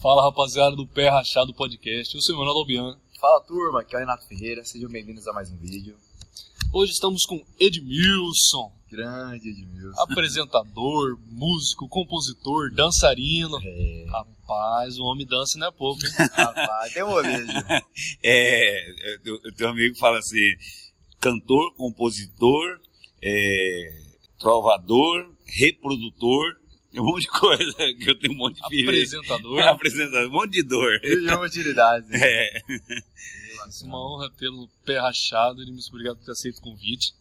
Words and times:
Fala 0.00 0.22
rapaziada 0.22 0.76
do 0.76 0.86
Pé 0.86 1.08
Rachado 1.08 1.52
Podcast, 1.52 2.14
eu 2.14 2.22
sou 2.22 2.36
o 2.36 2.38
Manuel 2.38 2.58
Lobian. 2.58 2.96
Fala 3.20 3.40
turma, 3.40 3.80
aqui 3.80 3.94
é 3.94 3.98
o 3.98 4.00
Renato 4.00 4.28
Ferreira, 4.28 4.64
sejam 4.64 4.88
bem-vindos 4.88 5.26
a 5.26 5.32
mais 5.32 5.50
um 5.50 5.56
vídeo. 5.56 5.96
Hoje 6.72 6.92
estamos 6.92 7.24
com 7.24 7.44
Edmilson, 7.58 8.72
Grande 8.88 9.48
Edmilson. 9.48 10.00
apresentador, 10.00 11.18
músico, 11.26 11.88
compositor, 11.88 12.72
dançarino. 12.72 13.58
É, 13.60 14.06
Rapaz, 14.08 14.98
o 15.00 15.02
homem 15.04 15.26
dança 15.26 15.58
não 15.58 15.66
é 15.66 15.72
pouco, 15.72 16.00
hein? 16.06 16.12
rapaz, 16.30 16.92
tem 16.92 17.02
um 17.02 17.20
beijo. 17.20 17.52
É, 18.22 18.90
eu, 19.24 19.40
eu 19.42 19.54
tenho 19.54 19.70
um 19.70 19.72
amigo 19.72 19.96
fala 19.96 20.18
assim, 20.18 20.54
cantor, 21.18 21.74
compositor, 21.74 22.80
é, 23.20 24.00
trovador, 24.38 25.28
reprodutor, 25.44 26.57
um 26.94 27.04
monte 27.04 27.22
de 27.22 27.28
coisa, 27.28 27.76
que 27.98 28.10
eu 28.10 28.18
tenho 28.18 28.34
um 28.34 28.36
monte 28.36 28.60
de 28.60 28.68
filho. 28.68 28.88
Apresentador. 28.88 29.60
Apresentador, 29.68 30.28
um 30.28 30.32
monte 30.32 30.52
de 30.52 30.62
dor. 30.62 31.00
Milhão 31.02 31.40
de 31.40 31.46
utilidades. 31.46 32.10
É, 32.10 32.58
É 32.58 33.84
uma 33.84 33.98
honra 33.98 34.30
tê-lo 34.38 34.68
Pé 34.84 34.98
Rachado. 34.98 35.62
Edmilson, 35.62 35.90
obrigado 35.90 36.16
por 36.16 36.24
ter 36.24 36.32
aceito 36.32 36.58
o 36.58 36.62
convite. 36.62 37.12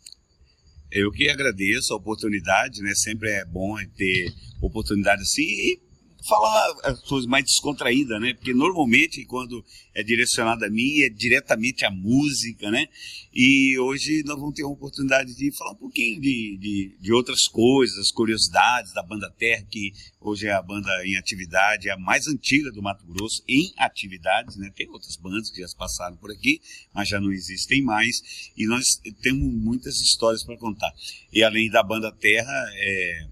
eu 0.92 1.12
que 1.12 1.30
agradeço 1.30 1.94
a 1.94 1.98
oportunidade, 1.98 2.82
né? 2.82 2.94
Sempre 2.96 3.30
é 3.32 3.46
bom 3.46 3.76
ter 3.98 4.34
oportunidade 4.62 5.22
assim 5.22 5.44
e 5.44 5.80
falar 6.26 6.76
as 6.84 7.02
coisas 7.02 7.28
mais 7.28 7.46
descontraídas, 7.46 8.20
né? 8.22 8.34
Porque 8.34 8.54
normalmente 8.54 9.26
quando 9.26 9.64
é 9.94 10.04
direcionado 10.04 10.66
a 10.66 10.70
mim 10.70 11.02
é 11.02 11.10
diretamente 11.10 11.86
a 11.86 11.92
música, 11.92 12.72
né? 12.72 12.88
E 13.34 13.78
hoje 13.80 14.24
nós 14.26 14.40
vamos 14.40 14.56
ter 14.56 14.64
a 14.64 14.68
oportunidade 14.68 15.36
de 15.36 15.56
falar 15.56 15.72
um 15.72 15.78
pouquinho 15.78 16.20
de, 16.20 16.58
de, 16.59 16.98
de 17.00 17.14
outras 17.14 17.44
coisas, 17.48 17.98
as 17.98 18.12
curiosidades 18.12 18.94
da 18.94 19.04
Banda 19.04 19.32
Terra, 19.38 19.64
que 19.70 19.92
hoje 20.20 20.48
é 20.48 20.54
a 20.54 20.62
banda 20.62 20.90
em 21.06 21.16
atividade, 21.18 21.90
é 21.90 21.92
a 21.92 22.00
mais 22.00 22.28
antiga 22.28 22.72
do 22.72 22.81
Mato 22.81 23.06
Grosso 23.06 23.44
em 23.48 23.72
atividades, 23.78 24.56
né? 24.58 24.72
Tem 24.76 24.90
outras 24.90 25.16
bandas 25.18 25.50
que 25.52 25.62
já 25.62 25.68
passaram 25.78 26.18
por 26.18 26.31
aqui, 26.31 26.59
mas 26.94 27.08
já 27.08 27.20
não 27.20 27.31
existem 27.31 27.81
mais. 27.81 28.52
E 28.58 28.66
nós 28.66 28.84
temos 29.22 29.54
muitas 29.54 29.96
histórias 30.02 30.44
para 30.44 30.58
contar. 30.58 30.92
E 31.31 31.44
além 31.44 31.70
da 31.70 31.84
Banda 31.84 32.12
Terra, 32.12 32.54
é, 32.74 33.28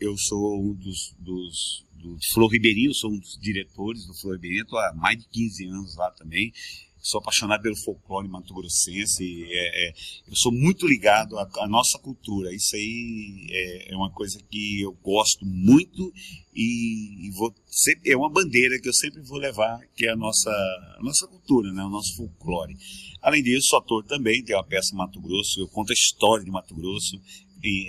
eu 0.00 0.16
sou 0.16 0.60
um 0.60 0.74
dos, 0.74 1.14
dos 1.18 1.88
do 1.98 2.16
Flor 2.32 2.50
Ribeirinho, 2.50 2.94
sou 2.94 3.10
um 3.10 3.18
dos 3.18 3.36
diretores 3.40 4.06
do 4.06 4.14
Flor 4.14 4.34
Ribeirinho, 4.34 4.62
estou 4.62 4.78
há 4.78 4.94
mais 4.94 5.18
de 5.18 5.26
15 5.28 5.66
anos 5.66 5.96
lá 5.96 6.10
também. 6.12 6.52
Sou 7.00 7.20
apaixonado 7.20 7.62
pelo 7.62 7.76
folclore 7.76 8.28
mato-grossense, 8.28 9.22
é, 9.22 9.88
é, 9.88 9.92
eu 10.26 10.34
sou 10.34 10.52
muito 10.52 10.86
ligado 10.86 11.38
à, 11.38 11.48
à 11.60 11.68
nossa 11.68 11.96
cultura. 11.98 12.52
Isso 12.52 12.74
aí 12.74 13.46
é, 13.50 13.92
é 13.92 13.96
uma 13.96 14.10
coisa 14.10 14.38
que 14.50 14.80
eu 14.82 14.92
gosto 14.92 15.46
muito 15.46 16.12
e, 16.54 17.28
e 17.28 17.30
vou 17.30 17.54
sempre, 17.66 18.10
é 18.10 18.16
uma 18.16 18.28
bandeira 18.28 18.80
que 18.80 18.88
eu 18.88 18.92
sempre 18.92 19.22
vou 19.22 19.38
levar, 19.38 19.80
que 19.96 20.06
é 20.06 20.10
a 20.10 20.16
nossa, 20.16 20.50
a 20.50 21.02
nossa 21.02 21.26
cultura, 21.28 21.72
né, 21.72 21.82
o 21.84 21.88
nosso 21.88 22.16
folclore. 22.16 22.76
Além 23.22 23.42
disso, 23.42 23.68
sou 23.68 23.78
ator 23.78 24.04
também, 24.04 24.44
tenho 24.44 24.58
uma 24.58 24.66
peça 24.66 24.94
Mato 24.94 25.20
Grosso, 25.20 25.60
eu 25.60 25.68
conto 25.68 25.90
a 25.90 25.94
história 25.94 26.44
de 26.44 26.50
Mato 26.50 26.74
Grosso, 26.74 27.18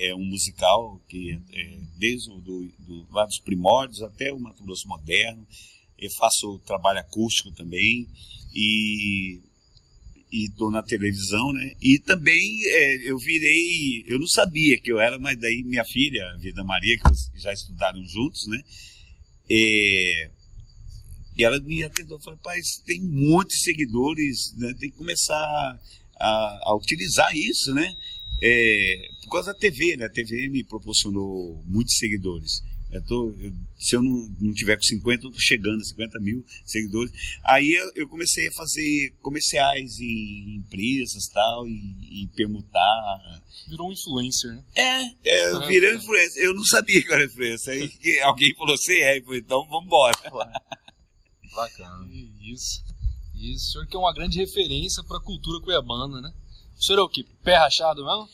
é 0.02 0.16
um 0.16 0.26
musical 0.26 1.00
que 1.08 1.40
é, 1.52 1.78
desde 1.98 2.32
o 2.32 2.40
do, 2.40 2.68
do, 2.80 3.08
lá 3.12 3.26
dos 3.26 3.40
primórdios 3.40 4.02
até 4.02 4.32
o 4.32 4.40
Mato 4.40 4.64
Grosso 4.64 4.88
moderno. 4.88 5.46
Eu 5.98 6.10
faço 6.12 6.60
trabalho 6.66 7.00
acústico 7.00 7.52
também 7.52 8.08
e 8.54 9.40
estou 10.32 10.72
na 10.72 10.84
televisão, 10.84 11.52
né? 11.54 11.74
E 11.82 12.00
também 12.00 12.60
é, 12.66 13.10
eu 13.10 13.18
virei, 13.18 14.06
eu 14.08 14.20
não 14.20 14.28
sabia 14.28 14.80
que 14.80 14.92
eu 14.92 15.00
era, 15.00 15.18
mas 15.20 15.38
daí 15.40 15.64
minha 15.64 15.84
filha, 15.84 16.24
a 16.32 16.38
Vida 16.38 16.64
Maria, 16.64 16.98
que 16.98 17.40
já 17.42 17.52
estudaram 17.52 18.04
juntos, 18.06 18.48
né? 18.48 18.62
É, 19.50 20.30
e 21.40 21.44
ela 21.44 21.58
me 21.62 21.82
atendeu, 21.84 22.20
falou, 22.20 22.38
pai, 22.44 22.60
tem 22.86 23.02
um 23.02 23.30
monte 23.32 23.52
de 23.52 23.62
seguidores, 23.62 24.54
né? 24.58 24.74
tem 24.78 24.92
que 24.92 24.98
começar 24.98 25.80
a, 26.20 26.60
a 26.64 26.76
utilizar 26.76 27.34
isso, 27.34 27.74
né? 27.74 27.96
É, 28.42 29.10
por 29.24 29.32
causa 29.32 29.54
da 29.54 29.60
TV, 29.60 29.98
né? 29.98 30.06
A 30.06 30.10
TV 30.10 30.48
me 30.50 30.64
proporcionou 30.64 31.62
muitos 31.66 31.98
seguidores. 31.98 32.64
Eu 32.92 33.06
tô, 33.06 33.30
eu, 33.40 33.54
se 33.78 33.96
eu 33.96 34.02
não, 34.02 34.36
não 34.40 34.54
tiver 34.54 34.76
com 34.76 34.82
50, 34.82 35.28
eu 35.28 35.32
tô 35.32 35.40
chegando 35.40 35.80
a 35.80 35.84
50 35.84 36.20
mil 36.20 36.44
seguidores. 36.66 37.12
Aí 37.44 37.72
eu, 37.72 37.92
eu 37.96 38.10
comecei 38.10 38.48
a 38.48 38.52
fazer 38.52 39.14
comerciais 39.22 40.00
em 40.00 40.56
empresas 40.56 41.28
tal, 41.28 41.68
e, 41.68 42.24
e 42.24 42.28
permutar. 42.36 43.44
Virou 43.68 43.90
um 43.90 43.94
influencer, 43.94 44.52
né? 44.52 44.64
É, 44.76 45.30
é 45.30 45.52
eu 45.52 45.68
virei 45.68 45.96
influencer. 45.96 46.44
Eu 46.44 46.56
não 46.56 46.66
sabia 46.66 47.02
que 47.04 47.14
era 47.14 47.26
influencer. 47.26 47.74
Aí 47.74 48.20
alguém 48.22 48.56
falou, 48.56 48.76
você 48.76 49.00
é, 49.02 49.22
falei, 49.22 49.40
então 49.40 49.68
vamos 49.68 49.86
embora. 49.86 50.18
Bacana. 51.56 52.10
Isso. 52.42 52.84
Isso. 53.36 53.70
O 53.70 53.72
senhor 53.72 53.88
que 53.88 53.96
é 53.96 54.00
uma 54.00 54.14
grande 54.14 54.40
referência 54.40 55.04
para 55.04 55.18
a 55.18 55.24
cultura 55.24 55.64
cuiabana, 55.64 56.22
né? 56.22 56.34
O 56.80 56.82
senhor 56.82 57.00
é 57.00 57.02
o 57.02 57.10
quê? 57.10 57.26
Pé 57.44 57.58
rachado 57.58 58.06
mesmo? 58.06 58.30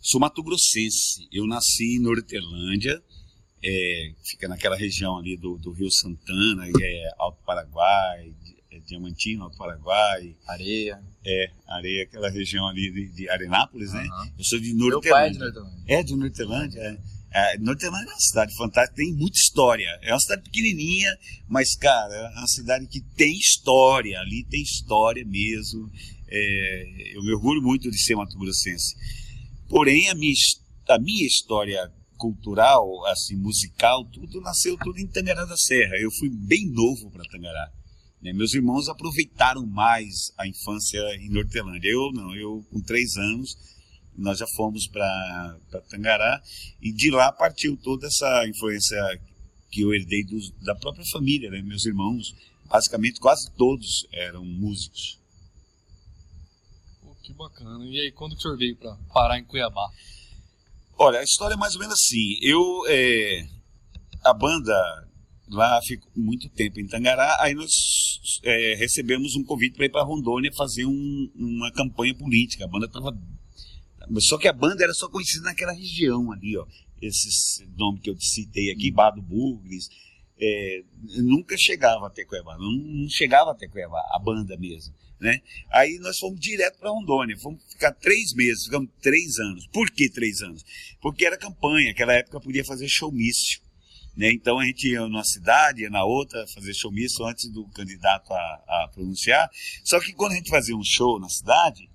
Sou 0.00 0.18
mato-grossense. 0.18 1.28
Eu 1.30 1.46
nasci 1.46 1.96
em 1.96 2.00
Nortelândia, 2.00 3.02
é, 3.62 4.12
fica 4.24 4.48
naquela 4.48 4.74
região 4.74 5.18
ali 5.18 5.36
do, 5.36 5.58
do 5.58 5.70
Rio 5.72 5.90
Santana, 5.90 6.66
que 6.72 6.82
é 6.82 7.10
Alto 7.18 7.42
Paraguai, 7.44 8.32
é, 8.72 8.78
Diamantino, 8.80 9.44
Alto 9.44 9.58
Paraguai, 9.58 10.34
Areia. 10.46 10.98
é, 11.26 11.50
areia, 11.68 12.04
aquela 12.04 12.30
região 12.30 12.66
ali 12.68 12.90
de, 12.90 13.08
de 13.12 13.28
Arenápolis, 13.28 13.92
né? 13.92 14.08
Aham. 14.10 14.32
Eu 14.38 14.44
sou 14.44 14.58
de 14.58 14.72
Meu 14.72 15.00
pai 15.02 15.28
é 15.28 15.30
de 15.32 15.38
Nortelândia. 15.38 15.60
Nortelândia. 15.60 15.94
É, 15.94 16.02
de 16.02 16.16
Nortelândia, 16.16 16.80
é. 16.80 17.20
É, 17.32 17.58
Nortelândia 17.58 18.10
é 18.10 18.14
uma 18.14 18.20
cidade 18.20 18.56
fantástica, 18.56 18.96
tem 18.96 19.12
muita 19.12 19.36
história. 19.38 19.86
É 20.02 20.12
uma 20.12 20.18
cidade 20.20 20.42
pequenininha, 20.42 21.16
mas, 21.46 21.76
cara, 21.76 22.12
é 22.12 22.38
uma 22.38 22.46
cidade 22.48 22.86
que 22.88 23.00
tem 23.14 23.32
história. 23.38 24.18
Ali 24.20 24.44
tem 24.50 24.60
história 24.62 25.24
mesmo. 25.24 25.88
É, 26.30 27.16
eu 27.16 27.22
me 27.22 27.32
orgulho 27.32 27.62
muito 27.62 27.90
de 27.90 27.98
ser 27.98 28.14
mato-grossense. 28.14 28.94
Porém, 29.68 30.08
a 30.08 30.14
minha, 30.14 30.34
a 30.88 30.98
minha 30.98 31.26
história 31.26 31.90
cultural, 32.16 33.06
assim, 33.06 33.36
musical, 33.36 34.04
tudo 34.04 34.40
nasceu 34.40 34.76
tudo 34.78 34.98
em 34.98 35.06
Tangará 35.06 35.44
da 35.44 35.56
Serra. 35.56 35.96
Eu 35.96 36.10
fui 36.12 36.28
bem 36.28 36.70
novo 36.70 37.10
para 37.10 37.24
Tangará. 37.24 37.72
né? 38.22 38.32
Meus 38.32 38.52
irmãos 38.52 38.88
aproveitaram 38.88 39.66
mais 39.66 40.32
a 40.36 40.46
infância 40.46 41.00
em 41.16 41.30
Nortelândia. 41.30 41.88
Eu 41.88 42.12
não, 42.12 42.34
eu 42.34 42.64
com 42.70 42.80
três 42.82 43.16
anos 43.16 43.56
nós 44.16 44.38
já 44.38 44.46
fomos 44.54 44.86
para 44.86 45.58
Tangará 45.88 46.42
e 46.80 46.92
de 46.92 47.10
lá 47.10 47.32
partiu 47.32 47.76
toda 47.76 48.06
essa 48.06 48.46
influência 48.46 48.98
que 49.70 49.80
eu 49.82 49.94
herdei 49.94 50.24
da 50.62 50.74
própria 50.74 51.04
família, 51.12 51.48
né? 51.50 51.62
Meus 51.62 51.86
irmãos, 51.86 52.34
basicamente 52.66 53.20
quase 53.20 53.50
todos 53.52 54.06
eram 54.12 54.44
músicos. 54.44 55.19
Que 57.30 57.34
bacana. 57.36 57.84
E 57.86 58.00
aí, 58.00 58.12
quando 58.12 58.32
que 58.32 58.38
o 58.38 58.42
senhor 58.42 58.56
veio 58.56 58.76
para 58.76 58.96
parar 59.12 59.38
em 59.38 59.44
Cuiabá? 59.44 59.88
Olha, 60.98 61.20
a 61.20 61.22
história 61.24 61.54
é 61.54 61.56
mais 61.56 61.74
ou 61.74 61.80
menos 61.80 61.94
assim. 61.94 62.38
Eu, 62.42 62.60
é, 62.88 63.46
a 64.24 64.34
banda 64.34 65.08
lá 65.48 65.80
ficou 65.82 66.10
muito 66.16 66.48
tempo 66.50 66.80
em 66.80 66.86
Tangará, 66.86 67.36
aí 67.40 67.54
nós 67.54 67.70
é, 68.42 68.74
recebemos 68.74 69.34
um 69.36 69.44
convite 69.44 69.76
para 69.76 69.86
ir 69.86 69.90
para 69.90 70.02
Rondônia 70.04 70.52
fazer 70.52 70.84
um- 70.86 71.30
uma 71.34 71.70
campanha 71.72 72.14
política. 72.14 72.64
A 72.64 72.68
banda 72.68 72.86
estava. 72.86 73.16
Só 74.18 74.36
que 74.38 74.48
a 74.48 74.52
banda 74.52 74.82
era 74.82 74.92
só 74.92 75.08
conhecida 75.08 75.44
naquela 75.44 75.72
região 75.72 76.32
ali, 76.32 76.56
ó. 76.56 76.66
Esses 77.00 77.64
nomes 77.78 78.02
que 78.02 78.10
eu 78.10 78.16
te 78.16 78.26
citei 78.26 78.70
aqui, 78.72 78.90
Bado 78.90 79.22
Burgres, 79.22 79.88
é, 80.40 80.82
nunca 81.18 81.56
chegava 81.58 82.06
até 82.06 82.24
Cuiabá, 82.24 82.56
não, 82.56 82.72
não 82.72 83.08
chegava 83.08 83.50
até 83.50 83.68
Cuiabá, 83.68 84.00
a 84.12 84.18
banda 84.18 84.56
mesmo. 84.56 84.94
Né? 85.20 85.38
Aí 85.70 85.98
nós 85.98 86.16
fomos 86.18 86.40
direto 86.40 86.78
para 86.78 86.90
Rondônia, 86.90 87.36
fomos 87.38 87.62
ficar 87.70 87.92
três 87.92 88.32
meses, 88.32 88.64
ficamos 88.64 88.88
três 89.02 89.38
anos. 89.38 89.66
Por 89.66 89.90
que 89.90 90.08
três 90.08 90.40
anos? 90.40 90.64
Porque 91.00 91.26
era 91.26 91.36
campanha, 91.36 91.90
aquela 91.90 92.14
época 92.14 92.40
podia 92.40 92.64
fazer 92.64 92.88
showmício. 92.88 93.60
Né? 94.16 94.32
Então 94.32 94.58
a 94.58 94.64
gente 94.64 94.88
ia 94.88 95.00
numa 95.00 95.24
cidade, 95.24 95.82
ia 95.82 95.90
na 95.90 96.04
outra, 96.04 96.46
fazer 96.48 96.72
showmício 96.72 97.24
antes 97.26 97.50
do 97.52 97.68
candidato 97.68 98.32
a, 98.32 98.36
a 98.36 98.90
pronunciar. 98.94 99.48
Só 99.84 100.00
que 100.00 100.14
quando 100.14 100.32
a 100.32 100.36
gente 100.36 100.48
fazia 100.48 100.74
um 100.74 100.82
show 100.82 101.20
na 101.20 101.28
cidade, 101.28 101.88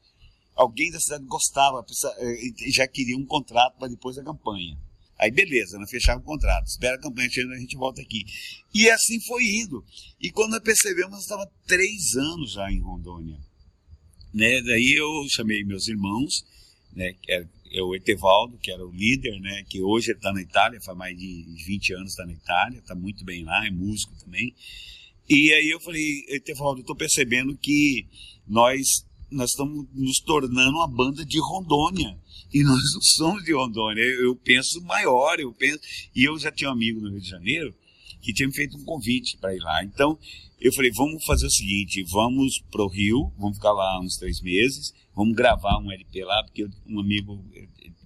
alguém 0.55 0.91
da 0.91 0.99
cidade 0.99 1.25
gostava, 1.25 1.83
eh, 2.19 2.71
já 2.71 2.87
queria 2.87 3.17
um 3.17 3.25
contrato 3.25 3.77
para 3.77 3.87
depois 3.87 4.15
da 4.15 4.23
campanha. 4.23 4.77
Aí 5.17 5.31
beleza, 5.31 5.77
nós 5.77 5.89
fechava 5.89 6.19
o 6.19 6.23
contrato, 6.23 6.67
espera 6.67 6.95
a 6.95 7.01
campanha 7.01 7.29
chegando, 7.29 7.53
a 7.53 7.59
gente 7.59 7.77
volta 7.77 8.01
aqui. 8.01 8.25
E 8.73 8.89
assim 8.89 9.19
foi 9.21 9.43
indo. 9.43 9.83
E 10.19 10.29
quando 10.29 10.51
nós 10.51 10.61
percebemos, 10.61 11.21
estávamos 11.21 11.53
três 11.65 12.15
anos 12.15 12.53
já 12.53 12.69
em 12.71 12.79
Rondônia. 12.79 13.37
Né? 14.33 14.61
Daí 14.61 14.93
eu 14.97 15.09
chamei 15.29 15.63
meus 15.63 15.87
irmãos, 15.87 16.45
né? 16.93 17.13
que 17.21 17.31
era 17.31 17.49
é 17.71 17.81
o 17.81 17.93
Etevaldo, 17.93 18.57
que 18.57 18.71
era 18.71 18.85
o 18.85 18.91
líder, 18.91 19.39
né? 19.41 19.63
que 19.67 19.81
hoje 19.81 20.11
está 20.11 20.31
na 20.31 20.41
Itália, 20.41 20.79
faz 20.81 20.97
mais 20.97 21.17
de 21.17 21.45
20 21.65 21.93
anos 21.93 22.11
está 22.11 22.25
na 22.25 22.31
Itália, 22.31 22.79
está 22.79 22.95
muito 22.95 23.25
bem 23.25 23.43
lá, 23.43 23.65
é 23.65 23.71
músico 23.71 24.13
também. 24.23 24.53
E 25.27 25.51
aí 25.51 25.69
eu 25.69 25.79
falei, 25.79 26.23
Etevaldo, 26.29 26.81
estou 26.81 26.95
percebendo 26.95 27.57
que 27.57 28.05
nós 28.47 29.05
nós 29.31 29.49
estamos 29.49 29.87
nos 29.93 30.19
tornando 30.19 30.77
uma 30.77 30.87
banda 30.87 31.25
de 31.25 31.39
Rondônia. 31.39 32.17
E 32.55 32.63
nós 32.63 32.93
não 32.93 33.01
somos 33.01 33.43
de 33.43 33.51
Rondônia. 33.51 34.01
Eu, 34.01 34.27
eu 34.27 34.35
penso 34.37 34.81
maior, 34.83 35.37
eu 35.41 35.51
penso. 35.51 35.77
E 36.15 36.23
eu 36.23 36.39
já 36.39 36.49
tinha 36.49 36.69
um 36.69 36.73
amigo 36.73 37.01
no 37.01 37.09
Rio 37.09 37.19
de 37.19 37.27
Janeiro 37.27 37.75
que 38.21 38.33
tinha 38.33 38.47
me 38.47 38.55
feito 38.55 38.77
um 38.77 38.85
convite 38.85 39.37
para 39.37 39.53
ir 39.53 39.59
lá. 39.59 39.83
Então, 39.83 40.17
eu 40.57 40.71
falei, 40.71 40.89
vamos 40.89 41.25
fazer 41.25 41.47
o 41.47 41.51
seguinte, 41.51 42.01
vamos 42.09 42.63
pro 42.71 42.87
Rio, 42.87 43.29
vamos 43.37 43.57
ficar 43.57 43.73
lá 43.73 43.99
uns 43.99 44.15
três 44.15 44.41
meses, 44.41 44.93
vamos 45.13 45.35
gravar 45.35 45.79
um 45.79 45.91
LP 45.91 46.23
lá, 46.23 46.41
porque 46.45 46.65
um 46.87 47.01
amigo 47.01 47.43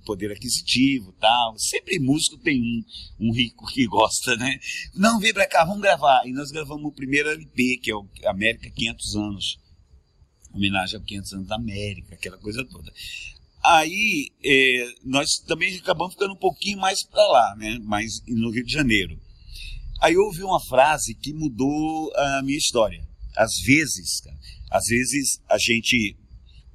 poder 0.03 0.31
aquisitivo 0.31 1.13
tal. 1.19 1.55
Sempre 1.59 1.99
músico 1.99 2.35
tem 2.39 2.59
um, 2.59 3.27
um 3.27 3.31
rico 3.31 3.67
que 3.67 3.85
gosta, 3.85 4.35
né? 4.35 4.59
Não, 4.95 5.19
vem 5.19 5.31
pra 5.31 5.47
cá, 5.47 5.63
vamos 5.63 5.83
gravar. 5.83 6.25
E 6.25 6.33
nós 6.33 6.49
gravamos 6.49 6.85
o 6.85 6.91
primeiro 6.91 7.29
LP, 7.29 7.77
que 7.83 7.91
é 7.91 7.95
o 7.95 8.09
América 8.25 8.67
500 8.71 9.15
anos. 9.15 9.59
Homenagem 10.51 10.97
aos 10.97 11.05
500 11.05 11.33
anos 11.33 11.47
da 11.47 11.55
América, 11.55 12.15
aquela 12.15 12.39
coisa 12.39 12.65
toda. 12.65 12.91
Aí, 13.63 14.29
é, 14.43 14.93
nós 15.03 15.37
também 15.45 15.75
acabamos 15.77 16.13
ficando 16.13 16.33
um 16.33 16.39
pouquinho 16.39 16.79
mais 16.79 17.05
para 17.05 17.27
lá, 17.27 17.55
né? 17.57 17.77
Mais 17.83 18.21
no 18.27 18.51
Rio 18.51 18.63
de 18.63 18.71
Janeiro. 18.71 19.19
Aí 20.01 20.15
houve 20.15 20.43
uma 20.43 20.59
frase 20.61 21.13
que 21.13 21.33
mudou 21.33 22.11
a 22.15 22.41
minha 22.43 22.57
história. 22.57 23.05
Às 23.35 23.59
vezes, 23.59 24.21
cara, 24.21 24.37
às 24.71 24.85
vezes 24.85 25.41
a 25.49 25.57
gente 25.57 26.15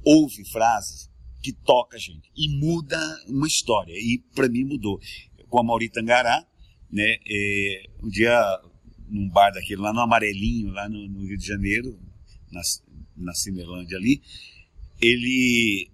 ouve 0.04 0.44
frases 0.50 1.10
que 1.42 1.52
toca 1.52 1.96
a 1.96 2.00
gente 2.00 2.30
e 2.36 2.48
muda 2.58 2.98
uma 3.28 3.46
história. 3.46 3.94
E 3.94 4.22
para 4.34 4.48
mim 4.48 4.64
mudou. 4.64 5.00
Com 5.48 5.60
a 5.60 5.62
Mauri 5.62 5.88
Tangará, 5.88 6.44
né? 6.90 7.16
É, 7.26 7.82
um 8.02 8.08
dia 8.08 8.60
num 9.08 9.28
bar 9.28 9.50
daquele 9.52 9.80
lá 9.80 9.92
no 9.92 10.00
Amarelinho, 10.00 10.70
lá 10.70 10.88
no, 10.88 11.08
no 11.08 11.26
Rio 11.26 11.38
de 11.38 11.46
Janeiro, 11.46 11.98
na, 12.50 12.60
na 13.16 13.34
Cinelândia 13.34 13.96
ali, 13.96 14.20
ele 15.00 15.90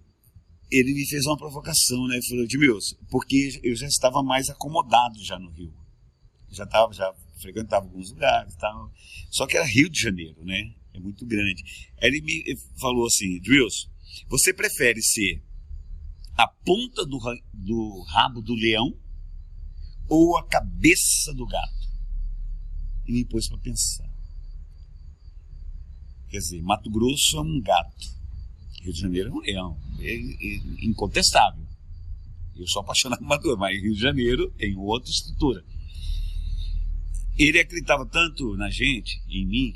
ele 0.71 0.95
me 0.95 1.07
fez 1.07 1.27
uma 1.27 1.37
provocação, 1.37 2.07
né? 2.07 2.17
Ele 2.17 2.27
falou, 2.27 2.45
Edmilson, 2.45 2.97
porque 3.11 3.61
eu 3.63 3.75
já 3.75 3.87
estava 3.87 4.23
mais 4.23 4.49
acomodado 4.49 5.23
já 5.25 5.39
no 5.39 5.51
Rio. 5.51 5.75
Já 6.51 6.65
estava, 6.65 6.93
já 6.93 7.13
frequentava 7.41 7.87
alguns 7.87 8.11
lugares 8.11 8.55
tal. 8.57 8.91
Só 9.31 9.47
que 9.47 9.57
era 9.57 9.67
Rio 9.67 9.89
de 9.89 10.01
Janeiro, 10.01 10.45
né? 10.45 10.75
É 10.93 11.01
muito 11.01 11.27
grande. 11.27 11.63
Aí 12.01 12.09
ele 12.09 12.21
me 12.21 12.57
falou 12.79 13.07
assim, 13.07 13.37
Edmilson, 13.37 13.89
você 14.29 14.53
prefere 14.53 15.03
ser 15.03 15.43
a 16.37 16.47
ponta 16.49 17.05
do, 17.05 17.19
do 17.53 18.03
rabo 18.09 18.41
do 18.41 18.55
leão 18.55 18.97
ou 20.09 20.37
a 20.37 20.47
cabeça 20.47 21.33
do 21.35 21.47
gato? 21.47 21.81
E 23.07 23.13
me 23.13 23.25
pôs 23.25 23.49
para 23.49 23.59
pensar. 23.59 24.11
Quer 26.29 26.39
dizer, 26.39 26.63
Mato 26.63 26.89
Grosso 26.91 27.39
é 27.39 27.41
um 27.41 27.61
gato, 27.61 28.20
Rio 28.81 28.93
de 28.93 29.01
Janeiro 29.01 29.29
é 29.29 29.33
um 29.33 29.41
leão, 29.41 29.79
é, 30.01 30.15
é 30.15 30.87
incontestável. 30.87 31.65
Eu 32.57 32.67
sou 32.67 32.83
apaixonado 32.83 33.21
por 33.21 33.29
Grosso, 33.29 33.57
mas 33.57 33.81
Rio 33.81 33.95
de 33.95 34.01
Janeiro 34.01 34.51
tem 34.59 34.77
outra 34.77 35.11
estrutura. 35.11 35.65
Ele 37.39 37.59
acreditava 37.59 38.05
tanto 38.07 38.57
na 38.57 38.69
gente, 38.69 39.23
em 39.29 39.47
mim, 39.47 39.73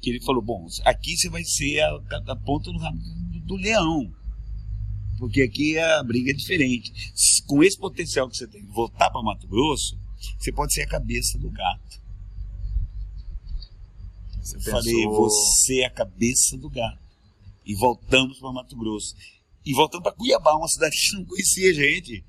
que 0.00 0.10
ele 0.10 0.20
falou: 0.22 0.42
Bom, 0.42 0.66
aqui 0.84 1.16
você 1.16 1.30
vai 1.30 1.44
ser 1.44 1.80
a, 1.80 2.00
a 2.28 2.36
ponta 2.36 2.70
do 2.70 2.78
do, 2.78 3.40
do 3.46 3.56
leão 3.56 4.12
porque 5.22 5.42
aqui 5.42 5.78
a 5.78 6.02
briga 6.02 6.32
é 6.32 6.34
diferente. 6.34 6.92
Com 7.46 7.62
esse 7.62 7.78
potencial 7.78 8.28
que 8.28 8.36
você 8.36 8.48
tem 8.48 8.60
de 8.60 8.72
voltar 8.72 9.08
para 9.08 9.22
Mato 9.22 9.46
Grosso, 9.46 9.96
você 10.36 10.50
pode 10.50 10.74
ser 10.74 10.82
a 10.82 10.88
cabeça 10.88 11.38
do 11.38 11.48
gato. 11.48 12.02
Você 14.40 14.56
eu 14.56 14.60
pensou... 14.60 14.72
falei, 14.72 15.06
você 15.06 15.80
é 15.82 15.86
a 15.86 15.90
cabeça 15.90 16.58
do 16.58 16.68
gato. 16.68 17.01
E 17.64 17.74
voltamos 17.74 18.38
para 18.38 18.52
Mato 18.52 18.76
Grosso. 18.76 19.14
E 19.64 19.72
voltamos 19.72 20.02
para 20.02 20.16
Cuiabá, 20.16 20.56
uma 20.56 20.68
cidade 20.68 20.96
que 20.96 21.16
não 21.16 21.24
conhecia 21.24 21.72
gente. 21.74 22.24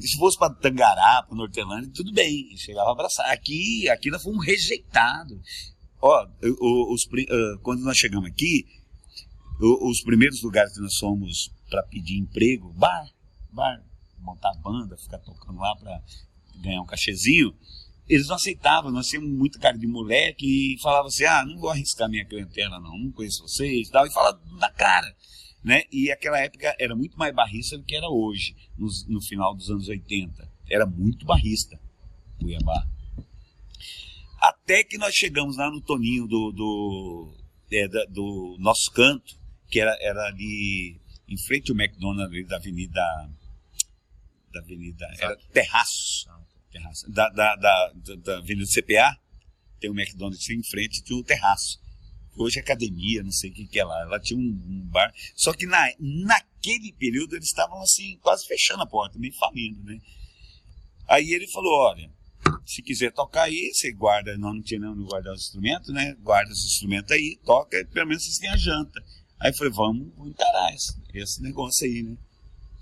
Se 0.00 0.18
fosse 0.18 0.38
para 0.38 0.54
Tangará, 0.54 1.22
para 1.22 1.36
Nortelândia, 1.36 1.90
tudo 1.94 2.12
bem, 2.12 2.56
chegava 2.56 2.90
a 2.90 2.92
abraçar. 2.92 3.30
Aqui, 3.30 3.88
aqui 3.88 4.10
nós 4.10 4.22
fomos 4.22 4.44
rejeitados. 4.44 5.38
Ó, 6.00 6.26
os, 6.92 7.04
uh, 7.04 7.58
quando 7.62 7.82
nós 7.82 7.96
chegamos 7.96 8.28
aqui, 8.28 8.66
os 9.60 10.02
primeiros 10.02 10.42
lugares 10.42 10.74
que 10.74 10.80
nós 10.80 10.96
fomos 10.96 11.50
para 11.70 11.82
pedir 11.84 12.18
emprego, 12.18 12.72
bar, 12.72 13.08
bar, 13.50 13.82
montar 14.18 14.52
banda, 14.62 14.96
ficar 14.96 15.18
tocando 15.18 15.58
lá 15.58 15.74
para 15.76 16.02
ganhar 16.56 16.80
um 16.82 16.86
cachezinho, 16.86 17.54
eles 18.08 18.28
não 18.28 18.36
aceitavam, 18.36 18.90
nós 18.90 19.06
tínhamos 19.06 19.30
muito 19.30 19.58
cara 19.58 19.78
de 19.78 19.86
moleque 19.86 20.74
e 20.74 20.80
falava 20.80 21.08
assim, 21.08 21.24
ah, 21.24 21.44
não 21.44 21.58
vou 21.58 21.70
arriscar 21.70 22.08
minha 22.08 22.24
clientela 22.24 22.78
não, 22.78 22.98
não 22.98 23.12
conheço 23.12 23.42
vocês 23.42 23.88
e 23.88 23.90
tal, 23.90 24.06
e 24.06 24.12
fala 24.12 24.38
na 24.58 24.70
cara, 24.70 25.14
né? 25.62 25.84
E 25.90 26.10
aquela 26.10 26.38
época 26.38 26.74
era 26.78 26.94
muito 26.94 27.18
mais 27.18 27.34
barrista 27.34 27.78
do 27.78 27.84
que 27.84 27.96
era 27.96 28.08
hoje, 28.08 28.54
no, 28.76 28.86
no 29.08 29.20
final 29.22 29.54
dos 29.54 29.70
anos 29.70 29.88
80. 29.88 30.52
Era 30.68 30.84
muito 30.84 31.24
barrista, 31.24 31.80
Cuiabá. 32.38 32.86
Até 34.40 34.84
que 34.84 34.98
nós 34.98 35.14
chegamos 35.14 35.56
lá 35.56 35.70
no 35.70 35.80
Toninho 35.80 36.26
do, 36.26 36.52
do, 36.52 37.34
é, 37.72 37.88
do 38.08 38.56
nosso 38.58 38.90
canto, 38.92 39.34
que 39.70 39.80
era, 39.80 39.96
era 40.00 40.26
ali 40.26 41.00
em 41.26 41.38
frente 41.38 41.70
ao 41.70 41.78
McDonald's 41.78 42.46
da 42.46 42.56
Avenida. 42.56 43.30
Da 44.52 44.60
Avenida. 44.60 45.06
Era 45.18 45.36
Terraços. 45.50 46.26
Ah, 46.28 46.43
terraço. 46.74 47.10
Da, 47.10 47.28
da, 47.30 47.56
da, 47.56 47.92
da 48.16 48.38
Avenida 48.38 48.66
CPA, 48.66 49.18
tem 49.80 49.90
o 49.90 49.98
McDonald's 49.98 50.48
em 50.48 50.62
frente 50.62 51.02
tinha 51.02 51.18
o 51.18 51.24
terraço. 51.24 51.82
Hoje 52.36 52.58
é 52.58 52.62
academia, 52.62 53.22
não 53.22 53.30
sei 53.30 53.50
o 53.50 53.54
que, 53.54 53.66
que 53.66 53.78
é 53.78 53.84
lá. 53.84 54.04
Lá 54.06 54.18
tinha 54.18 54.38
um, 54.38 54.42
um, 54.42 54.88
bar. 54.90 55.12
Só 55.36 55.52
que 55.52 55.66
na, 55.66 55.88
naquele 56.00 56.92
período 56.92 57.36
eles 57.36 57.46
estavam 57.46 57.80
assim, 57.80 58.18
quase 58.20 58.46
fechando 58.46 58.82
a 58.82 58.86
porta, 58.86 59.18
meio 59.18 59.34
falindo, 59.34 59.82
né? 59.84 60.00
Aí 61.06 61.32
ele 61.32 61.46
falou: 61.48 61.72
olha, 61.72 62.10
se 62.66 62.82
quiser 62.82 63.12
tocar 63.12 63.44
aí, 63.44 63.70
você 63.72 63.92
guarda, 63.92 64.36
não, 64.36 64.54
não 64.54 64.62
tinha 64.62 64.80
não 64.80 65.04
guardar 65.04 65.32
os 65.32 65.42
instrumentos, 65.42 65.90
né? 65.94 66.16
Guarda 66.22 66.50
os 66.50 66.64
instrumentos 66.64 67.12
aí, 67.12 67.38
toca, 67.44 67.78
e 67.78 67.84
pelo 67.84 68.08
menos 68.08 68.24
vocês 68.24 68.38
têm 68.38 68.50
a 68.50 68.56
janta. 68.56 69.00
Aí 69.38 69.50
eu 69.50 69.56
falei, 69.56 69.72
vamos 69.72 70.08
encarar 70.26 70.74
esse, 70.74 70.94
esse 71.12 71.42
negócio 71.42 71.86
aí, 71.86 72.02
né? 72.02 72.16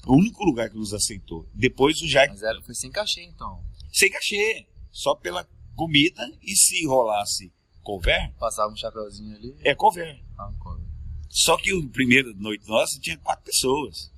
O 0.06 0.16
único 0.16 0.44
lugar 0.44 0.70
que 0.70 0.76
nos 0.76 0.94
aceitou. 0.94 1.46
Depois 1.54 2.00
o 2.00 2.06
Jack. 2.06 2.32
Mas 2.32 2.42
era, 2.42 2.60
foi 2.62 2.74
sem 2.74 2.90
cachê, 2.90 3.22
então. 3.22 3.62
Sem 3.92 4.10
cachê. 4.10 4.66
Só 4.90 5.14
pela 5.14 5.46
comida 5.76 6.30
e 6.42 6.56
se 6.56 6.86
rolasse 6.86 7.52
cover. 7.82 8.32
Passava 8.38 8.72
um 8.72 8.76
chapeuzinho 8.76 9.36
ali. 9.36 9.54
É 9.64 9.74
cover. 9.74 10.20
Ah, 10.38 10.50
cover. 10.58 10.84
Só 11.28 11.56
que 11.56 11.72
o 11.72 11.88
primeiro 11.88 12.34
noite 12.36 12.68
nossa 12.68 12.98
tinha 13.00 13.16
quatro 13.18 13.44
pessoas. 13.44 14.10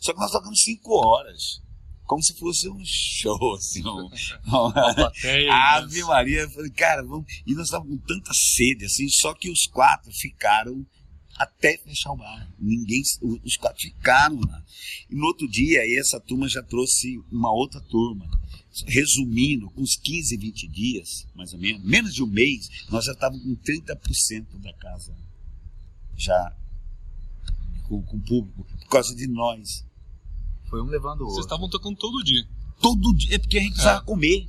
Só 0.00 0.12
que 0.12 0.20
nós 0.20 0.30
tocamos 0.30 0.60
cinco 0.60 0.94
horas. 0.94 1.62
Como 2.04 2.22
se 2.22 2.34
fosse 2.34 2.68
um 2.68 2.82
show, 2.84 3.54
assim. 3.54 3.82
Um, 3.86 4.10
Ave 5.52 6.02
Maria. 6.02 6.48
Falei, 6.50 6.70
cara, 6.70 7.02
vamos. 7.02 7.26
E 7.46 7.54
nós 7.54 7.66
estávamos 7.66 7.98
com 7.98 8.06
tanta 8.06 8.32
sede, 8.34 8.84
assim, 8.84 9.08
só 9.08 9.32
que 9.34 9.50
os 9.50 9.66
quatro 9.66 10.10
ficaram 10.12 10.84
até 11.36 11.78
fechar 11.78 12.12
o 12.12 12.16
bar. 12.16 12.52
Ninguém, 12.58 13.02
os 13.44 13.56
quatro 13.56 13.80
ficaram 13.80 14.40
lá. 14.40 14.62
E 15.10 15.14
no 15.14 15.26
outro 15.26 15.48
dia, 15.48 15.80
essa 15.98 16.20
turma 16.20 16.48
já 16.48 16.62
trouxe 16.62 17.18
uma 17.30 17.52
outra 17.52 17.80
turma. 17.80 18.26
Resumindo, 18.86 19.70
com 19.70 19.82
uns 19.82 19.96
15, 19.96 20.36
20 20.36 20.68
dias, 20.68 21.26
mais 21.34 21.52
ou 21.52 21.58
menos, 21.58 21.84
menos 21.84 22.14
de 22.14 22.22
um 22.22 22.26
mês, 22.26 22.68
nós 22.90 23.04
já 23.04 23.12
estávamos 23.12 23.44
com 23.44 23.54
30% 23.56 24.58
da 24.60 24.72
casa 24.74 25.14
já 26.16 26.56
com, 27.88 28.02
com 28.02 28.16
o 28.16 28.20
público, 28.20 28.64
por 28.64 28.88
causa 28.88 29.14
de 29.14 29.26
nós. 29.26 29.84
Foi 30.68 30.80
um 30.80 30.86
levando 30.86 31.20
o 31.20 31.24
outro. 31.24 31.34
Vocês 31.34 31.46
estavam 31.46 31.68
tocando 31.68 31.96
todo 31.96 32.22
dia. 32.24 32.46
Todo 32.80 33.14
dia, 33.14 33.36
é 33.36 33.38
porque 33.38 33.58
a 33.58 33.60
gente 33.60 33.72
precisava 33.72 34.02
é. 34.02 34.04
comer. 34.04 34.48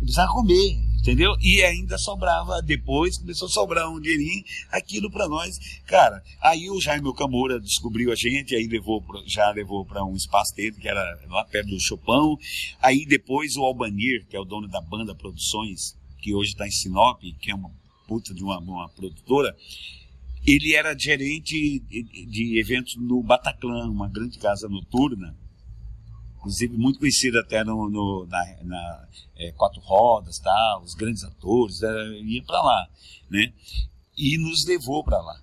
Precisava 0.00 0.32
comer. 0.32 0.90
Entendeu? 1.00 1.34
E 1.40 1.62
ainda 1.62 1.96
sobrava, 1.96 2.60
depois 2.60 3.16
começou 3.16 3.48
a 3.48 3.50
sobrar 3.50 3.90
um 3.90 3.98
dinheirinho, 3.98 4.44
aquilo 4.70 5.10
para 5.10 5.26
nós. 5.26 5.58
Cara, 5.86 6.22
aí 6.42 6.68
o 6.68 6.78
Jaime 6.78 7.08
Okamura 7.08 7.58
descobriu 7.58 8.12
a 8.12 8.14
gente, 8.14 8.54
aí 8.54 8.66
levou 8.66 9.00
pra, 9.00 9.22
já 9.24 9.50
levou 9.50 9.82
para 9.86 10.04
um 10.04 10.14
espaço 10.14 10.54
dele, 10.54 10.76
que 10.78 10.86
era 10.86 11.18
lá 11.28 11.42
perto 11.44 11.70
do 11.70 11.80
Chopão. 11.80 12.38
Aí 12.82 13.06
depois 13.06 13.56
o 13.56 13.62
Albanir, 13.62 14.26
que 14.26 14.36
é 14.36 14.40
o 14.40 14.44
dono 14.44 14.68
da 14.68 14.82
banda 14.82 15.14
Produções, 15.14 15.96
que 16.20 16.34
hoje 16.34 16.50
está 16.50 16.68
em 16.68 16.70
Sinop, 16.70 17.22
que 17.40 17.50
é 17.50 17.54
uma 17.54 17.70
puta 18.06 18.34
de 18.34 18.44
uma, 18.44 18.58
uma 18.58 18.88
produtora, 18.90 19.56
ele 20.46 20.74
era 20.74 20.98
gerente 20.98 21.80
de 21.80 22.58
eventos 22.58 22.96
no 22.96 23.22
Bataclan, 23.22 23.88
uma 23.90 24.08
grande 24.08 24.38
casa 24.38 24.68
noturna, 24.68 25.34
inclusive 26.40 26.76
muito 26.76 26.98
conhecido 26.98 27.38
até 27.38 27.62
no, 27.62 27.88
no 27.88 28.26
na, 28.26 28.44
na 28.64 29.08
é, 29.36 29.52
quatro 29.52 29.80
rodas, 29.80 30.38
tá? 30.38 30.80
Os 30.82 30.94
grandes 30.94 31.22
atores 31.22 31.82
é, 31.82 32.20
iam 32.22 32.44
para 32.44 32.62
lá, 32.62 32.88
né? 33.30 33.52
E 34.16 34.38
nos 34.38 34.64
levou 34.66 35.04
para 35.04 35.20
lá, 35.20 35.40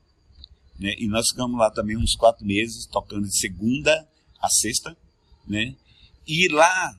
né? 0.78 0.94
E 0.98 1.08
nós 1.08 1.28
ficamos 1.30 1.58
lá 1.58 1.70
também 1.70 1.96
uns 1.96 2.16
quatro 2.16 2.46
meses 2.46 2.86
tocando 2.88 3.28
de 3.28 3.38
segunda 3.38 4.08
a 4.42 4.50
sexta, 4.50 4.98
né? 5.48 5.76
E 6.28 6.48
lá, 6.50 6.96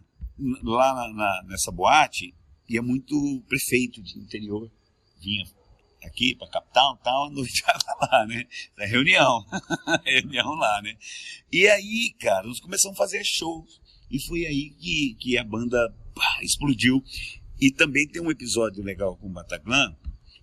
lá 0.62 0.94
na, 0.94 1.14
na, 1.14 1.42
nessa 1.48 1.72
boate 1.72 2.32
ia 2.68 2.82
muito 2.82 3.42
prefeito 3.48 4.02
de 4.02 4.18
interior, 4.18 4.70
vinha 5.20 5.44
aqui 6.04 6.36
para 6.36 6.48
capital, 6.48 6.96
tal, 6.98 7.26
a 7.28 7.30
noite 7.30 7.62
lá, 8.00 8.26
né? 8.26 8.46
Da 8.76 8.86
reunião, 8.86 9.44
reunião 10.04 10.54
lá, 10.54 10.80
né? 10.82 10.96
E 11.50 11.66
aí, 11.66 12.14
cara, 12.20 12.46
nós 12.46 12.60
começamos 12.60 12.96
a 12.96 13.02
fazer 13.02 13.22
shows. 13.24 13.80
E 14.10 14.18
foi 14.20 14.46
aí 14.46 14.70
que, 14.70 15.14
que 15.18 15.38
a 15.38 15.44
banda 15.44 15.94
pá, 16.14 16.40
explodiu. 16.42 17.02
E 17.60 17.70
também 17.70 18.06
tem 18.06 18.22
um 18.22 18.30
episódio 18.30 18.82
legal 18.82 19.16
com 19.16 19.26
o 19.26 19.32
Bataclan, 19.32 19.96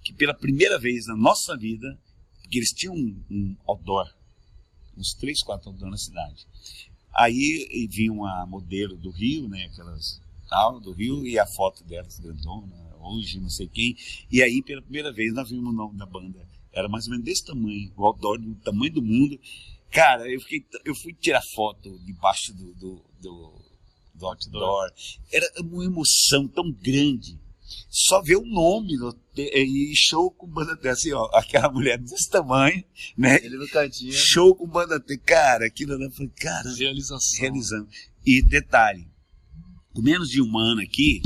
que 0.03 0.13
pela 0.13 0.34
primeira 0.34 0.77
vez 0.77 1.07
na 1.07 1.15
nossa 1.15 1.55
vida, 1.57 1.98
eles 2.51 2.72
tinham 2.72 2.93
um, 2.93 3.24
um 3.29 3.55
outdoor, 3.67 4.13
uns 4.98 5.13
três, 5.13 5.41
quatro 5.41 5.69
outdoor 5.69 5.89
na 5.89 5.98
cidade. 5.98 6.45
Aí 7.13 7.88
vinha 7.89 8.12
uma 8.12 8.45
modelo 8.45 8.98
do 8.98 9.10
Rio, 9.10 9.48
né, 9.48 9.65
aquelas 9.65 10.22
tal 10.50 10.79
do 10.79 10.91
Rio, 10.91 11.25
e 11.25 11.39
a 11.39 11.45
foto 11.45 11.84
delas 11.84 12.19
grandona, 12.19 12.75
hoje, 13.00 13.39
não 13.39 13.50
sei 13.50 13.67
quem. 13.67 13.95
E 14.31 14.41
aí, 14.41 14.62
pela 14.62 14.81
primeira 14.81 15.12
vez, 15.12 15.34
nós 15.34 15.50
vimos 15.50 15.69
o 15.69 15.75
nome 15.75 15.98
da 15.98 16.05
banda. 16.05 16.45
Era 16.74 16.89
mais 16.89 17.05
ou 17.05 17.12
menos 17.12 17.25
desse 17.25 17.45
tamanho, 17.45 17.91
o 17.95 18.05
outdoor 18.05 18.39
do 18.39 18.53
tamanho 18.55 18.93
do 18.93 19.01
mundo. 19.01 19.39
Cara, 19.96 20.30
eu, 20.30 20.42
fiquei, 20.42 20.66
eu 20.84 20.94
fui 20.94 21.14
tirar 21.14 21.42
foto 21.56 21.98
debaixo 22.00 22.54
do, 22.54 22.74
do, 22.74 23.06
do, 23.22 23.62
do 24.14 24.25
outdoor. 24.25 24.92
Era 25.32 25.50
uma 25.62 25.86
emoção 25.86 26.50
tão 26.50 26.70
grande. 26.70 27.40
Só 27.90 28.22
ver 28.22 28.36
o 28.36 28.46
nome 28.46 28.98
no, 28.98 29.18
e 29.38 29.94
show 29.96 30.30
com 30.30 30.48
banda 30.48 30.75
T, 30.75 30.90
assim, 30.90 31.14
ó, 31.14 31.30
aquela 31.34 31.72
mulher 31.72 31.98
desse 31.98 32.30
tamanho, 32.30 32.84
né? 33.18 33.38
Ele 33.42 33.56
no 33.56 33.70
cantinho. 33.70 34.12
Show 34.12 34.54
com 34.54 34.68
banda 34.68 35.00
T, 35.00 35.18
cara, 35.18 35.66
aquilo 35.66 35.94
eu 35.94 36.12
falei, 36.12 36.32
cara, 36.36 36.75
Realização. 36.75 37.40
realizando. 37.40 37.88
E 38.25 38.42
detalhe, 38.42 39.08
com 39.94 40.02
menos 40.02 40.30
de 40.30 40.42
um 40.42 40.58
ano 40.58 40.82
aqui, 40.82 41.22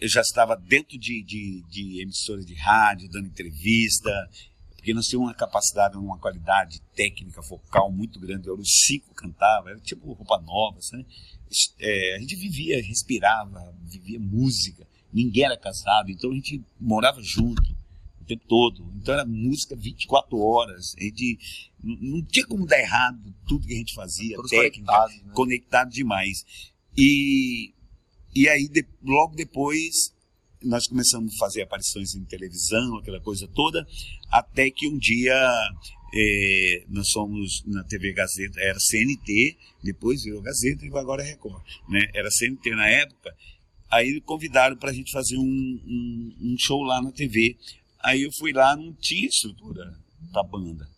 eu 0.00 0.08
já 0.08 0.20
estava 0.20 0.56
dentro 0.56 0.98
de, 0.98 1.22
de, 1.22 1.62
de 1.70 2.02
emissoras 2.02 2.44
de 2.44 2.54
rádio, 2.54 3.08
dando 3.08 3.28
entrevista, 3.28 4.10
porque 4.78 4.94
nós 4.94 5.06
tínhamos 5.08 5.28
uma 5.28 5.34
capacidade, 5.34 5.98
uma 5.98 6.16
qualidade 6.18 6.80
técnica, 6.94 7.42
vocal 7.42 7.90
muito 7.90 8.18
grande. 8.20 8.48
Os 8.48 8.84
cinco 8.86 9.12
cantavam, 9.12 9.70
era 9.70 9.80
tipo 9.80 10.12
roupa 10.12 10.40
nova, 10.40 10.80
sabe? 10.80 11.04
É, 11.80 12.14
a 12.14 12.20
gente 12.20 12.36
vivia, 12.36 12.80
respirava, 12.80 13.74
vivia 13.82 14.20
música. 14.20 14.86
Ninguém 15.12 15.44
era 15.44 15.56
casado, 15.56 16.10
então 16.10 16.30
a 16.30 16.34
gente 16.34 16.62
morava 16.80 17.20
junto 17.22 17.60
o 18.20 18.24
tempo 18.24 18.44
todo. 18.46 18.92
Então 18.96 19.14
era 19.14 19.26
música 19.26 19.74
24 19.74 20.38
horas. 20.38 20.94
A 20.96 21.02
gente 21.02 21.38
não, 21.82 22.22
tinha 22.22 22.46
como 22.46 22.64
dar 22.64 22.78
errado 22.78 23.34
tudo 23.48 23.66
que 23.66 23.74
a 23.74 23.78
gente 23.78 23.94
fazia, 23.94 24.36
Todos 24.36 24.50
técnica, 24.50 24.86
conectados, 24.92 25.22
né? 25.24 25.32
conectado 25.34 25.90
demais. 25.90 26.44
E, 26.96 27.74
e 28.34 28.48
aí, 28.48 28.68
de- 28.68 28.86
logo 29.02 29.34
depois, 29.34 30.14
nós 30.62 30.86
começamos 30.86 31.34
a 31.34 31.38
fazer 31.38 31.62
aparições 31.62 32.14
em 32.14 32.24
televisão, 32.24 32.96
aquela 32.96 33.20
coisa 33.20 33.46
toda, 33.48 33.86
até 34.30 34.70
que 34.70 34.88
um 34.88 34.98
dia 34.98 35.34
eh, 36.14 36.84
nós 36.88 37.10
fomos 37.10 37.62
na 37.66 37.84
TV 37.84 38.12
Gazeta, 38.12 38.60
era 38.60 38.78
CNT, 38.78 39.56
depois 39.82 40.22
virou 40.22 40.42
Gazeta 40.42 40.84
e 40.84 40.88
agora 40.96 41.22
é 41.22 41.26
Record. 41.26 41.62
Né? 41.88 42.08
Era 42.14 42.30
CNT 42.30 42.70
na 42.70 42.88
época. 42.88 43.34
Aí 43.90 44.20
convidaram 44.20 44.76
para 44.76 44.90
a 44.90 44.94
gente 44.94 45.10
fazer 45.10 45.36
um, 45.36 45.42
um, 45.42 46.36
um 46.40 46.56
show 46.58 46.82
lá 46.82 47.00
na 47.00 47.12
TV. 47.12 47.56
Aí 48.00 48.22
eu 48.22 48.32
fui 48.32 48.52
lá, 48.52 48.76
não 48.76 48.92
tinha 48.94 49.26
estrutura 49.26 49.98
para 50.32 50.42
banda. 50.42 50.88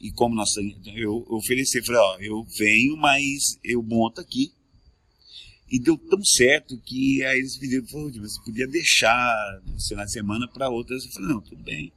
E 0.00 0.10
como 0.10 0.34
nós, 0.34 0.50
eu 0.96 1.24
ofereci, 1.28 1.84
falei, 1.84 2.00
ó, 2.00 2.18
eu 2.18 2.44
venho, 2.58 2.96
mas 2.96 3.56
eu 3.62 3.82
monto 3.82 4.20
aqui. 4.20 4.52
E 5.72 5.80
deu 5.80 5.96
tão 5.96 6.22
certo 6.22 6.76
que 6.82 7.24
aí 7.24 7.38
eles 7.38 7.56
pediram, 7.56 7.86
pô, 7.86 8.10
você 8.10 8.38
podia 8.44 8.68
deixar 8.68 9.62
sei 9.78 9.96
lá, 9.96 10.06
semana 10.06 10.46
para 10.46 10.68
outras. 10.68 11.06
Eu 11.06 11.12
falei, 11.12 11.28
não, 11.30 11.40
tudo 11.40 11.64
bem. 11.64 11.90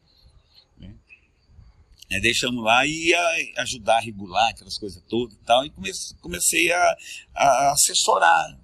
Né? 2.10 2.22
Deixamos 2.22 2.64
lá 2.64 2.86
e 2.88 3.10
ia 3.10 3.22
ajudar 3.58 3.98
a 3.98 4.02
regular 4.02 4.50
aquelas 4.50 4.78
coisas 4.78 5.04
todas 5.10 5.36
e 5.36 5.40
tal. 5.40 5.66
E 5.66 5.70
comecei, 5.72 6.18
comecei 6.22 6.72
a, 6.72 6.96
a 7.36 7.72
assessorar 7.74 8.58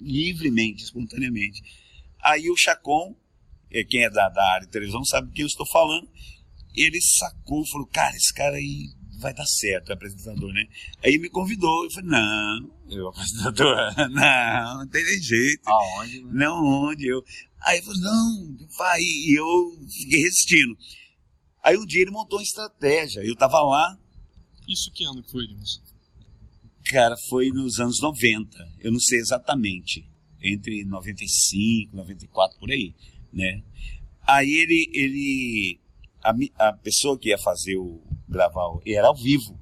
livremente, 0.00 0.84
espontaneamente. 0.84 1.62
Aí 2.22 2.48
o 2.48 2.56
Chacon, 2.56 3.14
é, 3.70 3.84
quem 3.84 4.04
é 4.04 4.10
da, 4.10 4.30
da 4.30 4.52
área 4.52 4.66
de 4.66 4.72
televisão 4.72 5.04
sabe 5.04 5.28
de 5.28 5.34
quem 5.34 5.42
eu 5.42 5.48
estou 5.48 5.66
falando, 5.66 6.08
ele 6.74 6.98
sacou, 7.00 7.66
falou, 7.66 7.86
cara, 7.88 8.16
esse 8.16 8.32
cara 8.32 8.56
aí 8.56 8.90
vai 9.18 9.34
dar 9.34 9.46
certo, 9.46 9.92
apresentador, 9.92 10.52
né? 10.52 10.66
Aí 11.04 11.18
me 11.18 11.28
convidou, 11.28 11.84
eu 11.84 11.90
falei, 11.90 12.10
não, 12.10 12.70
eu 12.88 13.08
apresentador, 13.08 13.76
não, 14.10 14.78
não 14.78 14.88
tem 14.88 15.04
nem 15.04 15.22
jeito. 15.22 15.68
Aonde? 15.68 16.22
né? 16.22 16.30
Não, 16.32 16.64
onde 16.64 17.06
eu. 17.06 17.22
Aí 17.60 17.78
ele 17.78 17.86
falou, 17.86 18.00
não, 18.00 18.56
vai. 18.78 19.00
E 19.00 19.38
eu 19.38 19.88
fiquei 19.90 20.20
resistindo. 20.22 20.76
Aí 21.62 21.76
um 21.76 21.86
dia 21.86 22.02
ele 22.02 22.10
montou 22.10 22.38
uma 22.38 22.44
estratégia. 22.44 23.20
Eu 23.20 23.34
tava 23.34 23.60
lá, 23.60 23.98
Isso 24.68 24.90
que 24.92 25.04
ano 25.04 25.22
que 25.22 25.30
foi, 25.30 25.44
Edmilson? 25.44 25.86
cara, 26.88 27.16
foi 27.28 27.50
nos 27.50 27.80
anos 27.80 28.00
90. 28.00 28.74
Eu 28.80 28.92
não 28.92 29.00
sei 29.00 29.18
exatamente. 29.18 30.08
Entre 30.40 30.84
95, 30.84 31.96
94, 31.96 32.58
por 32.58 32.70
aí, 32.70 32.94
né? 33.32 33.62
Aí 34.22 34.52
ele, 34.52 34.90
ele 34.92 35.80
a, 36.22 36.68
a 36.68 36.72
pessoa 36.72 37.18
que 37.18 37.30
ia 37.30 37.38
fazer 37.38 37.76
o 37.76 38.00
gravar, 38.28 38.66
o- 38.68 38.82
era 38.86 39.06
ao 39.08 39.16
vivo. 39.16 39.58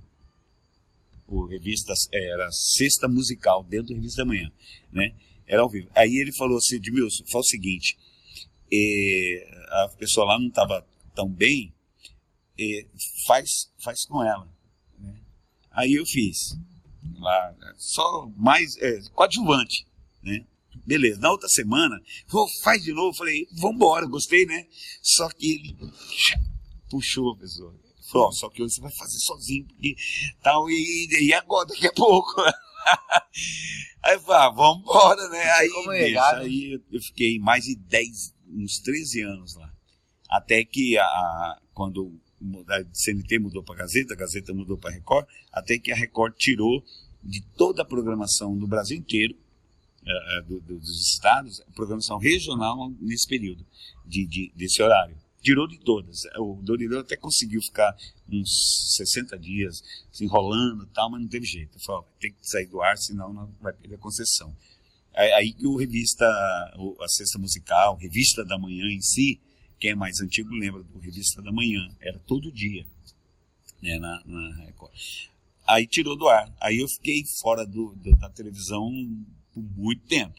O 1.26 1.47
revista 1.47 1.92
era 2.12 2.50
sexta 2.52 3.09
musical 3.09 3.64
dentro 3.64 3.88
do 3.88 3.94
revista 3.94 4.23
da 4.23 4.28
manhã, 4.28 4.50
né? 4.92 5.14
Era 5.47 5.62
ao 5.62 5.68
vivo. 5.71 5.88
Aí 5.94 6.16
ele 6.16 6.33
falou 6.33 6.59
assim, 6.59 6.76
Edmilson, 6.76 7.25
fala 7.30 7.40
o 7.42 7.47
seguinte, 7.47 7.97
eh, 8.73 9.66
a 9.71 9.88
pessoa 9.99 10.26
lá 10.26 10.38
não 10.38 10.49
estava 10.49 10.87
tão 11.14 11.28
bem, 11.28 11.73
eh, 12.59 12.87
faz, 13.26 13.71
faz 13.83 14.04
com 14.06 14.23
ela. 14.23 14.47
né? 14.99 15.14
Aí 15.71 15.94
eu 15.94 16.04
fiz 16.06 16.56
lá, 17.16 17.54
só 17.78 18.26
mais 18.37 18.76
é, 18.78 19.00
coadjuvante, 19.12 19.87
né? 20.23 20.44
Beleza, 20.87 21.18
na 21.21 21.30
outra 21.30 21.49
semana, 21.49 22.00
"Pô, 22.28 22.47
faz 22.62 22.83
de 22.83 22.92
novo, 22.92 23.16
falei, 23.16 23.47
vambora, 23.52 24.06
gostei, 24.06 24.44
né? 24.44 24.66
Só 25.02 25.28
que 25.30 25.52
ele 25.52 25.76
puxou 26.90 27.33
a 27.33 27.37
pessoa. 27.38 27.75
Falou, 28.14 28.28
ó, 28.28 28.30
só 28.33 28.49
que 28.49 28.62
você 28.62 28.80
vai 28.80 28.92
fazer 28.92 29.18
sozinho, 29.18 29.66
porque 29.66 29.97
tal, 30.42 30.71
e, 30.71 31.09
e 31.21 31.33
agora, 31.35 31.66
daqui 31.66 31.87
a 31.87 31.92
pouco. 31.92 32.30
Aí 34.02 34.14
eu 34.14 34.21
falei, 34.21 34.40
ah, 34.47 34.50
vambora, 34.50 35.28
né? 35.30 35.42
Aí, 35.52 35.68
negar, 35.87 36.37
né? 36.37 36.44
aí 36.44 36.80
eu- 36.92 37.00
fiquei 37.02 37.38
mais 37.38 37.64
de 37.64 37.75
10, 37.75 38.35
uns 38.49 38.78
13 38.80 39.23
anos 39.23 39.54
lá. 39.56 39.73
Até 40.28 40.64
que 40.64 40.97
a, 40.99 41.04
a- 41.04 41.59
quando 41.73 42.21
a 42.68 42.85
CNT 42.92 43.38
mudou 43.38 43.62
para 43.62 43.75
a 43.76 43.78
Gazeta, 43.78 44.12
a 44.12 44.16
Gazeta 44.16 44.52
mudou 44.52 44.76
para 44.76 44.90
a 44.90 44.92
Record, 44.92 45.26
até 45.52 45.78
que 45.78 45.90
a 45.90 45.97
Record 45.97 46.35
tirou 46.37 46.85
de 47.23 47.40
toda 47.56 47.83
a 47.83 47.85
programação 47.87 48.56
do 48.56 48.66
Brasil 48.66 48.99
inteiro, 48.99 49.35
eh, 50.06 50.42
do- 50.47 50.61
do- 50.61 50.78
dos 50.78 51.09
estados, 51.14 51.62
a 51.62 51.71
programação 51.73 52.18
regional 52.18 52.92
nesse 53.00 53.26
período, 53.26 53.64
de, 54.04 54.26
de- 54.26 54.52
desse 54.54 54.83
horário. 54.83 55.16
Tirou 55.45 55.69
de 55.69 55.79
todas. 55.79 56.23
O 56.39 56.55
Dorileu 56.63 57.01
até 57.01 57.17
conseguiu 57.17 57.61
ficar 57.63 57.95
uns 58.33 58.95
60 58.97 59.39
dias 59.39 59.83
se 60.11 60.25
enrolando 60.25 60.87
tal, 60.87 61.11
mas 61.11 61.21
não 61.21 61.29
teve 61.29 61.45
jeito. 61.45 61.77
"Ó, 61.89 62.03
tem 62.19 62.33
que 62.33 62.49
sair 62.49 62.67
do 62.67 62.81
ar, 62.81 62.97
senão 62.97 63.33
não 63.33 63.55
vai 63.61 63.73
perder 63.75 63.97
a 63.97 63.99
concessão. 63.99 64.57
Aí 65.15 65.53
que 65.53 65.67
o 65.67 65.77
revista, 65.77 66.25
a 66.27 67.09
Sexta 67.09 67.39
Musical, 67.39 67.97
Revista 67.97 68.45
da 68.45 68.59
Manhã 68.59 68.87
em 68.87 69.01
si, 69.03 69.39
quem 69.79 69.91
é 69.91 69.95
mais 69.95 70.19
antigo 70.21 70.49
lembra 70.55 70.83
do 70.83 70.99
Revista 70.99 71.43
da 71.43 71.53
Manhã, 71.53 71.95
era 72.01 72.19
todo 72.21 72.51
dia 72.51 72.87
né, 73.83 73.99
na, 73.99 74.23
na 74.25 74.57
Record. 74.65 74.99
Aí 75.69 75.87
tirou 75.87 76.17
do 76.17 76.27
ar. 76.27 76.51
Aí 76.61 76.79
eu 76.79 76.89
fiquei 76.89 77.23
fora 77.43 77.67
do, 77.67 77.95
do- 77.97 78.17
da 78.17 78.31
televisão 78.31 78.91
por 79.53 79.63
muito 79.77 80.05
tempo. 80.07 80.35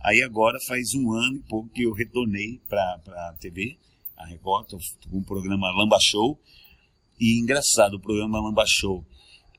Aí 0.00 0.22
agora 0.22 0.58
faz 0.66 0.92
um 0.94 1.12
ano 1.12 1.36
e 1.36 1.42
pouco 1.48 1.68
que 1.70 1.82
eu 1.82 1.92
retornei 1.92 2.60
para 2.68 2.94
a 3.06 3.36
TV, 3.40 3.78
a 4.22 4.26
Record, 4.26 4.70
com 5.10 5.18
o 5.18 5.24
programa 5.24 5.70
Lamba 5.70 5.98
Show. 6.00 6.38
E 7.18 7.38
engraçado, 7.40 7.94
o 7.94 8.00
programa 8.00 8.40
Lamba 8.40 8.64
Show, 8.66 9.04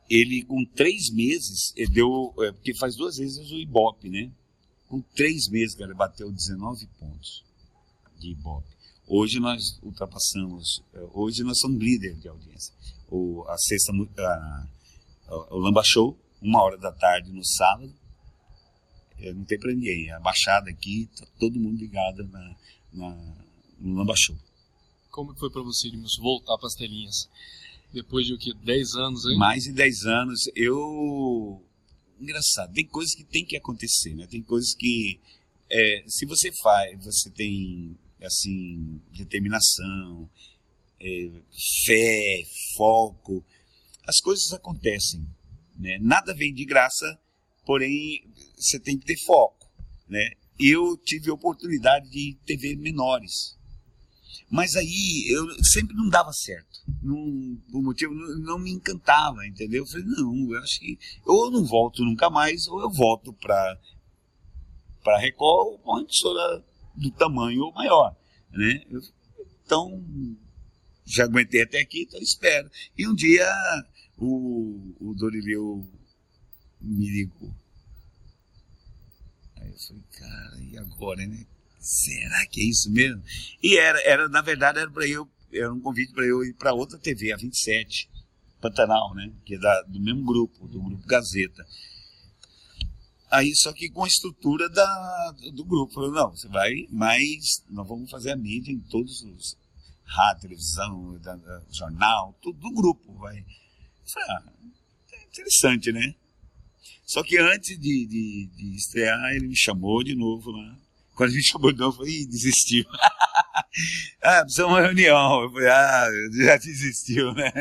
ele 0.10 0.44
com 0.44 0.66
três 0.66 1.10
meses, 1.12 1.74
ele 1.76 1.92
deu, 1.92 2.34
é, 2.40 2.52
porque 2.52 2.76
faz 2.76 2.96
duas 2.96 3.18
vezes 3.18 3.50
o 3.52 3.56
Ibope, 3.58 4.10
né? 4.10 4.32
Com 4.88 5.00
três 5.16 5.48
meses, 5.50 5.76
cara, 5.76 5.94
bateu 5.94 6.32
19 6.32 6.88
pontos 7.00 7.44
de 8.20 8.32
Ibope. 8.32 8.68
Hoje 9.08 9.40
nós 9.40 9.80
ultrapassamos, 9.84 10.84
é, 10.94 11.00
hoje 11.14 11.44
nós 11.44 11.60
somos 11.60 11.80
líder 11.82 12.16
de 12.16 12.28
audiência. 12.28 12.74
O, 13.10 13.44
a 13.48 13.58
sexta, 13.58 13.92
a, 14.18 14.68
a- 15.28 15.48
o 15.56 15.60
Lamba 15.60 15.82
Show, 15.86 16.18
uma 16.42 16.62
hora 16.64 16.78
da 16.78 16.92
tarde 16.92 17.32
no 17.32 17.46
sábado, 17.46 17.94
é, 19.20 19.32
não 19.34 19.44
tem 19.46 19.60
pra 19.60 19.72
ninguém. 19.74 20.12
A 20.12 20.20
baixada 20.20 20.70
aqui, 20.70 21.08
tá 21.18 21.26
todo 21.40 21.60
mundo 21.60 21.78
ligado 21.78 22.28
na, 22.28 22.56
na, 22.92 23.36
no 23.80 23.96
Lamba 23.98 24.14
Show. 24.18 24.36
Como 25.12 25.36
foi 25.36 25.52
pra 25.52 25.62
você, 25.62 25.88
Edmilson, 25.88 26.22
voltar 26.22 26.58
pras 26.58 26.74
telinhas? 26.74 27.30
Depois 27.94 28.26
de 28.26 28.34
o 28.34 28.38
quê? 28.38 28.54
10 28.64 28.96
anos, 28.96 29.26
hein? 29.26 29.38
Mais 29.38 29.64
de 29.64 29.74
10 29.74 30.06
anos, 30.06 30.50
eu. 30.56 31.62
Engraçado, 32.20 32.74
tem 32.74 32.86
coisas 32.88 33.14
que 33.14 33.24
tem 33.24 33.46
que 33.46 33.58
acontecer, 33.58 34.16
né? 34.16 34.26
Tem 34.28 34.42
coisas 34.42 34.74
que. 34.74 35.20
é, 35.70 36.04
se 36.08 36.26
você 36.26 36.52
faz, 36.64 37.04
você 37.04 37.30
tem, 37.30 37.98
assim, 38.24 39.02
determinação, 39.12 40.30
é, 41.00 41.32
fé, 41.86 42.44
foco, 42.78 43.44
as 44.08 44.20
coisas 44.20 44.54
acontecem, 44.54 45.28
né? 45.78 45.98
Nada 46.00 46.34
vem 46.34 46.54
de 46.54 46.64
graça, 46.64 47.20
porém, 47.66 48.24
você 48.56 48.80
tem 48.80 48.98
que 48.98 49.06
ter 49.06 49.18
foco, 49.26 49.70
né? 50.08 50.32
eu 50.62 50.96
tive 50.98 51.30
a 51.30 51.34
oportunidade 51.34 52.10
de 52.10 52.38
TV 52.46 52.76
menores. 52.76 53.58
Mas 54.50 54.76
aí 54.76 55.28
eu 55.30 55.48
sempre 55.64 55.96
não 55.96 56.10
dava 56.10 56.32
certo. 56.34 56.82
Não, 57.02 57.58
por 57.72 57.82
motivo, 57.82 58.14
não, 58.14 58.40
não 58.40 58.60
me 58.60 58.72
encantava, 58.72 59.46
entendeu? 59.46 59.84
Eu 59.84 59.88
falei, 59.88 60.06
não, 60.06 60.54
eu 60.54 60.60
acho 60.62 60.80
que 60.80 60.98
ou 61.26 61.46
eu 61.46 61.52
não 61.52 61.66
volto 61.66 62.04
nunca 62.04 62.30
mais, 62.30 62.68
ou 62.68 62.82
eu 62.82 62.90
volto 62.90 63.34
para 63.34 63.80
para 65.04 65.20
ou 65.38 65.82
uma 65.84 66.02
emissora 66.02 66.64
do 66.96 67.10
tamanho 67.12 67.64
ou 67.64 67.74
maior, 67.74 68.16
né? 68.52 68.84
Então, 69.66 70.04
já 71.06 71.24
aguentei 71.24 71.64
até 71.64 71.80
aqui, 71.80 72.04
então 72.04 72.22
espero. 72.22 72.70
E 72.98 73.08
um 73.08 73.16
dia 73.16 73.48
o, 74.18 74.94
o 75.00 75.14
Dorileu 75.16 75.88
me 76.80 77.10
ligou. 77.10 77.54
Aí 79.58 79.70
eu 79.70 79.80
falei, 79.80 80.04
cara, 80.12 80.60
e 80.60 80.78
agora, 80.78 81.26
né? 81.26 81.46
Será 81.82 82.46
que 82.46 82.62
é 82.62 82.66
isso 82.66 82.92
mesmo? 82.92 83.24
E 83.62 83.76
era, 83.76 84.00
era 84.04 84.30
na 84.30 84.42
verdade, 84.42 84.78
era 84.78 84.92
para 84.92 85.08
eu, 85.08 85.28
era 85.52 85.74
um 85.74 85.80
convite 85.82 86.14
para 86.14 86.26
eu 86.26 86.44
ir 86.46 86.54
para 86.54 86.74
outra 86.74 87.00
TV, 87.00 87.34
a 87.34 87.38
27, 87.38 88.08
Pantanal, 88.62 89.16
né? 89.16 89.34
Que 89.44 89.56
é 89.56 89.58
da, 89.58 89.82
do 89.82 90.00
mesmo 90.00 90.24
grupo, 90.24 90.68
do 90.68 90.80
grupo 90.80 91.08
Gazeta. 91.08 91.66
Aí, 93.32 93.52
só 93.56 93.74
que 93.74 93.90
com 93.90 94.04
a 94.04 94.08
estrutura 94.08 94.70
da, 94.70 95.36
do 95.54 95.66
grupo. 95.66 95.92
Falou, 95.94 96.12
não, 96.12 96.30
você 96.30 96.48
vai, 96.50 96.88
mas 96.92 97.64
nós 97.68 97.88
vamos 97.88 98.12
fazer 98.12 98.32
a 98.32 98.38
mídia 98.38 98.72
em 98.72 98.80
todos 98.80 99.24
os 99.24 99.58
rádio, 100.04 100.42
televisão, 100.42 101.18
da, 101.20 101.36
da, 101.36 101.64
jornal, 101.72 102.38
tudo 102.44 102.60
do 102.60 102.72
grupo. 102.72 103.12
Vai. 103.14 103.44
falei, 104.06 104.30
ah, 104.30 104.54
interessante, 105.32 105.92
né? 105.92 106.14
Só 107.08 107.24
que 107.24 107.40
antes 107.40 107.80
de, 107.80 108.06
de, 108.06 108.50
de 108.56 108.76
estrear, 108.76 109.34
ele 109.34 109.48
me 109.48 109.58
chamou 109.58 110.04
de 110.04 110.14
novo 110.14 110.52
lá 110.52 110.81
quando 111.22 111.30
a 111.30 111.34
gente 111.34 111.54
novo, 111.54 111.84
eu 111.84 111.92
falei, 111.92 112.26
desistiu. 112.26 112.84
ah, 114.24 114.42
precisa 114.42 114.66
uma 114.66 114.82
reunião. 114.82 115.44
Eu 115.44 115.52
falei, 115.52 115.70
ah, 115.70 116.08
já 116.34 116.58
desistiu, 116.58 117.32
né? 117.36 117.52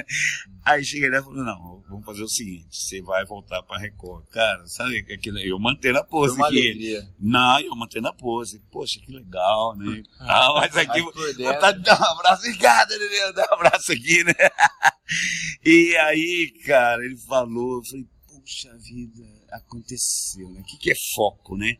Aí 0.64 0.82
cheguei 0.82 1.10
lá 1.10 1.18
e 1.18 1.22
falei, 1.22 1.42
não, 1.42 1.84
vamos 1.86 2.06
fazer 2.06 2.22
o 2.22 2.28
seguinte, 2.28 2.68
você 2.70 3.02
vai 3.02 3.22
voltar 3.26 3.62
para 3.62 3.78
Record. 3.78 4.24
Cara, 4.30 4.66
sabe 4.66 5.00
aquilo 5.12 5.38
eu 5.40 5.58
mantendo 5.58 5.98
a 5.98 6.04
pose 6.04 6.36
Foi 6.36 6.42
uma 6.42 6.48
aqui. 6.48 6.58
alegria. 6.58 7.06
Não, 7.18 7.60
eu 7.60 7.76
mantendo 7.76 8.08
a 8.08 8.14
pose. 8.14 8.62
Poxa, 8.70 8.98
que 8.98 9.12
legal, 9.12 9.76
né? 9.76 10.02
Ah, 10.20 10.54
mas 10.54 10.74
aqui, 10.78 11.02
de 11.02 11.82
dar 11.82 12.00
um 12.00 12.18
abraço. 12.18 12.46
Obrigado, 12.46 12.90
né? 12.98 13.32
Dar 13.34 13.48
um 13.50 13.54
abraço 13.56 13.92
aqui, 13.92 14.24
né? 14.24 14.32
E 15.62 15.94
aí, 15.96 16.54
cara, 16.64 17.04
ele 17.04 17.18
falou, 17.18 17.78
eu 17.78 17.84
falei, 17.84 18.06
puxa 18.26 18.74
vida, 18.78 19.26
aconteceu, 19.50 20.48
né? 20.48 20.60
O 20.60 20.64
que, 20.64 20.78
que 20.78 20.92
é 20.92 20.94
foco, 21.14 21.58
né? 21.58 21.76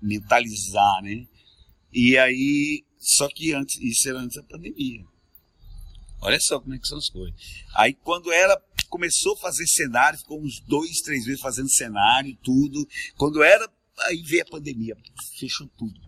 Mentalizar, 0.00 1.02
né? 1.02 1.26
E 1.92 2.16
aí, 2.18 2.84
só 2.98 3.28
que 3.28 3.52
antes, 3.52 3.80
isso 3.80 4.08
era 4.08 4.18
antes 4.18 4.36
da 4.36 4.42
pandemia. 4.42 5.04
Olha 6.20 6.38
só 6.40 6.60
como 6.60 6.74
é 6.74 6.78
que 6.78 6.86
são 6.86 6.98
as 6.98 7.08
coisas. 7.08 7.34
Aí 7.74 7.94
quando 7.94 8.32
ela 8.32 8.60
começou 8.88 9.34
a 9.34 9.40
fazer 9.40 9.66
cenário, 9.66 10.18
ficou 10.18 10.40
uns 10.42 10.60
dois, 10.60 11.00
três 11.02 11.26
meses 11.26 11.40
fazendo 11.40 11.68
cenário, 11.68 12.36
tudo. 12.42 12.86
Quando 13.16 13.42
era, 13.42 13.70
aí 14.06 14.22
veio 14.22 14.42
a 14.42 14.50
pandemia, 14.50 14.96
fechou 15.38 15.68
tudo. 15.78 16.00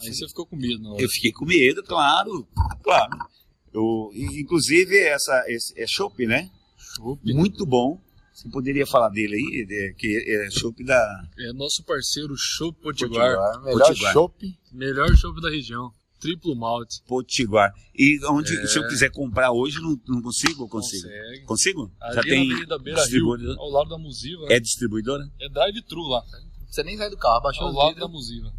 Aí 0.00 0.14
você 0.14 0.28
ficou 0.28 0.46
com 0.46 0.56
medo, 0.56 0.82
não? 0.82 0.98
Eu 0.98 1.08
fiquei 1.08 1.32
com 1.32 1.44
medo, 1.44 1.82
claro, 1.82 2.46
claro. 2.82 3.10
Eu, 3.72 4.10
inclusive, 4.14 4.98
essa, 4.98 5.44
esse, 5.48 5.78
é 5.78 5.86
chopp, 5.86 6.26
né? 6.26 6.50
Chopp. 6.78 7.20
Muito 7.34 7.66
bom. 7.66 8.00
Você 8.36 8.50
poderia 8.50 8.86
falar 8.86 9.08
dele 9.08 9.34
aí, 9.34 9.66
é, 9.70 9.92
que 9.94 10.06
é 10.28 10.50
chopp 10.50 10.84
da 10.84 11.24
É 11.38 11.52
nosso 11.54 11.82
parceiro 11.82 12.34
Chopp 12.36 12.78
Potiguar. 12.82 13.34
Potiguar, 13.34 13.62
melhor 13.64 13.94
chopp. 14.12 14.58
Melhor 14.72 15.16
chopp 15.16 15.40
da 15.40 15.48
região. 15.48 15.90
Triplo 16.20 16.54
malte. 16.54 17.02
Potiguar. 17.06 17.72
E 17.94 18.18
onde, 18.28 18.54
É. 18.54 18.66
se 18.66 18.78
eu 18.78 18.86
quiser 18.88 19.10
comprar 19.10 19.52
hoje, 19.52 19.80
não, 19.80 19.98
não 20.06 20.20
consigo 20.20 20.64
ou 20.64 20.68
consigo? 20.68 21.02
Consegue. 21.08 21.44
Consigo? 21.44 21.92
Ali 22.00 22.14
Já 22.14 22.16
na 22.16 22.22
tem 22.28 22.50
Avenida 22.52 22.78
Beira 22.78 23.04
Rio, 23.06 23.58
ao 23.58 23.70
lado 23.70 23.88
da 23.88 23.98
Musiva. 23.98 24.46
É 24.50 24.60
distribuidora? 24.60 25.26
É 25.40 25.48
drive-thru 25.48 26.02
lá. 26.02 26.22
Você 26.68 26.82
nem 26.82 26.96
sai 26.98 27.08
do 27.08 27.16
carro, 27.16 27.36
abaixou 27.38 27.66
Ao 27.68 27.72
o 27.72 27.76
lado 27.76 27.88
vidro. 27.94 28.00
da 28.02 28.08
Musiva. 28.08 28.52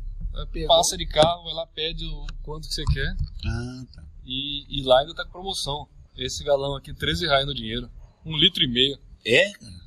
pegou. 0.52 0.68
Passa 0.70 0.98
de 0.98 1.06
carro, 1.06 1.44
vai 1.44 1.54
lá, 1.54 1.68
pede 1.68 2.04
o 2.06 2.26
quanto 2.42 2.68
que 2.68 2.74
você 2.74 2.84
quer. 2.86 3.16
Ah, 3.46 3.84
tá. 3.94 4.04
E, 4.26 4.80
e 4.82 4.84
lá 4.84 5.02
ainda 5.02 5.14
tá 5.14 5.24
com 5.24 5.32
promoção. 5.32 5.88
Esse 6.16 6.44
galão 6.44 6.76
aqui, 6.76 6.92
13 6.96 7.26
reais 7.28 7.46
no 7.46 7.54
dinheiro. 7.54 7.88
Um 8.26 8.36
litro 8.38 8.64
e 8.64 8.68
meio. 8.68 8.98
É, 9.28 9.52
cara. 9.52 9.78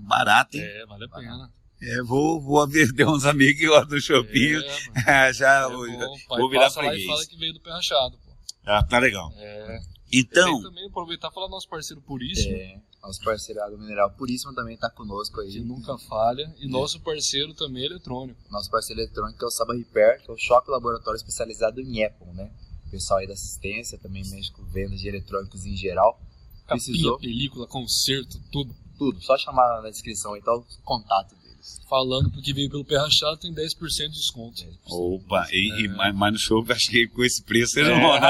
Barato, 0.00 0.56
hein? 0.56 0.62
É, 0.62 0.86
vale 0.86 1.04
a 1.04 1.08
pena. 1.08 1.52
É, 1.80 2.02
vou, 2.02 2.40
vou 2.40 2.66
ver, 2.66 2.92
ter 2.92 3.06
uns 3.06 3.24
amigos 3.24 3.60
que 3.60 3.66
gostam 3.68 3.88
do 3.88 4.00
shoppinho. 4.00 4.60
É. 5.06 5.32
Já 5.32 5.62
É 5.64 5.68
vou, 5.68 5.86
vou 6.28 6.50
virar 6.50 6.64
passa 6.64 6.82
lá 6.82 6.94
e 6.96 7.06
fala 7.06 7.26
que 7.26 7.36
veio 7.36 7.52
do 7.54 7.60
pé 7.60 7.70
rachado, 7.70 8.18
pô. 8.18 8.32
Ah, 8.66 8.82
tá 8.82 8.98
legal. 8.98 9.32
É. 9.36 9.80
Então, 10.12 10.62
também 10.62 10.86
aproveitar 10.86 11.28
e 11.30 11.34
falar 11.34 11.46
do 11.46 11.50
nosso 11.52 11.68
parceiro 11.68 12.00
Puríssimo, 12.00 12.54
É, 12.54 12.80
nosso 13.02 13.22
parceiro 13.22 13.62
Água 13.62 13.78
Mineral 13.78 14.10
Puríssima 14.12 14.54
também 14.54 14.76
tá 14.76 14.90
conosco 14.90 15.40
aí. 15.40 15.52
que 15.52 15.60
nunca 15.60 15.96
falha. 15.98 16.52
E 16.58 16.66
nosso 16.66 17.00
parceiro 17.00 17.54
também 17.54 17.84
eletrônico. 17.84 18.40
Nosso 18.50 18.70
parceiro 18.70 19.02
eletrônico 19.02 19.44
é 19.44 19.46
o 19.46 19.50
Saba 19.50 19.74
Repair, 19.74 20.22
que 20.22 20.30
é 20.30 20.34
o 20.34 20.38
shopping 20.38 20.70
laboratório 20.70 21.16
especializado 21.16 21.80
em 21.80 22.04
Apple, 22.04 22.32
né? 22.32 22.50
O 22.86 22.90
pessoal 22.90 23.20
aí 23.20 23.26
da 23.26 23.34
assistência, 23.34 23.98
também 23.98 24.22
mexe 24.30 24.50
com 24.50 24.64
vendas 24.64 24.98
de 25.00 25.08
eletrônicos 25.08 25.66
em 25.66 25.76
geral. 25.76 26.18
Capinha, 26.66 26.84
Precisou? 26.86 27.18
película, 27.18 27.66
concerto, 27.66 28.40
tudo. 28.50 28.74
Tudo, 28.98 29.20
só 29.22 29.38
chamar 29.38 29.80
na 29.82 29.90
descrição 29.90 30.34
aí 30.34 30.42
tá 30.42 30.52
o 30.54 30.64
contato 30.84 31.34
deles. 31.36 31.80
Falando 31.88 32.30
porque 32.30 32.52
veio 32.52 32.68
pelo 32.70 32.84
pé 32.84 32.96
rachado, 32.98 33.36
tem 33.38 33.52
10% 33.54 34.08
de 34.10 34.16
desconto. 34.18 34.62
opa, 34.86 35.46
e, 35.52 35.82
e- 35.82 35.86
É. 35.86 35.88
mas, 35.88 36.14
mas 36.14 36.32
no 36.32 36.38
show, 36.38 36.64
acho 36.68 36.90
que 36.90 37.06
com 37.08 37.22
esse 37.24 37.42
preço 37.42 37.78
eles 37.78 37.90
É. 37.90 37.94
não 37.94 38.00
vão, 38.00 38.20
né? 38.20 38.28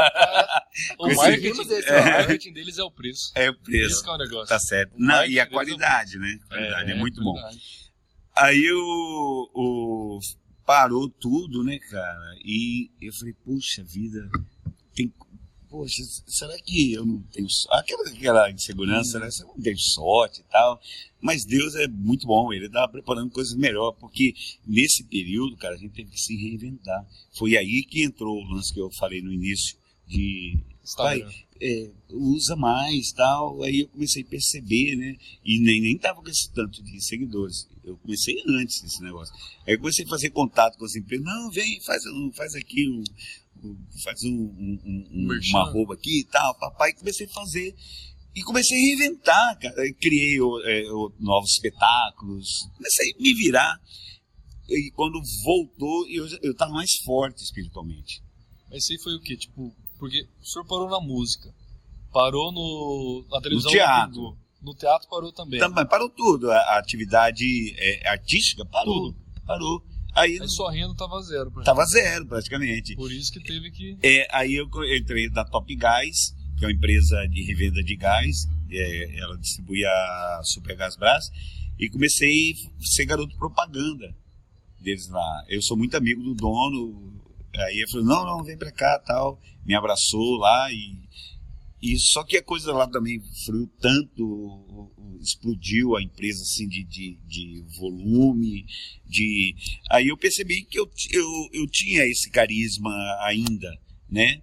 O 0.99 1.09
Esse- 1.09 1.17
marketing, 1.17 1.61
esse- 1.61 1.91
o 1.91 2.05
marketing 2.05 2.53
deles 2.53 2.79
é 2.79 2.83
o 2.85 2.91
preço. 2.91 3.33
É 3.35 3.51
o 3.51 3.55
preço. 3.55 4.01
Esse 4.01 4.09
é 4.09 4.13
o 4.13 4.17
negócio. 4.19 4.47
Tá 4.49 4.59
certo. 4.59 4.95
O 4.95 5.01
Não, 5.01 5.25
e 5.25 5.41
a 5.41 5.45
deles 5.45 5.49
qualidade, 5.53 6.19
né? 6.19 6.39
A 6.45 6.49
qualidade 6.49 6.91
é, 6.93 6.95
muito 6.95 7.21
bom. 7.23 7.35
Aí 8.37 8.71
o, 8.73 9.51
o 9.55 10.19
parou 10.65 11.09
tudo, 11.09 11.65
né, 11.65 11.79
cara? 11.91 12.35
E 12.45 12.91
eu 13.01 13.13
falei, 13.15 13.35
puxa 13.45 13.83
vida, 13.83 14.29
tem, 14.95 15.13
poxa, 15.69 16.03
será 16.27 16.57
que 16.59 16.93
eu 16.93 17.05
não 17.05 17.21
tenho 17.33 17.47
aquela, 17.71 18.09
aquela 18.09 18.51
insegurança, 18.51 19.19
né? 19.19 19.31
Será 19.31 19.47
que 19.47 19.53
eu 19.53 19.57
não 19.57 19.63
tenho 19.63 19.79
sorte 19.79 20.41
e 20.41 20.45
tal? 20.45 20.81
Mas 21.21 21.45
Deus 21.45 21.75
é 21.75 21.87
muito 21.89 22.27
bom, 22.27 22.53
ele 22.53 22.67
estava 22.67 22.91
preparando 22.91 23.31
coisas 23.31 23.55
melhor, 23.55 23.93
porque 23.93 24.35
nesse 24.67 25.05
período, 25.05 25.57
cara, 25.57 25.75
a 25.75 25.79
gente 25.79 25.93
teve 25.93 26.11
que 26.11 26.21
se 26.21 26.37
reinventar. 26.37 27.07
Foi 27.33 27.57
aí 27.57 27.85
que 27.85 28.03
entrou 28.03 28.37
o 28.37 28.55
lance 28.55 28.73
que 28.73 28.81
eu 28.81 28.91
falei 28.91 29.21
no 29.21 29.33
início 29.33 29.77
de 30.07 30.59
Instagram. 30.83 31.31
é, 31.61 31.91
usa 32.11 32.57
mais 32.57 33.13
tal. 33.13 33.63
Aí 33.63 33.81
eu 33.81 33.89
comecei 33.89 34.23
a 34.23 34.27
perceber, 34.27 34.97
né? 34.97 35.17
E 35.45 35.59
nem, 35.61 35.81
nem 35.81 35.99
tava 35.99 36.23
com 36.23 36.29
esse 36.29 36.51
tanto 36.53 36.83
de 36.83 37.01
seguidores. 37.03 37.69
Eu 37.85 37.97
comecei 37.99 38.43
antes 38.47 38.81
desse 38.83 39.03
negócio. 39.03 39.35
Aí 39.67 39.75
eu 39.75 39.79
comecei 39.79 40.05
a 40.05 40.09
fazer 40.09 40.31
contato 40.31 40.79
com 40.79 40.85
as 40.85 40.95
empresas. 40.95 41.25
Não, 41.25 41.51
vem, 41.51 41.81
faz, 41.81 42.03
faz 42.35 42.55
aqui 42.55 42.89
um. 42.89 43.05
Faz 44.05 44.23
um, 44.25 44.29
um, 44.31 44.79
um- 44.85 45.09
um- 45.13 45.41
uma 45.51 45.71
roupa 45.71 45.95
aqui 45.95 46.21
e 46.21 46.25
tal, 46.25 46.55
papai. 46.59 46.93
Comecei 46.95 47.27
a 47.27 47.31
fazer. 47.31 47.75
E 48.35 48.43
comecei 48.43 48.77
a 48.77 48.81
reinventar, 48.81 49.59
cara. 49.59 49.93
Criei 49.95 50.37
é, 50.65 50.83
novos 51.19 51.51
espetáculos. 51.53 52.69
Comecei 52.77 53.13
a 53.13 53.23
me 53.23 53.35
virar. 53.35 53.81
E 54.69 54.91
quando 54.95 55.21
voltou, 55.45 56.07
eu, 56.09 56.27
eu 56.43 56.55
tava 56.55 56.73
mais 56.73 56.93
forte 57.05 57.43
espiritualmente. 57.43 58.23
Mas 58.71 58.85
isso 58.85 58.93
aí 58.93 58.99
foi 59.03 59.15
o 59.15 59.21
quê? 59.21 59.37
Tipo, 59.37 59.75
porque 59.99 60.29
o 60.41 60.45
senhor 60.47 60.65
parou 60.67 60.89
na 60.91 61.01
música, 61.01 61.53
parou 62.13 62.53
no, 62.53 63.27
na 63.31 63.41
televisão. 63.41 63.71
teatro. 63.73 64.13
pingou. 64.15 64.37
No 64.61 64.75
teatro 64.75 65.09
parou 65.09 65.33
também. 65.33 65.59
Também 65.59 65.87
parou 65.87 66.11
tudo. 66.11 66.51
A, 66.51 66.57
a 66.57 66.79
atividade 66.79 67.45
é, 67.79 68.09
artística 68.09 68.65
parou. 68.67 69.13
Tudo. 69.13 69.19
Parou. 69.47 69.83
Aí 70.21 70.41
Aí 70.41 70.49
sua 70.49 70.73
renda 70.73 70.95
tava 70.95 71.21
zero. 71.23 71.51
tava 71.65 71.85
zero, 71.85 72.27
praticamente. 72.27 72.95
Por 72.97 73.13
isso 73.13 73.33
que 73.33 73.41
teve 73.41 73.71
que. 73.71 73.97
É, 74.03 74.27
aí 74.31 74.55
eu 74.55 74.69
entrei 74.97 75.29
na 75.31 75.45
Top 75.45 75.75
Gás, 75.77 76.35
que 76.57 76.65
é 76.65 76.69
uma 76.69 76.75
empresa 76.75 77.27
de 77.29 77.43
revenda 77.45 77.83
de 77.83 77.97
gás. 77.97 78.47
é, 78.71 79.19
ela 79.19 79.37
distribui 79.39 79.85
a 79.85 80.41
Supergás 80.45 80.97
Brás. 80.97 81.31
E 81.79 81.89
comecei 81.89 82.53
a 82.53 82.85
ser 82.85 83.05
garoto 83.07 83.37
propaganda 83.37 84.15
deles 84.81 85.09
lá. 85.09 85.45
Eu 85.49 85.63
sou 85.63 85.77
muito 85.77 85.97
amigo 85.97 86.23
do 86.23 86.35
dono. 86.35 87.21
Aí 87.57 87.79
ele 87.79 87.91
falou, 87.91 88.07
não, 88.07 88.25
não, 88.25 88.45
vem 88.45 88.57
pra 88.57 88.73
cá 88.73 88.99
tal. 88.99 89.41
Me 89.65 89.75
abraçou 89.75 90.37
lá 90.39 90.73
e, 90.73 90.99
e 91.81 91.97
só 91.99 92.25
que 92.25 92.37
a 92.37 92.43
coisa 92.43 92.73
lá 92.73 92.89
também 92.89 93.21
fluiu 93.45 93.71
tanto, 93.81 94.91
explodiu 95.21 95.97
a 95.97 96.03
empresa 96.03 96.43
assim 96.43 96.69
de, 96.69 96.85
de, 96.85 97.19
de 97.27 97.65
volume, 97.79 98.67
de 99.07 99.55
aí 99.91 100.09
eu 100.09 100.17
percebi 100.17 100.63
que 100.63 100.79
eu, 100.79 100.91
eu, 101.11 101.49
eu 101.53 101.67
tinha 101.69 102.05
esse 102.05 102.31
carisma 102.31 102.91
ainda, 103.21 103.77
né? 104.11 104.43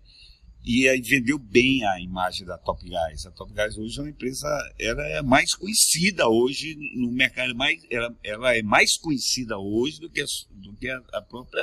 E 0.63 0.89
aí 0.89 0.99
vendeu 0.99 1.37
bem 1.37 1.85
a 1.85 1.99
imagem 1.99 2.43
da 2.43 2.57
Top 2.57 2.83
Guys. 2.83 3.25
A 3.27 3.31
Top 3.31 3.53
Guys 3.53 3.77
hoje 3.77 3.99
é 3.99 4.01
uma 4.01 4.09
empresa, 4.09 4.47
ela 4.79 5.05
é 5.05 5.21
mais 5.21 5.53
conhecida 5.53 6.27
hoje 6.27 6.75
no 6.95 7.11
mercado, 7.11 7.53
mais, 7.53 7.79
ela, 7.91 8.15
ela 8.23 8.55
é 8.55 8.63
mais 8.63 8.97
conhecida 8.97 9.59
hoje 9.59 9.99
do 9.99 10.09
que, 10.09 10.21
a, 10.21 10.25
do 10.49 10.73
que 10.73 10.89
a, 10.89 10.97
a 11.13 11.21
própria 11.21 11.61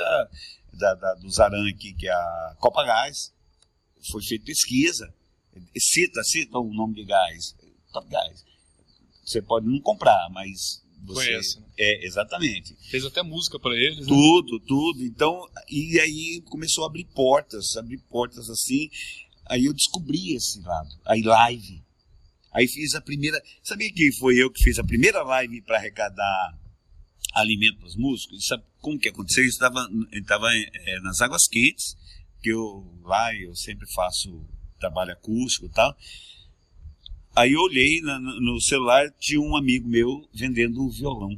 da, 0.71 0.93
da, 0.93 1.15
do 1.15 1.29
Zaran 1.29 1.67
aqui, 1.69 1.93
que 1.93 2.07
é 2.07 2.13
a 2.13 2.55
Copa 2.59 2.83
Gás. 2.85 3.33
Foi 4.09 4.23
feita 4.23 4.45
pesquisa. 4.45 5.13
Cita, 5.77 6.23
cita 6.23 6.57
o 6.57 6.73
nome 6.73 6.95
de 6.95 7.05
gás. 7.05 7.55
Top 7.91 8.07
Gás. 8.09 8.43
Você 9.23 9.41
pode 9.41 9.67
não 9.67 9.79
comprar, 9.79 10.29
mas 10.31 10.83
você 11.03 11.27
Conhece, 11.27 11.59
né? 11.59 11.65
é 11.77 12.05
exatamente. 12.05 12.75
Fez 12.89 13.05
até 13.05 13.21
música 13.21 13.59
pra 13.59 13.73
eles, 13.75 13.99
né? 13.99 14.05
Tudo, 14.07 14.59
tudo. 14.61 15.03
Então, 15.03 15.47
e 15.69 15.99
aí 15.99 16.41
começou 16.45 16.83
a 16.83 16.87
abrir 16.87 17.05
portas, 17.05 17.75
abrir 17.77 17.99
portas 18.09 18.49
assim. 18.49 18.89
Aí 19.45 19.65
eu 19.65 19.73
descobri 19.73 20.33
esse 20.33 20.59
lado, 20.61 20.89
aí 21.05 21.21
live. 21.21 21.83
Aí 22.51 22.67
fiz 22.67 22.95
a 22.95 23.01
primeira. 23.01 23.41
Sabia 23.61 23.91
que 23.91 24.11
foi 24.13 24.37
eu 24.37 24.51
que 24.51 24.63
fiz 24.63 24.79
a 24.79 24.83
primeira 24.83 25.23
live 25.23 25.61
para 25.61 25.77
arrecadar 25.77 26.57
alimento 27.33 27.79
para 27.79 27.87
os 27.87 27.95
músicos? 27.95 28.43
E 28.43 28.47
sabe 28.47 28.63
como 28.79 28.99
que 28.99 29.09
aconteceu? 29.09 29.43
Eu 29.43 29.49
estava, 29.49 29.89
eu 30.11 30.21
estava 30.21 30.47
é, 30.55 30.99
nas 31.01 31.19
Águas 31.19 31.47
Quentes, 31.47 31.97
que 32.41 32.49
eu 32.49 32.85
lá 33.03 33.35
eu 33.35 33.55
sempre 33.55 33.91
faço 33.91 34.45
trabalho 34.83 35.13
acústico 35.13 35.65
e 35.65 35.69
tal. 35.69 35.95
Aí 37.35 37.53
eu 37.53 37.61
olhei 37.61 38.01
na, 38.01 38.19
no 38.19 38.59
celular, 38.59 39.09
tinha 39.19 39.39
um 39.39 39.55
amigo 39.55 39.87
meu 39.87 40.27
vendendo 40.33 40.83
um 40.83 40.89
violão. 40.89 41.31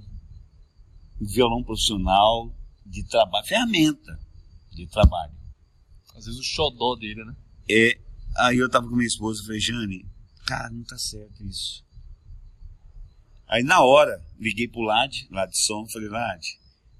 Um 1.22 1.26
violão 1.26 1.64
profissional 1.64 2.54
de 2.86 3.04
trabalho, 3.04 3.46
ferramenta 3.46 4.20
de 4.72 4.88
trabalho. 4.88 5.34
Às 6.16 6.26
vezes 6.26 6.40
o 6.40 6.44
xodó 6.44 6.96
dele, 6.96 7.24
né? 7.24 7.36
É, 7.70 8.00
aí 8.38 8.58
eu 8.58 8.70
tava 8.70 8.88
com 8.88 8.96
minha 8.96 9.08
esposa 9.08 9.42
e 9.42 9.46
falei, 9.46 9.60
Jane, 9.60 10.06
cara, 10.46 10.70
não 10.70 10.84
tá 10.84 10.98
certo 10.98 11.44
isso. 11.44 11.84
Aí 13.48 13.64
na 13.64 13.82
hora, 13.82 14.22
liguei 14.40 14.68
pro 14.68 14.82
Lad, 14.82 15.28
lá 15.30 15.46
de 15.46 15.58
som, 15.58 15.88
falei, 15.88 16.10
Lad, 16.10 16.44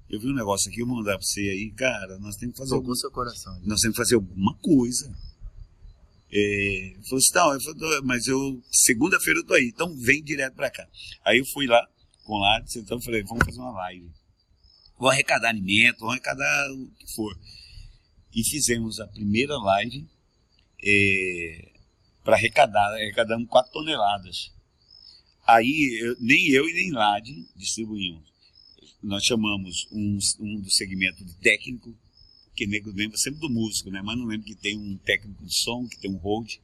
eu 0.08 0.20
vi 0.20 0.28
um 0.28 0.34
negócio 0.34 0.70
aqui, 0.70 0.80
eu 0.80 0.86
vou 0.86 0.96
mandar 0.96 1.18
pra 1.18 1.26
você 1.26 1.40
aí, 1.40 1.70
cara, 1.72 2.18
nós 2.18 2.36
temos 2.36 2.54
que 2.54 2.58
fazer, 2.60 2.70
Tocou 2.70 2.84
algum, 2.84 2.94
seu 2.94 3.10
coração. 3.10 3.60
nós 3.64 3.80
temos 3.80 3.96
que 3.96 4.02
fazer 4.02 4.14
alguma 4.14 4.54
coisa. 4.54 5.12
É, 6.38 6.94
falou 7.08 7.16
assim, 7.18 7.34
não, 7.34 7.52
eu 7.54 7.60
falei, 7.60 8.00
mas 8.02 8.26
eu, 8.26 8.62
segunda-feira 8.70 9.40
eu 9.40 9.46
tô 9.46 9.54
aí, 9.54 9.70
então 9.72 9.96
vem 9.96 10.22
direto 10.22 10.54
pra 10.54 10.70
cá. 10.70 10.86
Aí 11.24 11.38
eu 11.38 11.46
fui 11.46 11.66
lá 11.66 11.80
com 12.24 12.34
o 12.34 12.38
Lad, 12.38 12.66
então 12.76 13.00
falei, 13.00 13.22
vamos 13.22 13.44
fazer 13.46 13.58
uma 13.58 13.70
live. 13.72 14.10
Vou 14.98 15.08
arrecadar 15.08 15.48
alimento, 15.48 16.00
vou 16.00 16.10
arrecadar 16.10 16.70
o 16.72 16.90
que 16.98 17.14
for. 17.14 17.34
E 18.34 18.44
fizemos 18.50 19.00
a 19.00 19.06
primeira 19.06 19.56
live 19.56 20.06
é, 20.84 21.72
para 22.22 22.36
arrecadar, 22.36 22.92
arrecadamos 22.94 23.48
4 23.48 23.72
toneladas. 23.72 24.52
Aí 25.46 25.98
eu- 26.02 26.16
nem 26.20 26.48
eu 26.50 26.68
e 26.68 26.74
nem 26.74 26.90
Lad 26.92 27.24
distribuímos. 27.54 28.28
Nós 29.02 29.24
chamamos 29.24 29.86
um, 29.92 30.18
um 30.40 30.60
do 30.60 30.70
segmento 30.70 31.24
de 31.24 31.34
técnico, 31.36 31.96
que 32.56 32.66
nego 32.66 32.90
lembra 32.90 33.18
sempre 33.18 33.40
do 33.40 33.50
músico, 33.50 33.90
né? 33.90 34.00
Mas 34.02 34.18
não 34.18 34.24
lembra 34.24 34.46
que 34.46 34.54
tem 34.54 34.78
um 34.78 34.96
técnico 34.98 35.44
de 35.44 35.54
som, 35.54 35.86
que 35.86 35.98
tem 35.98 36.10
um 36.10 36.16
hold. 36.16 36.54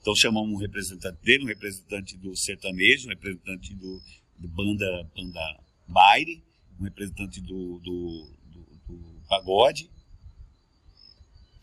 Então 0.00 0.14
chamamos 0.14 0.52
um 0.52 0.58
representante 0.58 1.18
dele, 1.22 1.44
um 1.44 1.48
representante 1.48 2.16
do 2.18 2.36
sertanejo, 2.36 3.06
um 3.06 3.10
representante 3.10 3.74
do, 3.74 4.02
do 4.38 4.48
banda, 4.48 5.10
banda 5.16 5.60
baile, 5.88 6.42
um 6.78 6.84
representante 6.84 7.40
do, 7.40 7.78
do, 7.78 8.30
do, 8.52 8.60
do 8.88 9.22
pagode. 9.28 9.90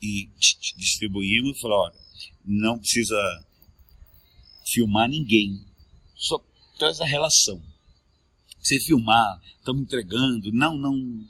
E 0.02 0.30
distribuímos 0.78 1.58
e 1.58 1.62
falou, 1.62 1.80
olha, 1.80 2.00
não 2.46 2.80
precisa 2.80 3.18
filmar 4.66 5.10
ninguém. 5.10 5.64
Só 6.16 6.44
traz 6.78 7.02
a 7.02 7.06
relação. 7.06 7.62
Você 8.62 8.80
filmar, 8.80 9.42
estamos 9.58 9.82
entregando, 9.82 10.52
não, 10.52 10.78
não. 10.78 11.28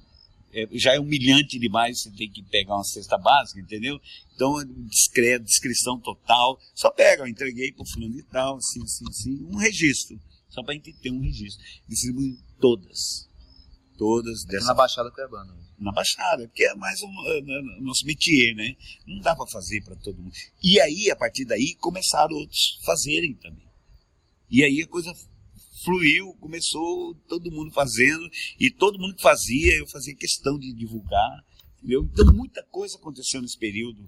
É, 0.53 0.67
já 0.73 0.93
é 0.93 0.99
humilhante 0.99 1.59
demais, 1.59 2.01
você 2.01 2.12
tem 2.12 2.29
que 2.29 2.43
pegar 2.43 2.75
uma 2.75 2.83
cesta 2.83 3.17
básica, 3.17 3.59
entendeu? 3.59 3.99
Então, 4.33 4.59
é 4.59 4.65
discreto, 4.65 5.45
descrição 5.45 5.99
total. 5.99 6.59
Só 6.73 6.89
pega, 6.91 7.23
eu 7.23 7.27
entreguei 7.27 7.71
para 7.71 7.83
o 7.83 7.89
fulano 7.89 8.17
e 8.17 8.23
tal, 8.23 8.57
assim, 8.57 8.81
assim, 8.83 9.05
assim, 9.09 9.47
um 9.51 9.57
registro. 9.57 10.19
Só 10.49 10.63
para 10.63 10.73
a 10.73 10.75
gente 10.75 10.93
ter 10.93 11.12
um 11.12 11.21
registro. 11.21 11.63
Distribui 11.88 12.38
todas. 12.59 13.29
Todas 13.97 14.45
dessa 14.45 14.67
na 14.67 14.73
Baixada 14.73 15.12
Cuiabana. 15.12 15.55
na 15.77 15.91
Baixada, 15.91 16.47
porque 16.47 16.63
é 16.63 16.73
mais 16.75 17.01
um 17.01 17.12
é, 17.27 17.38
é, 17.39 17.81
nosso 17.81 18.05
métier, 18.05 18.55
né? 18.55 18.75
Não 19.05 19.19
dá 19.19 19.35
para 19.35 19.45
fazer 19.47 19.83
para 19.83 19.95
todo 19.97 20.21
mundo. 20.21 20.33
E 20.63 20.79
aí, 20.79 21.12
a 21.12 21.15
partir 21.15 21.45
daí, 21.45 21.75
começaram 21.75 22.35
outros 22.35 22.79
fazerem 22.85 23.33
também. 23.35 23.69
E 24.49 24.63
aí 24.63 24.81
a 24.81 24.88
coisa 24.88 25.13
fluiu, 25.83 26.33
começou 26.39 27.15
todo 27.27 27.51
mundo 27.51 27.71
fazendo, 27.71 28.29
e 28.59 28.69
todo 28.69 28.99
mundo 28.99 29.15
que 29.15 29.21
fazia, 29.21 29.73
eu 29.77 29.87
fazia 29.87 30.15
questão 30.15 30.57
de 30.57 30.73
divulgar. 30.73 31.43
Entendeu? 31.79 32.09
Então, 32.11 32.33
muita 32.33 32.61
coisa 32.63 32.97
aconteceu 32.97 33.41
nesse 33.41 33.57
período, 33.57 34.05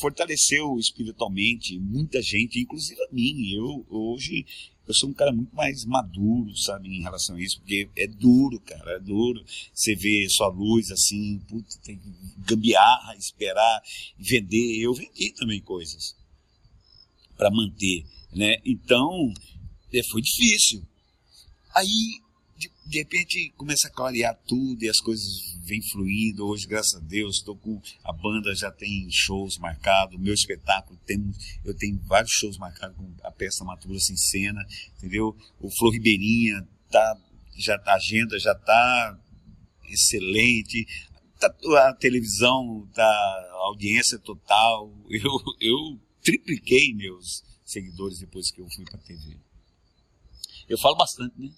fortaleceu 0.00 0.78
espiritualmente 0.78 1.78
muita 1.78 2.22
gente, 2.22 2.58
inclusive 2.58 2.98
a 3.02 3.12
mim. 3.12 3.52
Eu, 3.52 3.86
hoje, 3.90 4.46
eu 4.88 4.94
sou 4.94 5.10
um 5.10 5.12
cara 5.12 5.30
muito 5.30 5.54
mais 5.54 5.84
maduro, 5.84 6.56
sabe, 6.56 6.88
em 6.88 7.02
relação 7.02 7.36
a 7.36 7.40
isso, 7.40 7.58
porque 7.58 7.90
é 7.96 8.06
duro, 8.06 8.58
cara, 8.60 8.92
é 8.92 8.98
duro. 8.98 9.44
Você 9.74 9.94
vê 9.94 10.26
sua 10.30 10.48
luz 10.48 10.90
assim, 10.90 11.38
puta, 11.48 11.78
tem 11.84 11.98
que 11.98 12.08
gambiarra, 12.38 13.14
esperar, 13.16 13.82
vender. 14.18 14.80
Eu 14.80 14.94
vendi 14.94 15.34
também 15.34 15.60
coisas 15.60 16.16
para 17.36 17.50
manter, 17.50 18.06
né? 18.34 18.56
Então, 18.64 19.32
é, 19.92 20.02
foi 20.04 20.22
difícil. 20.22 20.82
Aí, 21.74 22.20
de, 22.56 22.70
de 22.86 22.98
repente, 22.98 23.52
começa 23.56 23.88
a 23.88 23.90
clarear 23.90 24.38
tudo 24.46 24.84
e 24.84 24.88
as 24.88 25.00
coisas 25.00 25.56
vêm 25.64 25.82
fluindo. 25.90 26.46
Hoje, 26.46 26.66
graças 26.66 26.94
a 26.94 27.00
Deus, 27.00 27.36
estou 27.36 27.56
com 27.56 27.80
a 28.04 28.12
banda 28.12 28.54
já 28.54 28.70
tem 28.70 29.08
shows 29.10 29.58
marcados. 29.58 30.20
Meu 30.20 30.34
espetáculo 30.34 30.98
tem, 31.06 31.18
eu 31.64 31.74
tenho 31.74 31.98
vários 32.04 32.32
shows 32.32 32.58
marcados 32.58 32.96
com 32.96 33.12
a 33.22 33.30
peça 33.30 33.64
Mato 33.64 33.88
Grosso 33.88 34.12
em 34.12 34.16
cena, 34.16 34.64
entendeu? 34.96 35.36
O 35.60 35.70
Flor 35.70 35.92
Ribeirinha 35.92 36.66
tá, 36.90 37.18
já 37.56 37.78
tá, 37.78 37.92
a 37.92 37.96
agenda 37.96 38.38
já 38.38 38.52
está 38.52 39.18
excelente. 39.88 40.86
Tá, 41.38 41.52
a 41.88 41.94
televisão 41.94 42.88
tá 42.94 43.02
a 43.02 43.66
audiência 43.66 44.18
total. 44.18 44.92
Eu, 45.10 45.38
eu 45.60 46.00
tripliquei 46.22 46.94
meus 46.94 47.42
seguidores 47.64 48.18
depois 48.18 48.50
que 48.50 48.60
eu 48.60 48.68
fui 48.70 48.84
para 48.84 48.98
TV. 48.98 49.36
Eu 50.68 50.78
falo 50.78 50.96
bastante, 50.96 51.34
né? 51.38 51.50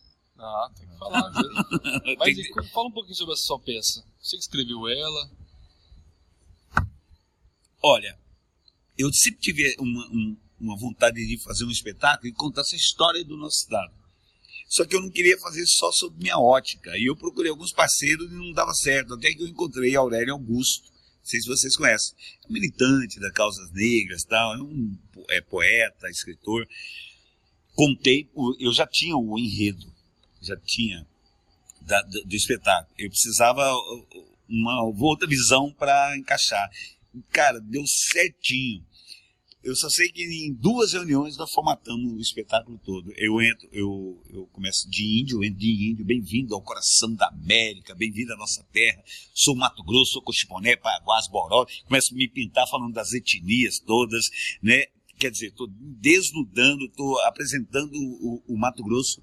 Ah, 0.44 0.70
tem 0.76 0.86
que 0.88 0.98
falar. 0.98 1.30
Mas 2.18 2.70
fala 2.72 2.88
um 2.88 2.92
pouquinho 2.92 3.16
sobre 3.16 3.34
essa 3.34 3.44
sua 3.44 3.58
peça. 3.60 4.04
Você 4.20 4.36
que 4.36 4.42
escreveu 4.42 4.88
ela. 4.88 5.30
Olha, 7.82 8.18
eu 8.96 9.12
sempre 9.12 9.40
tive 9.40 9.76
uma, 9.78 10.06
um- 10.08 10.36
uma 10.60 10.78
vontade 10.78 11.16
de 11.26 11.38
fazer 11.42 11.64
um 11.64 11.70
espetáculo 11.70 12.28
e 12.28 12.32
contar 12.32 12.62
essa 12.62 12.76
história 12.76 13.24
do 13.24 13.36
nosso 13.36 13.58
estado. 13.62 13.92
Só 14.68 14.84
que 14.86 14.96
eu 14.96 15.02
não 15.02 15.10
queria 15.10 15.38
fazer 15.38 15.64
só 15.66 15.92
sobre 15.92 16.22
minha 16.22 16.38
ótica. 16.38 16.96
E 16.96 17.04
eu 17.08 17.16
procurei 17.16 17.50
alguns 17.50 17.72
parceiros 17.72 18.30
e 18.30 18.34
não 18.34 18.52
dava 18.52 18.72
certo. 18.72 19.14
Até 19.14 19.32
que 19.32 19.42
eu 19.42 19.48
encontrei 19.48 19.94
Aurélio 19.94 20.32
Augusto. 20.32 20.84
Não 20.84 21.24
sei 21.30 21.40
se 21.40 21.48
vocês 21.48 21.76
conhecem. 21.76 22.16
É 22.44 22.48
um 22.48 22.52
militante 22.52 23.20
das 23.20 23.32
causas 23.32 23.70
negras 23.72 24.24
tal. 24.24 24.54
É 24.54 24.62
um 24.62 24.98
é 25.30 25.40
poeta, 25.42 26.08
escritor. 26.08 26.66
Contei, 27.74 28.30
eu 28.58 28.72
já 28.72 28.86
tinha 28.86 29.16
o 29.16 29.38
enredo. 29.38 29.93
Já 30.44 30.56
tinha 30.56 31.06
da- 31.80 32.02
do, 32.02 32.24
do 32.24 32.34
espetáculo. 32.36 32.94
Eu 32.98 33.08
precisava 33.10 33.62
uh, 33.74 34.06
uma 34.48 34.84
outra 34.84 35.26
visão 35.26 35.72
para 35.72 36.16
encaixar. 36.16 36.70
Cara, 37.30 37.60
deu 37.60 37.82
certinho. 37.86 38.84
Eu 39.62 39.74
só 39.74 39.88
sei 39.88 40.10
que 40.12 40.22
em 40.22 40.52
duas 40.52 40.92
reuniões 40.92 41.38
nós 41.38 41.50
formatamos 41.50 42.12
o 42.12 42.20
espetáculo 42.20 42.78
todo. 42.84 43.10
Eu 43.16 43.40
entro, 43.40 43.66
eu, 43.72 44.22
eu 44.28 44.46
começo 44.48 44.86
de 44.90 45.22
índio, 45.22 45.38
eu 45.38 45.44
entro 45.44 45.58
de 45.58 45.90
índio, 45.90 46.04
bem-vindo 46.04 46.54
ao 46.54 46.60
coração 46.60 47.14
da 47.14 47.28
América, 47.28 47.94
bem-vindo 47.94 48.34
à 48.34 48.36
nossa 48.36 48.62
terra. 48.72 49.02
Sou 49.32 49.56
Mato 49.56 49.82
Grosso, 49.82 50.12
sou 50.12 50.22
Cochiponé, 50.22 50.76
Paiaguás, 50.76 51.28
Boró. 51.28 51.64
Começo 51.86 52.12
a 52.12 52.16
me 52.16 52.28
pintar 52.28 52.68
falando 52.68 52.92
das 52.92 53.14
etnias 53.14 53.78
todas, 53.78 54.24
né? 54.62 54.84
Quer 55.18 55.30
dizer, 55.30 55.46
estou 55.46 55.66
desnudando, 55.70 56.84
estou 56.84 57.18
apresentando 57.22 57.94
o, 57.94 58.42
o 58.46 58.58
Mato 58.58 58.82
Grosso 58.84 59.22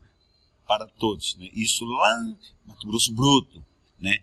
para 0.71 0.87
todos, 0.87 1.35
né? 1.35 1.49
Isso 1.53 1.83
lá, 1.83 2.17
no 2.23 2.37
Mato 2.65 2.87
Grosso 2.87 3.13
bruto, 3.13 3.61
né? 3.99 4.17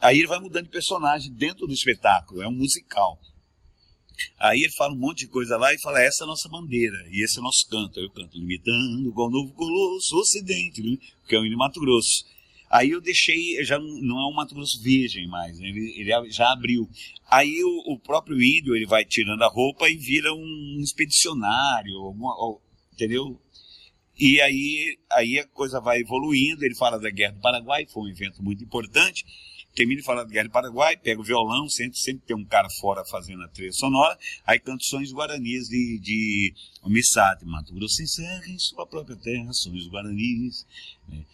Aí 0.00 0.18
ele 0.18 0.26
vai 0.26 0.40
mudando 0.40 0.64
de 0.64 0.70
personagem 0.70 1.30
dentro 1.34 1.66
do 1.66 1.74
espetáculo, 1.74 2.40
é 2.40 2.48
um 2.48 2.56
musical. 2.56 3.20
Aí 4.38 4.62
ele 4.62 4.72
fala 4.72 4.94
um 4.94 4.98
monte 4.98 5.26
de 5.26 5.28
coisa 5.28 5.58
lá 5.58 5.74
e 5.74 5.80
fala, 5.82 6.00
essa 6.00 6.22
é 6.22 6.24
a 6.24 6.28
nossa 6.28 6.48
bandeira, 6.48 6.96
e 7.10 7.22
esse 7.22 7.36
é 7.36 7.40
o 7.40 7.44
nosso 7.44 7.68
canto. 7.68 8.00
Eu 8.00 8.08
canto, 8.08 8.38
limitando 8.38 9.06
igual 9.06 9.30
novo 9.30 9.52
colosso, 9.52 10.16
ocidente, 10.16 10.82
né? 10.82 10.96
que 11.28 11.36
é 11.36 11.38
o 11.38 11.44
hino 11.44 11.58
Mato 11.58 11.78
Grosso. 11.78 12.24
Aí 12.70 12.90
eu 12.90 13.00
deixei, 13.02 13.62
já 13.64 13.78
não 13.78 14.18
é 14.18 14.32
um 14.32 14.34
Mato 14.34 14.54
Grosso 14.54 14.80
virgem 14.80 15.28
mais, 15.28 15.58
né? 15.58 15.68
ele, 15.68 15.94
ele, 16.00 16.30
já 16.30 16.52
abriu. 16.52 16.88
Aí 17.30 17.62
o, 17.62 17.92
o, 17.92 17.98
próprio 17.98 18.42
índio 18.42 18.74
ele 18.74 18.86
vai 18.86 19.04
tirando 19.04 19.42
a 19.42 19.48
roupa 19.48 19.90
e 19.90 19.96
vira 19.96 20.32
um 20.32 20.80
expedicionário, 20.80 21.98
alguma, 21.98 22.34
entendeu? 22.94 23.38
E 24.18 24.40
aí, 24.40 24.98
aí 25.10 25.38
a 25.38 25.46
coisa 25.48 25.80
vai 25.80 26.00
evoluindo. 26.00 26.64
Ele 26.64 26.74
fala 26.74 26.98
da 26.98 27.10
Guerra 27.10 27.32
do 27.32 27.40
Paraguai, 27.40 27.86
foi 27.86 28.04
um 28.04 28.08
evento 28.08 28.42
muito 28.42 28.62
importante. 28.62 29.24
Termina 29.74 30.00
de 30.00 30.06
falar 30.06 30.22
da 30.22 30.30
Guerra 30.30 30.46
do 30.46 30.52
Paraguai, 30.52 30.96
pega 30.96 31.20
o 31.20 31.24
violão, 31.24 31.68
sempre, 31.68 31.98
sempre 31.98 32.24
tem 32.24 32.36
um 32.36 32.44
cara 32.44 32.68
fora 32.80 33.04
fazendo 33.04 33.42
a 33.42 33.48
trilha 33.48 33.72
sonora, 33.72 34.16
aí 34.46 34.60
canta 34.60 34.84
sonhos 34.84 35.12
guaranis 35.12 35.68
de, 35.68 35.98
de 35.98 36.54
Missate, 36.86 37.44
Mato 37.44 37.74
Grosso 37.74 38.00
encerra 38.00 38.46
em 38.46 38.58
sua 38.58 38.86
própria 38.86 39.16
terra, 39.16 39.52
sonhos 39.52 39.88
guaranis. 39.88 40.64
Né? 41.08 41.24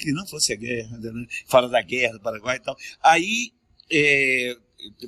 Que 0.00 0.10
não 0.12 0.26
fosse 0.26 0.54
a 0.54 0.56
guerra, 0.56 0.96
né? 0.96 1.26
fala 1.46 1.68
da 1.68 1.82
guerra 1.82 2.14
do 2.14 2.20
Paraguai 2.20 2.56
e 2.56 2.60
tal. 2.60 2.76
Aí 3.02 3.52
é, 3.90 4.56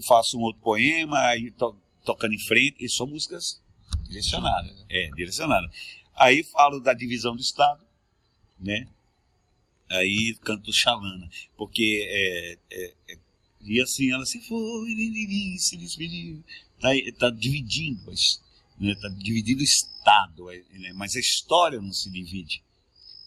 faço 0.06 0.36
um 0.36 0.42
outro 0.42 0.60
poema, 0.60 1.18
aí 1.20 1.50
to, 1.52 1.74
tocando 2.04 2.34
em 2.34 2.38
frente, 2.38 2.84
e 2.84 2.88
são 2.88 3.06
músicas 3.06 3.62
direcionadas. 4.08 4.84
É, 4.90 5.08
direcionadas. 5.16 5.70
Aí 6.14 6.42
falo 6.44 6.80
da 6.80 6.92
divisão 6.92 7.34
do 7.34 7.42
Estado, 7.42 7.84
né? 8.58 8.86
Aí 9.90 10.36
canto 10.42 10.72
Xalana, 10.72 11.28
porque 11.56 12.06
é, 12.08 12.58
é, 12.70 12.94
é, 13.10 13.18
e 13.60 13.80
assim 13.80 14.10
ela 14.10 14.24
se 14.24 14.40
foi, 14.40 15.58
se 15.58 15.76
despediu, 15.76 16.42
tá, 16.80 16.88
tá 17.18 17.30
dividindo, 17.30 18.10
né? 18.78 18.94
Tá 19.00 19.08
dividindo 19.08 19.60
o 19.60 19.64
Estado, 19.64 20.46
né? 20.46 20.92
mas 20.94 21.14
a 21.14 21.20
história 21.20 21.80
não 21.80 21.92
se 21.92 22.10
divide. 22.10 22.62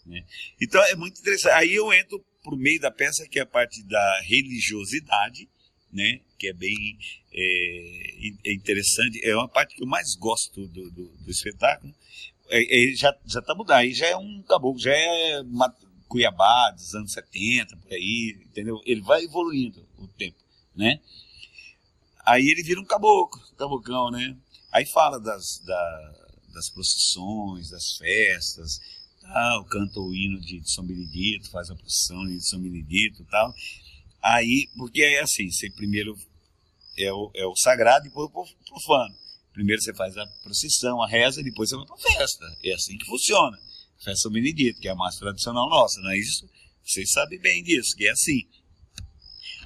Né? 0.04 0.24
Então 0.60 0.82
é 0.84 0.94
muito 0.94 1.20
interessante. 1.20 1.52
Aí 1.52 1.74
eu 1.74 1.92
entro 1.92 2.24
por 2.42 2.56
meio 2.56 2.80
da 2.80 2.90
peça 2.90 3.26
que 3.28 3.38
é 3.38 3.42
a 3.42 3.46
parte 3.46 3.82
da 3.82 4.20
religiosidade, 4.22 5.48
né? 5.92 6.20
Que 6.38 6.48
é 6.48 6.52
bem 6.52 6.98
é, 7.32 8.50
é 8.50 8.52
interessante. 8.52 9.20
É 9.24 9.34
uma 9.34 9.48
parte 9.48 9.74
que 9.74 9.82
eu 9.82 9.86
mais 9.86 10.14
gosto 10.14 10.66
do, 10.68 10.90
do, 10.90 11.08
do 11.08 11.30
espetáculo, 11.30 11.94
é, 12.48 12.92
é, 12.92 12.94
já, 12.94 13.16
já 13.24 13.42
tá 13.42 13.54
mudando, 13.54 13.76
aí 13.76 13.92
já 13.92 14.06
é 14.06 14.16
um 14.16 14.42
caboclo, 14.42 14.80
já 14.80 14.92
é 14.92 15.40
uma, 15.40 15.74
Cuiabá 16.08 16.70
dos 16.70 16.94
anos 16.94 17.12
70, 17.12 17.76
por 17.76 17.92
aí, 17.92 18.38
entendeu? 18.44 18.80
Ele 18.84 19.00
vai 19.00 19.24
evoluindo 19.24 19.86
o 19.98 20.06
tempo, 20.06 20.38
né? 20.74 21.00
Aí 22.24 22.48
ele 22.48 22.62
vira 22.62 22.80
um 22.80 22.84
caboclo, 22.84 23.40
cabocão, 23.56 24.10
né? 24.10 24.36
Aí 24.72 24.86
fala 24.86 25.18
das, 25.18 25.60
da, 25.64 26.14
das 26.54 26.70
procissões, 26.70 27.70
das 27.70 27.96
festas, 27.96 28.80
tal, 29.20 29.64
canta 29.64 30.00
o 30.00 30.14
hino 30.14 30.40
de, 30.40 30.62
São 30.70 30.84
Benedito, 30.84 31.50
faz 31.50 31.70
a 31.70 31.74
procissão 31.74 32.24
de 32.26 32.40
São 32.40 32.60
Benedito 32.60 33.24
tal. 33.30 33.52
Aí, 34.22 34.68
porque 34.76 35.02
é 35.02 35.20
assim, 35.20 35.50
você 35.50 35.70
primeiro 35.70 36.16
é 36.98 37.12
o, 37.12 37.30
é 37.34 37.46
o 37.46 37.54
sagrado 37.56 38.06
e 38.06 38.08
depois 38.08 38.30
o 38.30 38.64
profano. 38.64 39.14
Primeiro 39.56 39.80
você 39.80 39.94
faz 39.94 40.14
a 40.18 40.26
procissão, 40.42 41.02
a 41.02 41.08
reza, 41.08 41.42
depois 41.42 41.70
você 41.70 41.76
vai 41.76 41.86
para 41.86 41.94
a 41.94 41.98
festa. 41.98 42.44
É 42.62 42.74
assim 42.74 42.98
que 42.98 43.06
funciona. 43.06 43.58
Festa 43.96 44.24
São 44.24 44.30
Benedito, 44.30 44.78
que 44.78 44.86
é 44.86 44.90
a 44.90 44.94
mais 44.94 45.16
tradicional 45.16 45.70
nossa, 45.70 45.98
não 46.02 46.10
é 46.10 46.18
isso? 46.18 46.46
Vocês 46.84 47.10
sabem 47.10 47.40
bem 47.40 47.62
disso, 47.62 47.96
que 47.96 48.06
é 48.06 48.10
assim. 48.10 48.42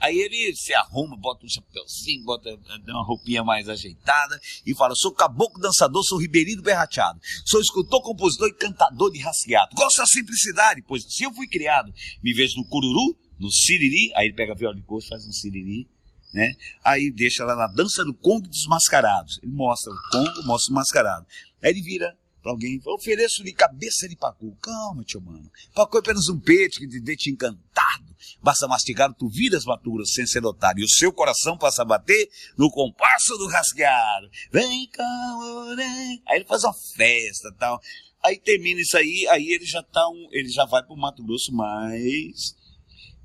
Aí 0.00 0.16
ele 0.16 0.54
se 0.54 0.72
arruma, 0.74 1.16
bota 1.16 1.44
um 1.44 1.48
chapéuzinho, 1.48 2.24
bota 2.24 2.56
uma 2.86 3.04
roupinha 3.04 3.42
mais 3.42 3.68
ajeitada 3.68 4.40
e 4.64 4.72
fala: 4.76 4.94
Sou 4.94 5.12
caboclo 5.12 5.60
dançador, 5.60 6.04
sou 6.04 6.18
ribeirinho 6.18 6.62
berrateado, 6.62 7.18
sou 7.44 7.60
escultor, 7.60 8.00
compositor 8.00 8.48
e 8.48 8.54
cantador 8.54 9.10
de 9.10 9.18
rasqueado. 9.18 9.74
Gosto 9.74 9.96
da 9.96 10.06
simplicidade, 10.06 10.84
pois 10.86 11.02
se 11.02 11.24
eu 11.24 11.34
fui 11.34 11.48
criado, 11.48 11.92
me 12.22 12.32
vejo 12.32 12.58
no 12.58 12.68
cururu, 12.68 13.18
no 13.40 13.50
siriri, 13.50 14.12
aí 14.14 14.28
ele 14.28 14.36
pega 14.36 14.52
a 14.52 14.56
viola 14.56 14.76
de 14.76 14.82
coxo, 14.82 15.08
faz 15.08 15.26
um 15.26 15.32
siriri, 15.32 15.90
né? 16.32 16.54
Aí 16.84 17.10
deixa 17.10 17.44
lá 17.44 17.56
na 17.56 17.66
dança 17.66 18.04
do 18.04 18.14
Congo 18.14 18.48
dos 18.48 18.66
mascarados. 18.66 19.38
Ele 19.42 19.52
mostra 19.52 19.92
o 19.92 19.96
Congo, 20.10 20.46
mostra 20.46 20.72
o 20.72 20.74
mascarado. 20.74 21.26
Aí 21.62 21.70
ele 21.70 21.82
vira 21.82 22.16
para 22.42 22.52
alguém, 22.52 22.80
ofereço-lhe 22.86 23.52
cabeça 23.52 24.08
de 24.08 24.16
pacu. 24.16 24.56
Calma, 24.62 25.04
tio 25.04 25.20
mano. 25.20 25.50
Pacu 25.74 25.98
é 25.98 26.00
apenas 26.00 26.28
um 26.28 26.38
peixe 26.38 26.78
que 26.78 26.88
te 26.88 27.00
deixa 27.00 27.30
encantado. 27.30 28.16
Basta 28.42 28.66
mastigar, 28.66 29.12
tu 29.12 29.28
viras 29.28 29.64
maturas 29.64 30.12
sem 30.12 30.26
ser 30.26 30.40
notado. 30.40 30.80
E 30.80 30.84
o 30.84 30.88
seu 30.88 31.12
coração 31.12 31.58
passa 31.58 31.82
a 31.82 31.84
bater 31.84 32.30
no 32.56 32.70
compasso 32.70 33.36
do 33.36 33.46
rasgueado. 33.46 34.30
Vem 34.50 34.88
cá, 34.88 35.36
vem. 35.76 36.22
Aí 36.26 36.36
ele 36.36 36.46
faz 36.46 36.64
uma 36.64 36.74
festa 36.96 37.52
tal. 37.58 37.80
Aí 38.22 38.38
termina 38.38 38.80
isso 38.80 38.96
aí, 38.96 39.26
aí 39.30 39.48
ele 39.48 39.64
já 39.64 39.82
tá 39.82 40.06
um, 40.08 40.28
ele 40.30 40.48
já 40.48 40.66
vai 40.66 40.82
pro 40.82 40.96
Mato 40.96 41.24
Grosso 41.24 41.52
mais, 41.54 42.54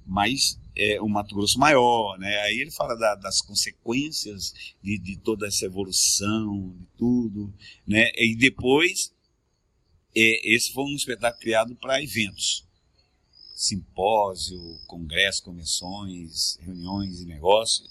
mais 0.05 0.57
é, 0.75 1.01
um 1.01 1.07
Mato 1.07 1.33
Grosso 1.33 1.57
maior, 1.57 2.17
né? 2.17 2.41
Aí 2.41 2.59
ele 2.59 2.71
fala 2.71 2.95
da, 2.95 3.15
das 3.15 3.41
consequências 3.41 4.53
de, 4.83 4.97
de, 4.99 5.17
toda 5.17 5.47
essa 5.47 5.65
evolução, 5.65 6.75
de 6.77 6.85
tudo, 6.97 7.53
né? 7.87 8.11
E 8.15 8.35
depois, 8.35 9.13
é, 10.15 10.55
esse 10.55 10.73
foi 10.73 10.83
um 10.83 10.95
espetáculo 10.95 11.41
criado 11.41 11.75
para 11.75 12.03
eventos, 12.03 12.65
simpósio, 13.55 14.59
congresso, 14.87 15.43
convenções, 15.43 16.57
reuniões 16.59 17.21
e 17.21 17.25
negócios. 17.25 17.89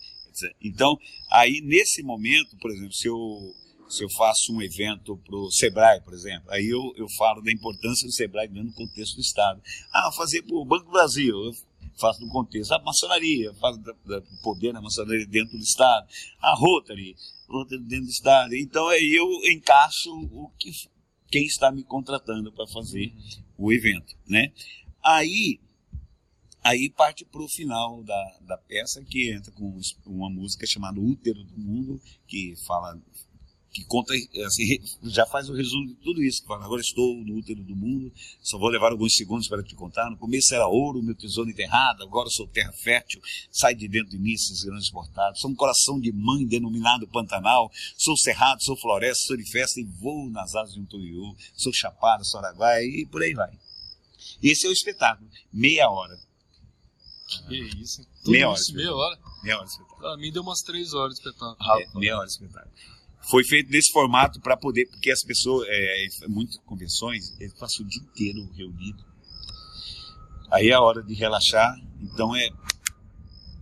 Então, 0.60 0.98
aí 1.30 1.60
nesse 1.60 2.02
momento, 2.02 2.56
por 2.58 2.70
exemplo, 2.70 2.92
se 2.92 3.08
eu 3.08 3.54
se 3.88 4.02
eu 4.02 4.10
faço 4.10 4.52
um 4.52 4.62
evento 4.62 5.16
para 5.18 5.36
o 5.36 5.50
Sebrae, 5.50 6.00
por 6.00 6.14
exemplo, 6.14 6.50
aí 6.50 6.66
eu, 6.66 6.80
eu 6.96 7.08
falo 7.10 7.42
da 7.42 7.52
importância 7.52 8.06
do 8.06 8.12
Sebrae 8.12 8.48
dentro 8.48 8.70
do 8.70 8.74
contexto 8.74 9.14
do 9.14 9.20
Estado. 9.20 9.62
Ah, 9.92 10.10
fazer 10.12 10.42
para 10.42 10.56
o 10.56 10.64
Banco 10.64 10.86
do 10.86 10.90
Brasil, 10.90 11.34
faço 11.96 12.20
no 12.20 12.28
contexto. 12.28 12.72
A 12.72 12.82
maçonaria, 12.82 13.52
faço 13.54 13.78
do 13.80 13.94
poder 14.42 14.72
na 14.72 14.80
maçonaria 14.80 15.26
dentro 15.26 15.56
do 15.56 15.62
Estado. 15.62 16.06
A 16.40 16.54
Rotary, 16.54 17.16
Rotary 17.48 17.82
dentro 17.82 18.06
do 18.06 18.10
Estado. 18.10 18.54
Então 18.54 18.88
aí 18.88 19.14
eu 19.14 19.26
encaixo 19.52 20.10
o 20.10 20.50
que, 20.58 20.70
quem 21.30 21.44
está 21.44 21.70
me 21.70 21.82
contratando 21.84 22.52
para 22.52 22.66
fazer 22.68 23.12
o 23.56 23.72
evento, 23.72 24.16
né? 24.26 24.52
Aí 25.02 25.60
Aí 26.64 26.88
parte 26.88 27.26
para 27.26 27.42
o 27.42 27.48
final 27.48 28.02
da, 28.02 28.38
da 28.40 28.56
peça, 28.56 29.04
que 29.04 29.30
entra 29.30 29.52
com 29.52 29.78
uma 30.06 30.30
música 30.30 30.66
chamada 30.66 30.98
Útero 30.98 31.44
do 31.44 31.58
Mundo, 31.58 32.00
que 32.26 32.54
fala 32.66 32.98
que 33.74 33.84
conta, 33.84 34.14
assim, 34.46 34.80
já 35.02 35.26
faz 35.26 35.50
o 35.50 35.52
resumo 35.52 35.88
de 35.88 35.94
tudo 35.96 36.22
isso. 36.22 36.44
Agora 36.52 36.80
estou 36.80 37.12
no 37.24 37.34
útero 37.34 37.60
do 37.64 37.74
mundo, 37.74 38.12
só 38.40 38.56
vou 38.56 38.68
levar 38.68 38.92
alguns 38.92 39.16
segundos 39.16 39.48
para 39.48 39.64
te 39.64 39.74
contar. 39.74 40.08
No 40.08 40.16
começo 40.16 40.54
era 40.54 40.68
ouro, 40.68 41.02
meu 41.02 41.14
tesouro 41.16 41.50
enterrado, 41.50 42.04
agora 42.04 42.30
sou 42.30 42.46
terra 42.46 42.72
fértil, 42.72 43.20
sai 43.50 43.74
de 43.74 43.88
dentro 43.88 44.10
de 44.10 44.18
mim 44.18 44.30
esses 44.30 44.62
grandes 44.62 44.88
portados. 44.90 45.40
Sou 45.40 45.50
um 45.50 45.56
coração 45.56 45.98
de 46.00 46.12
mãe 46.12 46.46
denominado 46.46 47.08
Pantanal, 47.08 47.68
sou 47.98 48.16
cerrado, 48.16 48.62
sou 48.62 48.76
floresta, 48.76 49.24
sou 49.26 49.36
de 49.36 49.50
festa 49.50 49.80
e 49.80 49.84
voo 49.84 50.30
nas 50.30 50.54
asas 50.54 50.74
de 50.74 50.80
um 50.80 50.86
tuiú, 50.86 51.34
sou 51.56 51.72
chapada, 51.74 52.22
sou 52.22 52.38
araguaia 52.38 52.84
e 52.84 53.04
por 53.06 53.24
aí 53.24 53.34
vai. 53.34 53.58
Esse 54.40 54.66
é 54.66 54.70
o 54.70 54.72
espetáculo, 54.72 55.28
meia 55.52 55.90
hora. 55.90 56.16
Que 57.48 57.56
isso, 57.82 58.06
Tudo 58.22 58.30
meia 58.30 58.48
hora. 58.48 58.60
Meia 58.72 58.94
hora? 58.94 59.18
Meia 59.42 59.56
hora 59.56 59.64
de 59.64 59.72
espetáculo. 59.72 60.00
Pra 60.00 60.16
mim 60.16 60.30
deu 60.30 60.42
umas 60.42 60.60
três 60.60 60.94
horas 60.94 61.14
de 61.14 61.20
espetáculo. 61.20 61.80
É, 61.80 61.98
meia 61.98 62.16
hora 62.16 62.26
de 62.26 62.32
espetáculo 62.32 62.72
foi 63.30 63.44
feito 63.44 63.70
desse 63.70 63.92
formato 63.92 64.40
para 64.40 64.56
poder, 64.56 64.86
porque 64.90 65.10
as 65.10 65.22
pessoas, 65.22 65.66
é, 65.68 66.06
é, 66.06 66.28
muitas 66.28 66.56
convenções, 66.58 67.38
eles 67.40 67.54
passam 67.54 67.84
o 67.84 67.88
dia 67.88 68.02
inteiro 68.02 68.50
reunido. 68.54 69.02
Aí 70.50 70.68
é 70.68 70.74
a 70.74 70.80
hora 70.80 71.02
de 71.02 71.14
relaxar, 71.14 71.74
então 72.00 72.34
é, 72.36 72.48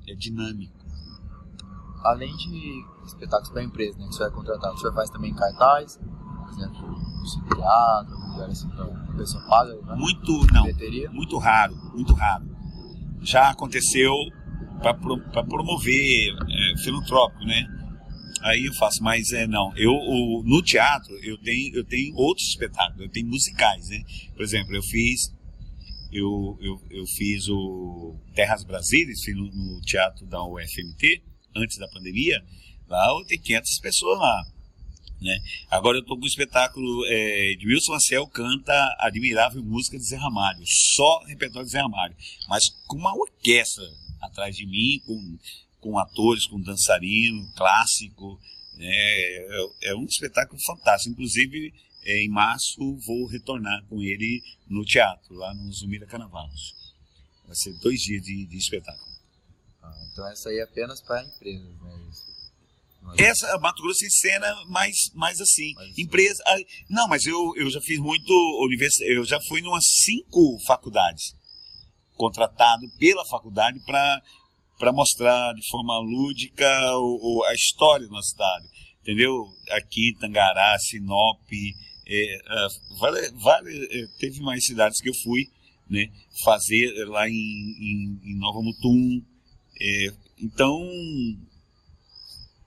é 0.08 0.14
dinâmico. 0.14 0.82
Além 2.04 2.34
de 2.36 2.84
espetáculos 3.06 3.50
para 3.50 3.60
a 3.60 3.64
empresa, 3.64 3.96
né, 3.98 4.06
que 4.08 4.14
você 4.14 4.24
vai 4.24 4.32
contratar, 4.32 4.72
você 4.72 4.92
faz 4.92 5.10
também 5.10 5.34
cartaz, 5.34 5.96
por 5.96 6.50
exemplo, 6.50 6.88
no 6.88 7.56
teatro, 7.56 8.14
algum 8.14 8.32
lugar 8.32 8.50
assim, 8.50 8.66
então 8.66 8.92
a 9.08 9.16
pessoa 9.16 9.44
paga? 9.44 9.74
Né? 9.74 9.94
Muito, 9.96 10.46
não, 10.52 11.12
muito 11.12 11.38
raro, 11.38 11.76
muito 11.94 12.12
raro. 12.14 12.44
Já 13.20 13.50
aconteceu 13.50 14.12
para 14.80 15.44
promover 15.44 16.34
é, 16.48 16.82
filantrópico, 16.82 17.44
né? 17.44 17.81
Aí 18.42 18.66
eu 18.66 18.74
faço, 18.74 19.02
mas 19.02 19.32
é 19.32 19.46
não. 19.46 19.76
Eu 19.76 19.92
o, 19.92 20.42
no 20.44 20.62
teatro 20.62 21.16
eu 21.22 21.38
tenho 21.38 21.74
eu 21.74 21.84
tenho 21.84 22.14
outros 22.14 22.48
espetáculos, 22.48 23.00
eu 23.00 23.08
tenho 23.08 23.26
musicais, 23.26 23.88
né? 23.88 24.02
Por 24.34 24.42
exemplo, 24.42 24.74
eu 24.74 24.82
fiz 24.82 25.32
eu, 26.12 26.58
eu, 26.60 26.82
eu 26.90 27.06
fiz 27.06 27.48
o 27.48 28.14
Terras 28.34 28.64
Brasílias, 28.64 29.22
fiz 29.22 29.34
no, 29.34 29.46
no 29.50 29.80
teatro 29.80 30.26
da 30.26 30.44
UFMT 30.44 31.22
antes 31.56 31.78
da 31.78 31.88
pandemia. 31.88 32.44
Lá 32.86 33.08
eu 33.08 33.24
tenho 33.24 33.40
500 33.40 33.78
pessoas 33.80 34.18
lá. 34.18 34.44
Né? 35.22 35.38
Agora 35.70 35.96
eu 35.96 36.02
estou 36.02 36.18
com 36.18 36.24
o 36.24 36.28
espetáculo 36.28 37.06
é, 37.06 37.54
de 37.54 37.66
Wilson 37.66 37.92
Marcel 37.92 38.26
canta 38.26 38.74
Admirável 38.98 39.62
Música 39.62 39.96
de 39.96 40.04
Zé 40.04 40.16
Ramalho, 40.16 40.64
só 40.66 41.22
repertório 41.26 41.64
de 41.64 41.72
Zé 41.72 41.80
Ramalho, 41.80 42.16
mas 42.48 42.64
com 42.88 42.96
uma 42.96 43.14
orquestra 43.14 43.84
atrás 44.20 44.56
de 44.56 44.66
mim, 44.66 45.00
com 45.06 45.38
com 45.82 45.98
atores, 45.98 46.46
com 46.46 46.58
dançarino, 46.60 47.46
clássico. 47.54 48.40
Né? 48.76 48.86
É, 48.88 49.90
é 49.90 49.94
um 49.94 50.04
espetáculo 50.06 50.58
fantástico. 50.64 51.12
Inclusive, 51.12 51.74
é, 52.04 52.24
em 52.24 52.28
março, 52.30 52.78
vou 53.06 53.26
retornar 53.26 53.84
com 53.88 54.00
ele 54.00 54.42
no 54.68 54.84
teatro, 54.84 55.34
lá 55.34 55.52
no 55.52 55.70
Zumira 55.72 56.06
Carnavalos. 56.06 56.74
Vai 57.46 57.56
ser 57.56 57.72
dois 57.80 58.00
dias 58.00 58.22
de, 58.22 58.46
de 58.46 58.56
espetáculo. 58.56 59.12
Ah, 59.82 60.06
então 60.10 60.26
essa 60.30 60.48
aí 60.48 60.58
é 60.58 60.62
apenas 60.62 61.02
para 61.02 61.22
empresas, 61.24 61.68
né? 61.82 61.98
Mas- 63.02 63.18
Essa, 63.18 63.58
Mato 63.58 63.82
Grosso 63.82 64.04
em 64.06 64.10
cena, 64.10 64.64
mais, 64.66 64.94
mais 65.12 65.40
assim. 65.40 65.74
Mais- 65.74 65.98
empresa. 65.98 66.40
ah, 66.46 66.56
Não, 66.88 67.08
mas 67.08 67.26
eu, 67.26 67.52
eu 67.56 67.68
já 67.68 67.80
fiz 67.80 67.98
muito. 67.98 68.32
Eu 69.00 69.24
já 69.24 69.40
fui 69.48 69.60
em 69.60 69.66
umas 69.66 69.84
cinco 70.04 70.56
faculdades. 70.64 71.34
Contratado 72.16 72.88
pela 72.98 73.24
faculdade 73.26 73.80
para 73.80 74.22
mostrar 74.90 75.52
de 75.52 75.68
forma 75.70 75.98
lúdica 76.00 76.66
o, 76.96 77.38
o- 77.40 77.44
a 77.44 77.52
história 77.54 78.08
da 78.08 78.22
cidade. 78.22 78.66
Entendeu? 79.02 79.32
Aqui, 79.72 80.16
Tangará, 80.18 80.76
Sinop. 80.78 81.38
é, 82.08 82.38
ah, 82.48 82.68
vale, 82.98 83.30
vale, 83.32 83.84
é, 83.92 84.06
teve 84.18 84.40
mais 84.40 84.64
cidades 84.64 85.00
que 85.00 85.08
eu 85.10 85.14
fui 85.22 85.44
né, 85.90 86.06
fazer 86.44 86.86
é, 87.00 87.04
lá 87.04 87.28
em, 87.28 87.32
em, 87.34 88.20
em 88.24 88.38
Nova 88.38 88.60
Mutum. 88.62 89.22
é, 89.80 90.06
então, 90.38 90.80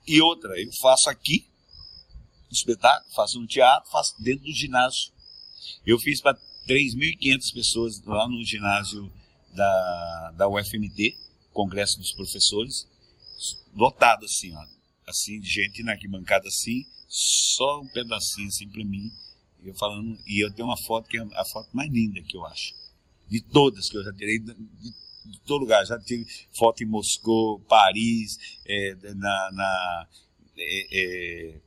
e 0.08 0.21
outra, 0.21 0.54
eu 0.62 0.69
faço 0.82 1.10
aqui, 1.10 1.45
espetáculo, 2.51 3.12
faço 3.13 3.39
no 3.39 3.47
teatro, 3.47 3.89
faço 3.91 4.13
dentro 4.21 4.45
do 4.45 4.54
ginásio. 4.54 5.12
Eu 5.86 5.97
fiz 5.99 6.21
para 6.21 6.38
3.500 6.67 7.54
pessoas 7.54 8.01
lá 8.06 8.28
no 8.28 8.43
ginásio 8.45 9.12
da, 9.54 10.32
da 10.38 10.47
UFMT, 10.47 11.17
Congresso 11.56 11.98
dos 11.98 12.12
Professores, 12.12 12.86
lotado 13.74 14.26
assim, 14.26 14.54
ó, 14.54 14.65
assim, 15.08 15.39
de 15.39 15.50
gente 15.50 15.82
na 15.84 15.94
arquibancada 15.94 16.48
assim, 16.48 16.86
só 17.08 17.80
um 17.80 17.88
pedacinho 17.88 18.50
assim 18.50 18.68
para 18.68 18.84
mim, 18.84 19.10
eu 19.63 19.74
falando, 19.76 20.20
e 20.28 20.44
eu 20.44 20.54
tenho 20.54 20.68
uma 20.68 20.78
foto 20.78 21.10
que 21.10 21.18
é 21.18 21.22
a 21.22 21.46
foto 21.46 21.70
mais 21.74 21.89
linda 21.89 22.22
que 22.22 22.36
eu 22.36 22.46
acho, 22.46 22.76
de 23.28 23.41
todas 23.41 23.89
que 23.89 23.98
eu 23.98 24.04
já 24.04 24.13
tirei, 24.13 24.38
de, 24.38 24.54
de 24.54 25.39
todo 25.46 25.62
lugar, 25.62 25.86
já 25.86 25.98
tive 25.98 26.28
foto 26.52 26.84
em 26.84 26.88
Moscou, 26.88 27.60
Paris, 27.62 28.38
é, 28.65 28.96
na, 29.15 29.50
na 29.54 30.08
é, 30.58 30.88
é, 30.91 31.62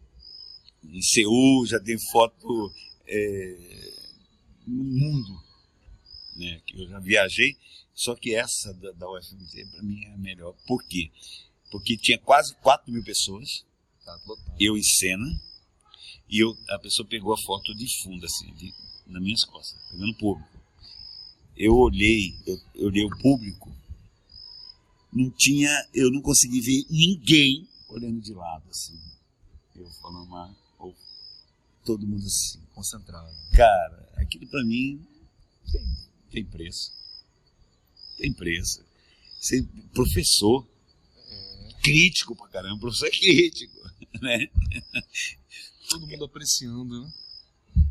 em 0.85 1.03
Seul, 1.03 1.67
já 1.67 1.81
tem 1.81 1.99
foto 2.13 2.73
é, 3.07 3.93
no 4.67 4.85
mundo, 4.85 5.43
né, 6.37 6.61
que 6.67 6.81
eu 6.81 6.89
já 6.89 7.01
viajei, 7.01 7.57
só 7.99 8.15
que 8.15 8.33
essa 8.33 8.73
da, 8.75 8.93
da 8.93 9.11
UFMT 9.11 9.67
para 9.73 9.83
mim 9.83 10.05
é 10.05 10.13
a 10.13 10.17
melhor. 10.17 10.55
Por 10.69 10.85
quê? 10.85 11.11
Porque 11.69 11.97
tinha 11.97 12.17
quase 12.17 12.55
4 12.63 12.93
mil 12.93 13.03
pessoas, 13.03 13.67
Tá 14.05 14.17
eu 14.61 14.77
em 14.77 14.83
cena, 14.83 15.27
e 16.31 16.39
eu, 16.43 16.57
a 16.71 16.79
pessoa 16.79 17.07
pegou 17.09 17.35
a 17.35 17.43
foto 17.45 17.75
de 17.75 17.87
fundo, 18.03 18.25
assim, 18.25 18.55
de, 18.55 18.73
nas 19.05 19.21
minhas 19.21 19.45
costas, 19.45 19.83
pegando 19.91 20.15
público. 20.15 20.49
Eu 21.57 21.75
olhei, 21.75 22.39
eu, 22.47 22.61
eu 22.77 22.87
olhei 22.87 23.05
o 23.05 23.19
público, 23.19 23.75
não 25.13 25.29
tinha, 25.31 25.69
eu 25.93 26.09
não 26.13 26.23
consegui 26.23 26.61
ver 26.61 26.87
ninguém 26.89 27.69
olhando 27.89 28.21
de 28.21 28.33
lado, 28.33 28.71
assim. 28.71 28.99
Eu 29.75 29.91
falando, 30.01 30.31
mas, 30.31 30.57
ou 30.79 30.95
todo 31.85 32.07
mundo 32.07 32.25
assim. 32.25 32.61
Concentrado. 32.75 33.29
Cara, 33.53 34.09
aquilo 34.19 34.47
pra 34.47 34.65
mim 34.65 35.05
tem, 35.73 35.85
tem 36.31 36.45
preço. 36.45 36.98
Tem 38.19 38.33
preço. 38.33 38.85
Ser 39.41 39.65
professor, 39.95 40.67
crítico 41.83 42.35
pra 42.37 42.49
caramba, 42.49 42.81
professor 42.81 43.07
é 43.07 43.11
crítico, 43.11 43.79
né? 44.21 44.47
Todo 45.89 46.07
mundo 46.07 46.25
apreciando, 46.25 47.03
né? 47.03 47.13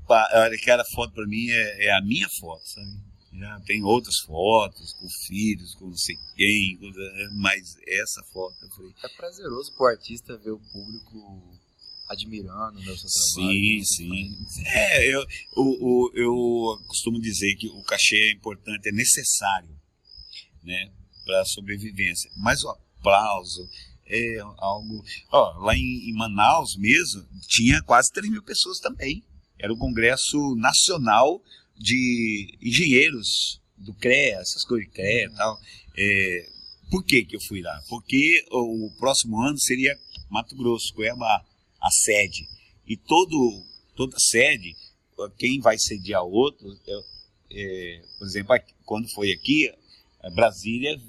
Olha, 0.09 0.55
aquela 0.55 0.83
foto 0.93 1.13
pra 1.13 1.25
mim 1.25 1.49
é, 1.49 1.85
é 1.87 1.93
a 1.97 2.01
minha 2.01 2.27
foto, 2.39 2.67
sabe? 2.69 2.97
Já 3.33 3.59
tem 3.61 3.83
outras 3.83 4.17
fotos, 4.19 4.93
com 4.93 5.07
filhos, 5.27 5.75
com 5.75 5.87
não 5.87 5.97
sei 5.97 6.15
quem, 6.35 6.77
com- 6.77 6.91
mas 7.35 7.75
essa 7.87 8.23
foto 8.33 8.55
eu 8.63 8.69
falei, 8.69 8.91
É 9.03 9.09
prazeroso 9.09 9.73
pro 9.75 9.85
artista 9.87 10.37
ver 10.37 10.51
o 10.51 10.59
público 10.59 11.59
admirando 12.09 12.79
né, 12.79 12.91
o 12.91 12.97
seu 12.97 13.09
trabalho. 13.35 13.59
Sim, 13.59 13.83
você 13.83 13.93
sim. 14.53 14.65
É, 14.67 15.13
eu, 15.13 15.25
o, 15.55 16.05
o- 16.07 16.11
eu 16.15 16.85
costumo 16.87 17.19
dizer 17.21 17.55
que 17.55 17.67
o 17.67 17.83
cachê 17.83 18.15
é 18.15 18.31
importante, 18.33 18.87
é 18.87 18.91
necessário, 18.91 19.69
né, 20.67 20.91
para 21.25 21.45
sobrevivência. 21.45 22.29
Mas 22.35 22.63
o 22.63 22.69
aplauso 22.69 23.67
é 24.05 24.39
algo. 24.57 25.03
Ó, 25.31 25.65
lá 25.65 25.75
em, 25.75 26.09
em 26.09 26.13
Manaus 26.13 26.75
mesmo, 26.77 27.25
tinha 27.47 27.81
quase 27.81 28.11
3 28.11 28.29
mil 28.29 28.43
pessoas 28.43 28.79
também. 28.79 29.23
Era 29.57 29.73
o 29.73 29.77
Congresso 29.77 30.55
Nacional 30.55 31.41
de 31.75 32.57
Engenheiros 32.61 33.61
do 33.77 33.93
CREA, 33.93 34.39
essas 34.39 34.63
coisas 34.65 34.91
CREA 34.93 35.25
e 35.25 35.35
tal. 35.35 35.59
É, 35.97 36.49
por 36.91 37.03
que, 37.03 37.23
que 37.25 37.35
eu 37.35 37.41
fui 37.41 37.61
lá? 37.61 37.81
Porque 37.89 38.45
o 38.51 38.91
próximo 38.97 39.39
ano 39.41 39.57
seria 39.59 39.97
Mato 40.29 40.55
Grosso, 40.55 40.93
Cuiabá, 40.93 41.43
a 41.81 41.89
sede. 41.91 42.47
E 42.87 42.95
todo, 42.97 43.65
toda 43.95 44.15
sede, 44.19 44.75
quem 45.37 45.59
vai 45.59 45.77
sediar 45.77 46.23
outro, 46.23 46.67
é, 46.87 46.99
é, 47.51 48.01
por 48.17 48.27
exemplo, 48.27 48.53
aqui- 48.53 48.73
quando 48.85 49.09
foi 49.09 49.31
aqui, 49.31 49.71
Brasília 50.29 50.99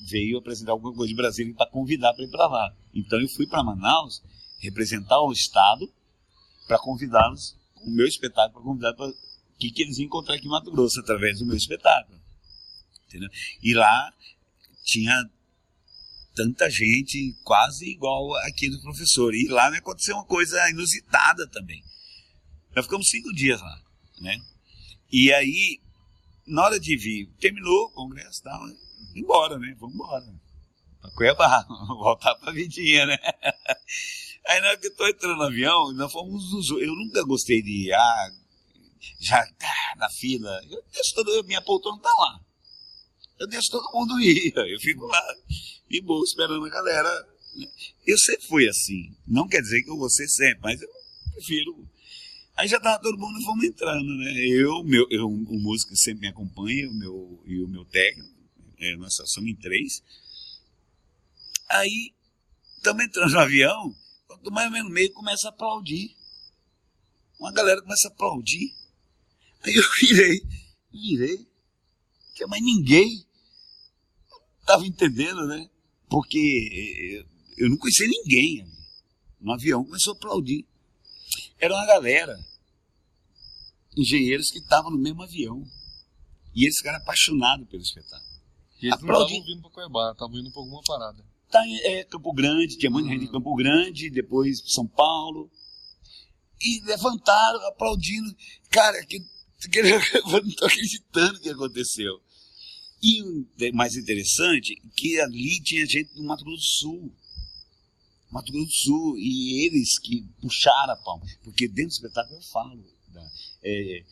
veio 0.00 0.38
apresentar 0.38 0.72
alguma 0.72 0.94
coisa 0.94 1.08
de 1.08 1.16
Brasília 1.16 1.54
para 1.54 1.70
convidar 1.70 2.14
para 2.14 2.24
ir 2.24 2.30
para 2.30 2.46
lá. 2.46 2.76
Então 2.94 3.20
eu 3.20 3.28
fui 3.28 3.46
para 3.46 3.62
Manaus 3.62 4.22
representar 4.60 5.20
o 5.20 5.32
Estado 5.32 5.90
para 6.66 6.78
convidá-los, 6.78 7.56
o 7.76 7.90
meu 7.90 8.06
espetáculo, 8.06 8.52
para 8.52 8.62
convidar 8.62 8.94
para 8.94 9.12
que, 9.58 9.70
que 9.70 9.82
eles 9.82 9.98
iam 9.98 10.06
encontrar 10.06 10.34
aqui 10.34 10.46
em 10.46 10.50
Mato 10.50 10.70
Grosso 10.70 11.00
através 11.00 11.38
do 11.38 11.46
meu 11.46 11.56
espetáculo. 11.56 12.18
Entendeu? 13.06 13.28
E 13.62 13.74
lá 13.74 14.12
tinha 14.84 15.28
tanta 16.34 16.70
gente 16.70 17.34
quase 17.42 17.90
igual 17.90 18.34
aqui 18.46 18.68
do 18.70 18.80
professor. 18.80 19.34
E 19.34 19.48
lá 19.48 19.70
me 19.70 19.78
aconteceu 19.78 20.14
uma 20.14 20.24
coisa 20.24 20.70
inusitada 20.70 21.48
também. 21.48 21.82
Nós 22.76 22.84
ficamos 22.84 23.08
cinco 23.08 23.32
dias 23.32 23.60
lá, 23.60 23.82
né? 24.20 24.40
E 25.10 25.32
aí, 25.32 25.80
na 26.48 26.64
hora 26.64 26.80
de 26.80 26.96
vir, 26.96 27.28
terminou 27.40 27.86
o 27.86 27.90
congresso 27.90 28.42
né? 28.44 28.76
embora, 29.14 29.58
né? 29.58 29.74
Vamos 29.78 29.94
embora. 29.94 30.24
Pra 31.00 31.10
Cuiabá, 31.10 31.66
voltar 31.88 32.34
pra 32.36 32.52
Vidinha, 32.52 33.06
né? 33.06 33.18
Aí 34.48 34.60
na 34.60 34.68
hora 34.68 34.78
que 34.78 34.86
eu 34.86 34.96
tô 34.96 35.06
entrando 35.06 35.36
no 35.36 35.42
avião, 35.42 35.92
nós 35.92 36.10
fomos 36.10 36.52
nos... 36.52 36.70
Eu 36.70 36.94
nunca 36.94 37.22
gostei 37.24 37.60
de 37.62 37.88
ir, 37.88 37.92
ah, 37.92 38.30
já 39.20 39.46
tá 39.58 39.94
na 39.96 40.08
fila. 40.10 40.60
Eu 40.70 40.82
deixo 40.92 41.14
todo, 41.14 41.44
minha 41.44 41.60
poltrona 41.62 42.00
tá 42.00 42.08
lá. 42.08 42.40
Eu 43.38 43.46
deixo 43.46 43.70
todo 43.70 43.92
mundo 43.92 44.20
ir. 44.20 44.52
Eu 44.56 44.80
fico 44.80 45.06
lá, 45.06 45.22
de 45.88 46.00
boa, 46.02 46.24
esperando 46.24 46.64
a 46.64 46.70
galera. 46.70 47.26
né? 47.56 47.68
Eu 48.06 48.18
sempre 48.18 48.46
fui 48.46 48.68
assim. 48.68 49.14
Não 49.26 49.46
quer 49.46 49.60
dizer 49.60 49.82
que 49.82 49.90
eu 49.90 49.96
vou 49.96 50.10
ser 50.10 50.28
sempre, 50.28 50.60
mas 50.62 50.80
eu 50.80 50.88
prefiro. 51.32 51.88
Aí 52.58 52.66
já 52.66 52.80
tava 52.80 53.00
todo 53.00 53.16
mundo, 53.16 53.40
fomos 53.44 53.64
entrando, 53.64 54.16
né? 54.16 54.32
Eu, 54.48 54.82
meu, 54.82 55.06
eu, 55.10 55.28
o 55.28 55.60
músico 55.60 55.92
que 55.92 55.96
sempre 55.96 56.22
me 56.22 56.26
acompanha, 56.26 56.90
o 56.90 56.92
meu, 56.94 57.40
e 57.46 57.62
o 57.62 57.68
meu 57.68 57.84
técnico, 57.84 58.34
é, 58.78 58.96
nós 58.96 59.14
só 59.14 59.24
somos 59.26 59.48
em 59.48 59.54
três. 59.54 60.02
Aí, 61.70 62.12
estamos 62.76 63.04
entrando 63.04 63.30
no 63.30 63.38
avião, 63.38 63.94
quando 64.26 64.50
mais 64.50 64.66
ou 64.66 64.72
menos 64.72 64.88
no 64.88 64.94
meio 64.94 65.12
começa 65.12 65.46
a 65.46 65.50
aplaudir. 65.50 66.16
Uma 67.38 67.52
galera 67.52 67.80
começa 67.80 68.08
a 68.08 68.10
aplaudir. 68.10 68.74
Aí 69.62 69.74
eu 69.74 69.84
virei, 70.00 70.42
virei, 70.90 71.46
mais 72.48 72.62
ninguém. 72.62 73.24
Tava 74.66 74.84
entendendo, 74.84 75.46
né? 75.46 75.70
Porque 76.08 76.38
eh, 76.72 77.24
eu 77.56 77.70
não 77.70 77.76
conhecia 77.76 78.08
ninguém 78.08 78.62
ali. 78.62 78.78
No 79.40 79.52
avião 79.52 79.84
começou 79.84 80.14
a 80.14 80.16
aplaudir. 80.16 80.66
Era 81.60 81.74
uma 81.74 81.86
galera, 81.86 82.38
engenheiros 83.96 84.50
que 84.50 84.58
estavam 84.58 84.90
no 84.90 84.98
mesmo 84.98 85.22
avião. 85.22 85.62
E 86.54 86.64
eles 86.64 86.76
ficaram 86.78 86.98
apaixonados 86.98 87.68
pelo 87.68 87.82
espetáculo. 87.82 88.28
E 88.80 88.86
eles 88.86 89.00
não 89.00 89.10
Aplaudi. 89.10 89.32
estavam 89.34 89.46
vindo 89.46 89.62
pra 89.62 89.70
Cuiabá, 89.70 90.12
estavam 90.12 90.38
indo 90.38 90.50
pra 90.50 90.60
alguma 90.62 90.82
parada. 90.82 91.24
Tá 91.50 91.66
em 91.66 91.76
é, 91.84 92.04
Campo 92.04 92.32
Grande, 92.32 92.76
tinha 92.76 92.90
muita 92.90 93.08
gente 93.10 93.24
em 93.24 93.30
Campo 93.30 93.54
Grande, 93.54 94.10
depois 94.10 94.62
São 94.72 94.86
Paulo. 94.86 95.50
E 96.60 96.80
levantaram, 96.84 97.64
aplaudindo. 97.68 98.34
Cara, 98.70 99.04
que, 99.06 99.20
que, 99.70 99.78
eu 99.78 100.42
não 100.44 100.50
tô 100.54 100.66
acreditando 100.66 101.40
que 101.40 101.48
aconteceu. 101.48 102.20
E 103.02 103.22
o 103.22 103.46
de- 103.56 103.72
mais 103.72 103.94
interessante, 103.96 104.74
que 104.96 105.20
ali 105.20 105.60
tinha 105.62 105.86
gente 105.86 106.12
do 106.14 106.24
Mato 106.24 106.44
Grosso 106.44 106.56
do 106.62 106.68
Sul. 106.68 107.16
Mato 108.30 108.52
Grosso 108.52 108.66
do 108.66 108.72
Sul. 108.72 109.18
E 109.18 109.64
eles 109.66 109.98
que 109.98 110.24
puxaram 110.40 110.92
a 110.92 110.96
palma. 110.96 111.24
Porque 111.42 111.66
dentro 111.68 111.90
do 111.90 112.06
espetáculo 112.06 112.36
eu 112.38 112.42
falo. 112.42 112.84
da- 113.12 113.30
é, 113.62 114.04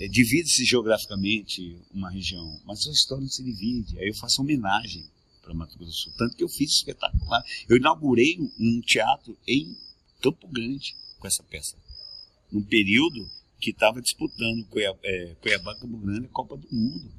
é, 0.00 0.08
divide-se 0.08 0.64
geograficamente 0.64 1.78
uma 1.92 2.10
região, 2.10 2.60
mas 2.64 2.86
a 2.86 2.90
história 2.90 3.22
não 3.22 3.30
se 3.30 3.42
divide. 3.42 3.98
Aí 3.98 4.08
eu 4.08 4.14
faço 4.14 4.40
homenagem 4.42 5.04
para 5.42 5.54
Mato 5.54 5.76
Grosso 5.78 5.90
do 5.92 5.96
Sul. 5.96 6.12
Tanto 6.18 6.36
que 6.36 6.44
eu 6.44 6.48
fiz 6.48 6.70
espetáculo 6.72 7.24
lá. 7.28 7.42
Eu 7.68 7.76
inaugurei 7.76 8.38
um, 8.40 8.50
um 8.58 8.80
teatro 8.80 9.36
em 9.46 9.76
Campo 10.20 10.46
Grande 10.48 10.94
com 11.18 11.26
essa 11.26 11.42
peça. 11.44 11.76
Num 12.52 12.62
período 12.62 13.28
que 13.60 13.70
estava 13.70 14.00
disputando 14.00 14.64
Cuiabá, 14.66 14.98
é, 15.02 15.34
Cuiabá 15.40 15.74
Campo 15.76 15.96
Grande 15.98 16.26
a 16.26 16.28
Copa 16.30 16.56
do 16.56 16.68
Mundo. 16.70 17.10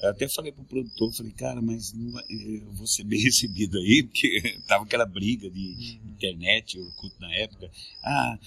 Eu 0.00 0.10
até 0.10 0.28
falei 0.28 0.52
pro 0.52 0.64
produtor, 0.64 1.14
falei, 1.14 1.32
cara, 1.32 1.62
mas 1.62 1.92
não, 1.94 2.20
eu 2.28 2.72
vou 2.72 2.86
ser 2.86 3.04
bem 3.04 3.20
recebido 3.22 3.78
aí, 3.78 4.02
porque 4.02 4.58
tava 4.68 4.84
aquela 4.84 5.06
briga 5.06 5.48
de 5.50 6.00
uhum. 6.02 6.10
internet, 6.12 6.78
Orkut 6.78 7.14
na 7.20 7.34
época. 7.34 7.70
Ah, 8.02 8.38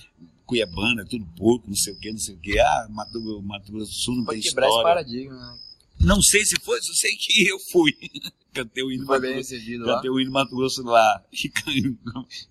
Cuiabana, 0.46 1.06
tudo 1.06 1.26
porco, 1.36 1.68
não 1.68 1.76
sei 1.76 1.94
o 1.94 2.00
que, 2.00 2.12
não 2.12 2.20
sei 2.20 2.36
o 2.36 2.40
que. 2.40 2.60
Ah, 2.60 2.88
Mato, 2.90 3.42
Mato 3.42 3.72
Grosso 3.72 3.92
do 3.92 3.98
Sul 3.98 4.16
não 4.16 4.26
Pode 4.26 4.42
tem 4.42 4.50
quebrar 4.50 4.68
história. 4.68 5.02
esse 5.02 5.08
paradigma, 5.08 5.36
né? 5.36 5.60
Não 6.00 6.22
sei 6.22 6.46
se 6.46 6.56
foi, 6.62 6.80
só 6.82 6.94
sei 6.94 7.12
que 7.16 7.48
eu 7.48 7.58
fui. 7.72 7.92
Cantei 8.54 8.84
o 8.84 8.92
hino 8.92 9.06
recebido 9.06 9.86
lá. 9.86 9.96
Cantei 9.96 10.10
o 10.10 10.20
hino 10.20 10.32
Mato 10.32 10.56
Grosso 10.56 10.82
lá. 10.84 11.24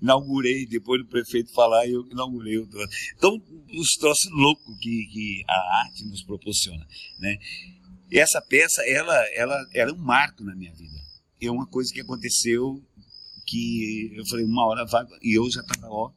inaugurei, 0.01 0.67
depois 0.67 1.03
do 1.03 1.09
prefeito 1.09 1.53
falar, 1.53 1.89
eu 1.89 2.07
inaugurei 2.11 2.59
o 2.59 2.67
troço. 2.67 2.89
Então, 3.17 3.43
os 3.75 3.89
troços 3.99 4.31
loucos 4.31 4.79
que, 4.79 5.07
que 5.07 5.45
a 5.49 5.81
arte 5.81 6.05
nos 6.05 6.23
proporciona, 6.23 6.87
né? 7.19 7.39
E 8.11 8.19
essa 8.19 8.41
peça, 8.41 8.83
ela, 8.87 9.17
ela 9.35 9.69
era 9.73 9.93
um 9.93 9.99
marco 9.99 10.45
na 10.45 10.55
minha 10.55 10.73
vida. 10.75 10.99
É 11.41 11.51
uma 11.51 11.67
coisa 11.67 11.93
que 11.93 12.01
aconteceu 12.01 12.83
que 13.47 14.13
eu 14.15 14.27
falei, 14.27 14.45
uma 14.45 14.67
hora 14.67 14.85
vai, 14.87 15.05
e 15.23 15.39
eu 15.39 15.49
já 15.51 15.61
estava, 15.61 15.89
ó, 15.89 16.11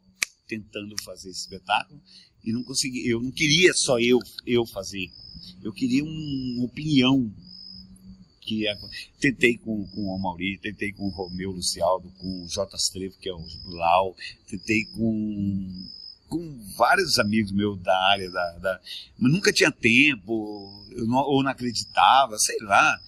tentando 0.47 0.95
fazer 1.03 1.29
esse 1.29 1.41
espetáculo 1.41 2.01
e 2.43 2.51
não 2.51 2.63
consegui, 2.63 3.07
eu 3.07 3.21
não 3.21 3.31
queria 3.31 3.71
só 3.73 3.99
eu, 3.99 4.17
eu 4.47 4.65
fazer 4.65 5.11
eu 5.61 5.73
queria 5.73 6.03
uma 6.03 6.65
opinião 6.65 7.31
que 8.41 8.67
é, 8.67 8.75
tentei 9.19 9.57
com, 9.57 9.85
com 9.87 10.01
o 10.01 10.17
Mauri, 10.17 10.57
tentei 10.59 10.91
com 10.91 11.05
o 11.05 11.09
Romeu 11.09 11.51
Lucialdo, 11.51 12.09
com 12.17 12.43
o 12.43 12.47
J. 12.47 12.75
Strevo, 12.77 13.17
que 13.19 13.29
é 13.29 13.33
o 13.33 13.45
Lau, 13.65 14.15
tentei 14.47 14.85
com, 14.85 15.89
com 16.29 16.59
vários 16.77 17.17
amigos 17.17 17.51
meus 17.51 17.81
da 17.81 17.97
área, 18.07 18.29
da, 18.29 18.51
da 18.59 18.81
mas 19.17 19.31
nunca 19.31 19.51
tinha 19.51 19.71
tempo, 19.71 20.85
não, 20.95 21.17
ou 21.17 21.43
não 21.43 21.51
acreditava, 21.51 22.37
sei 22.37 22.57
lá. 22.61 22.99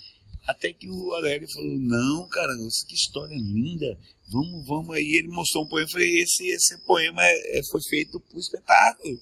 Até 0.48 0.74
que 0.74 0.90
o 0.90 1.14
Aurélio 1.14 1.48
falou, 1.50 1.78
não, 1.78 2.28
cara, 2.28 2.52
que 2.88 2.96
história 2.96 3.38
linda, 3.38 3.98
vamos, 4.28 4.66
vamos 4.66 4.96
aí. 4.96 5.18
Ele 5.18 5.28
mostrou 5.28 5.64
um 5.64 5.68
poema, 5.68 5.88
eu 5.88 5.92
falei, 5.92 6.22
esse, 6.22 6.48
esse 6.48 6.78
poema 6.80 7.24
é, 7.24 7.60
é, 7.60 7.64
foi 7.70 7.82
feito 7.84 8.20
para 8.20 8.36
o 8.36 8.40
espetáculo, 8.40 9.22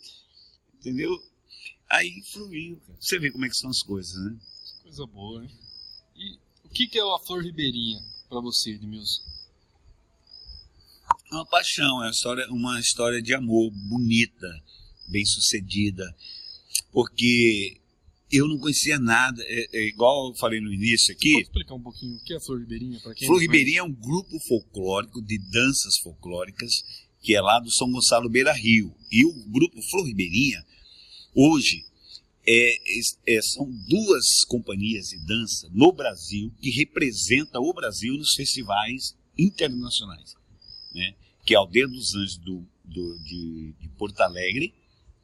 entendeu? 0.80 1.12
Aí 1.90 2.22
fluiu. 2.32 2.82
Você 3.00 3.20
vê 3.20 3.30
como 3.30 3.46
é 3.46 3.50
que 3.50 3.58
são 3.58 3.70
as 3.70 3.82
coisas, 3.82 4.16
né? 4.24 4.38
Coisa 4.84 5.06
boa, 5.06 5.44
hein? 5.44 5.52
E 6.16 6.40
o 6.64 6.70
que, 6.70 6.88
que 6.88 6.98
é 6.98 7.02
a 7.02 7.20
Flor 7.20 7.44
Ribeirinha 7.44 8.02
para 8.30 8.40
você, 8.40 8.72
Edmilson? 8.72 9.39
Uma 11.32 11.46
paixão, 11.46 12.04
é 12.04 12.06
uma 12.06 12.10
história, 12.10 12.48
uma 12.50 12.80
história 12.80 13.22
de 13.22 13.34
amor 13.34 13.72
bonita, 13.72 14.48
bem 15.08 15.26
sucedida. 15.26 16.04
Porque 16.92 17.80
eu 18.32 18.48
não 18.48 18.58
conhecia 18.58 18.98
nada, 19.00 19.44
é, 19.46 19.78
é, 19.78 19.88
igual 19.88 20.30
eu 20.30 20.36
falei 20.36 20.60
no 20.60 20.74
início 20.74 21.14
aqui. 21.14 21.34
Pode 21.34 21.44
explicar 21.44 21.76
um 21.76 21.82
pouquinho 21.84 22.16
o 22.16 22.24
que 22.24 22.34
é 22.34 22.38
a 22.38 22.40
Flor 22.40 22.60
Ribeirinha 22.60 23.00
para 23.00 23.14
quem 23.14 23.28
Flor 23.28 23.40
Ribeirinha 23.40 23.80
é 23.80 23.84
um 23.84 23.94
grupo 23.94 24.40
folclórico 24.48 25.22
de 25.22 25.38
danças 25.52 25.98
folclóricas 26.04 26.72
que 27.22 27.36
é 27.36 27.42
lá 27.42 27.60
do 27.60 27.72
São 27.72 27.92
Gonçalo 27.92 28.30
Beira 28.30 28.54
Rio. 28.54 28.96
E 29.12 29.26
o 29.26 29.34
grupo 29.50 29.80
Flor 29.92 30.06
Ribeirinha 30.06 30.66
Hoje, 31.34 31.86
é, 32.48 32.76
é, 33.28 33.42
são 33.42 33.70
duas 33.88 34.26
companhias 34.48 35.08
de 35.08 35.26
dança 35.26 35.70
no 35.72 35.92
Brasil 35.92 36.52
que 36.60 36.72
representam 36.72 37.62
o 37.62 37.74
Brasil 37.74 38.16
nos 38.16 38.34
festivais 38.36 39.16
internacionais, 39.38 40.34
né? 40.94 41.16
que 41.46 41.54
é 41.54 41.58
Aldeia 41.58 41.88
dos 41.88 42.16
Anjos 42.16 42.38
do, 42.38 42.66
do, 42.84 43.20
de, 43.24 43.74
de 43.80 43.90
Porto 43.98 44.20
Alegre, 44.22 44.74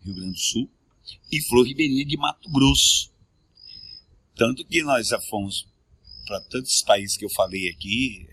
Rio 0.01 0.16
Grande 0.16 0.34
do 0.34 0.39
Sul, 0.39 0.70
e 1.32 1.41
Flor 1.43 1.66
Ribeirinha 1.66 2.05
de 2.05 2.18
Mato 2.18 2.49
Grosso. 2.49 3.11
Tanto 4.36 4.66
que 4.66 4.82
nós 4.84 5.07
já 5.07 5.20
fomos 5.22 5.68
para 6.26 6.41
tantos 6.41 6.82
países 6.82 7.18
que 7.18 7.26
eu 7.26 7.30
falei 7.30 7.70
aqui, 7.70 8.28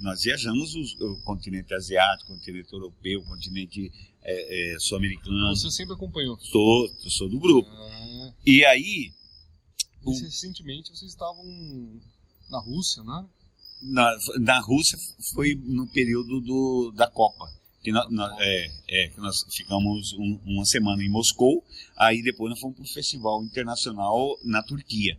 nós 0.00 0.22
viajamos 0.22 0.74
o, 0.74 1.06
o 1.06 1.22
continente 1.22 1.74
asiático, 1.74 2.32
o 2.32 2.36
continente 2.36 2.72
europeu, 2.72 3.20
o 3.20 3.24
continente 3.24 3.90
é, 4.22 4.74
é, 4.74 4.78
sul-americano. 4.78 5.56
Você 5.56 5.70
sempre 5.70 5.94
acompanhou? 5.94 6.38
Sou, 6.38 6.88
sou 7.08 7.28
do 7.28 7.38
grupo. 7.38 7.68
Ah. 7.70 8.34
E 8.46 8.64
aí. 8.64 9.12
O... 10.04 10.12
Recentemente 10.12 10.90
vocês 10.90 11.10
estavam 11.10 11.44
na 12.48 12.60
Rússia, 12.60 13.02
né? 13.02 13.26
Na, 13.80 14.16
na 14.40 14.58
Rússia 14.60 14.98
foi 15.34 15.54
no 15.54 15.86
período 15.88 16.40
do, 16.40 16.92
da 16.96 17.06
Copa. 17.06 17.46
Que 17.80 17.92
nós, 17.92 18.10
nós 18.10 18.36
é, 18.40 18.66
é, 18.88 19.08
que 19.08 19.20
nós 19.20 19.36
ficamos 19.54 20.12
um, 20.14 20.40
uma 20.44 20.64
semana 20.64 21.02
em 21.02 21.08
Moscou, 21.08 21.64
aí 21.96 22.22
depois 22.22 22.50
nós 22.50 22.60
fomos 22.60 22.76
para 22.76 22.84
o 22.84 22.92
festival 22.92 23.42
internacional 23.44 24.36
na 24.42 24.62
Turquia. 24.62 25.16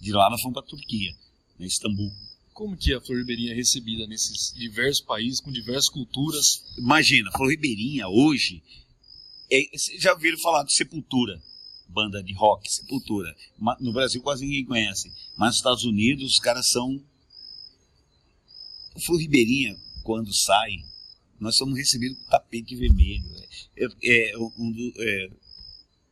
De 0.00 0.12
lá 0.12 0.28
nós 0.28 0.40
fomos 0.40 0.54
para 0.54 0.66
a 0.66 0.68
Turquia, 0.68 1.12
em 1.60 1.64
Istambul. 1.64 2.10
Como 2.52 2.76
que 2.76 2.92
a 2.92 3.00
Flor 3.00 3.18
Ribeirinha 3.18 3.52
é 3.52 3.54
recebida 3.54 4.06
nesses 4.06 4.52
diversos 4.56 5.04
países, 5.04 5.40
com 5.40 5.52
diversas 5.52 5.88
culturas? 5.88 6.44
Imagina, 6.76 7.30
Flor 7.30 7.50
Ribeirinha 7.50 8.08
hoje, 8.08 8.62
é, 9.52 9.60
já 10.00 10.12
ouviram 10.12 10.38
falar 10.40 10.64
de 10.64 10.74
Sepultura, 10.74 11.40
banda 11.88 12.20
de 12.22 12.34
rock, 12.34 12.68
Sepultura. 12.68 13.32
No 13.80 13.92
Brasil 13.92 14.20
quase 14.22 14.44
ninguém 14.44 14.64
conhece, 14.64 15.12
mas 15.36 15.50
nos 15.50 15.56
Estados 15.56 15.84
Unidos 15.84 16.32
os 16.32 16.38
caras 16.38 16.66
são... 16.68 17.00
O 18.96 19.04
Flor 19.04 19.20
Ribeirinha, 19.20 19.76
quando 20.02 20.34
sai, 20.34 20.72
nós 21.38 21.54
somos 21.56 21.76
recebidos 21.76 22.18
com 22.18 22.30
tapete 22.30 22.74
vermelho. 22.74 23.26
É, 23.76 23.84
é, 23.84 24.30
é 24.30 24.38
um, 24.38 24.92
é, 24.98 25.30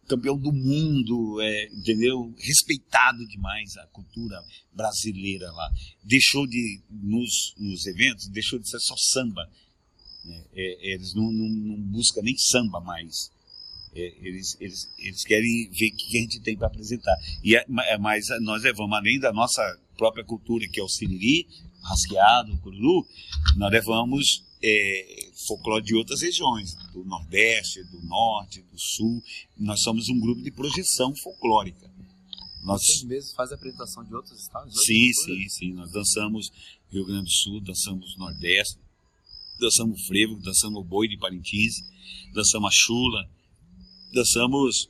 campeão 0.07 0.39
do 0.39 0.53
mundo, 0.53 1.41
é, 1.41 1.66
entendeu? 1.68 2.35
Respeitado 2.39 3.26
demais 3.26 3.74
a 3.78 3.87
cultura 3.87 4.39
brasileira 4.72 5.51
lá. 5.51 5.70
Deixou 6.03 6.47
de, 6.47 6.82
nos, 6.91 7.55
nos 7.57 7.87
eventos, 7.87 8.28
deixou 8.28 8.59
de 8.59 8.68
ser 8.68 8.80
só 8.80 8.95
samba. 8.99 9.51
Né? 10.24 10.45
É, 10.55 10.93
eles 10.93 11.14
não, 11.14 11.32
não, 11.32 11.49
não, 11.49 11.80
buscam 11.91 12.20
nem 12.22 12.37
samba 12.37 12.80
mais. 12.80 13.30
É, 13.95 14.14
eles, 14.26 14.57
eles, 14.61 14.91
eles 14.99 15.24
querem 15.24 15.70
ver 15.70 15.89
o 15.89 15.97
que 15.97 16.18
a 16.18 16.20
gente 16.20 16.41
tem 16.41 16.55
para 16.55 16.66
apresentar. 16.66 17.16
E 17.43 17.57
é, 17.57 17.64
é 17.87 17.99
mas 17.99 18.26
nós 18.43 18.62
levamos, 18.62 18.95
além 18.95 19.18
da 19.18 19.32
nossa 19.32 19.62
própria 19.97 20.24
cultura, 20.24 20.68
que 20.68 20.80
é 20.80 20.82
o 20.82 20.89
siriri, 20.89 21.47
rasqueado, 21.85 22.57
cururu, 22.59 23.07
nós 23.57 23.70
levamos 23.70 24.45
é, 24.62 25.30
folclore 25.47 25.85
de 25.85 25.95
outras 25.95 26.22
regiões, 26.22 26.74
do 26.93 27.05
Nordeste, 27.05 27.85
do 27.85 28.01
Norte, 28.03 28.62
do 28.62 28.78
Sul. 28.78 29.22
Nós 29.57 29.80
somos 29.82 30.09
um 30.09 30.18
grupo 30.18 30.43
de 30.43 30.51
projeção 30.51 31.14
folclórica. 31.16 31.93
Nós 32.62 32.80
Vocês 32.80 33.05
mesmos 33.05 33.35
fazem 33.35 33.57
apresentação 33.57 34.03
de 34.05 34.14
outros 34.14 34.41
estados? 34.41 34.72
De 34.72 34.87
sim, 34.87 35.12
sim, 35.12 35.49
sim. 35.51 35.72
Nós 35.74 35.93
dançamos 35.93 36.51
Rio 36.91 37.05
Grande 37.05 37.24
do 37.24 37.30
Sul, 37.30 37.61
dançamos 37.61 38.16
Nordeste, 38.16 38.78
dançamos 39.61 40.07
frevo, 40.07 40.41
dançamos 40.41 40.87
boi 40.87 41.07
de 41.07 41.18
Parintins, 41.18 41.74
dançamos 42.32 42.68
a 42.68 42.72
chula, 42.72 43.30
dançamos. 44.14 44.89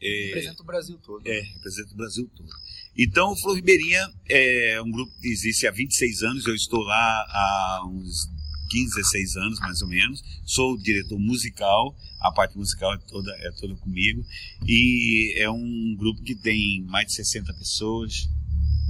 É, 0.00 0.26
representa 0.26 0.62
o 0.62 0.66
Brasil 0.66 0.98
todo. 0.98 1.26
É, 1.26 1.40
representa 1.40 1.92
o 1.92 1.96
Brasil 1.96 2.30
todo. 2.36 2.50
Então, 2.96 3.32
o 3.32 3.36
Flor 3.36 3.56
Ribeirinha 3.56 4.08
é 4.28 4.80
um 4.80 4.90
grupo 4.90 5.12
que 5.20 5.28
existe 5.28 5.66
há 5.66 5.72
26 5.72 6.22
anos, 6.22 6.46
eu 6.46 6.54
estou 6.54 6.80
lá 6.80 7.26
há 7.28 7.82
uns 7.88 8.28
15, 8.70 8.94
16 8.94 9.36
anos, 9.36 9.60
mais 9.60 9.82
ou 9.82 9.88
menos. 9.88 10.22
Sou 10.44 10.76
diretor 10.78 11.18
musical, 11.18 11.96
a 12.20 12.30
parte 12.30 12.56
musical 12.56 12.94
é 12.94 12.98
toda, 12.98 13.32
é 13.32 13.50
toda 13.60 13.74
comigo. 13.76 14.24
E 14.66 15.34
é 15.36 15.50
um 15.50 15.96
grupo 15.98 16.22
que 16.22 16.36
tem 16.36 16.82
mais 16.84 17.08
de 17.08 17.14
60 17.14 17.52
pessoas, 17.54 18.28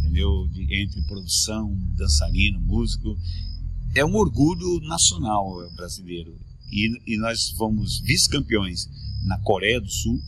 entendeu? 0.00 0.48
De, 0.52 0.82
entre 0.82 1.00
produção, 1.02 1.74
dançarino, 1.96 2.60
músico. 2.60 3.16
É 3.94 4.04
um 4.04 4.14
orgulho 4.16 4.80
nacional 4.86 5.46
brasileiro. 5.74 6.38
E, 6.70 7.14
e 7.14 7.16
nós 7.16 7.50
fomos 7.56 8.00
vice-campeões 8.00 8.86
na 9.24 9.38
Coreia 9.40 9.80
do 9.80 9.90
Sul, 9.90 10.20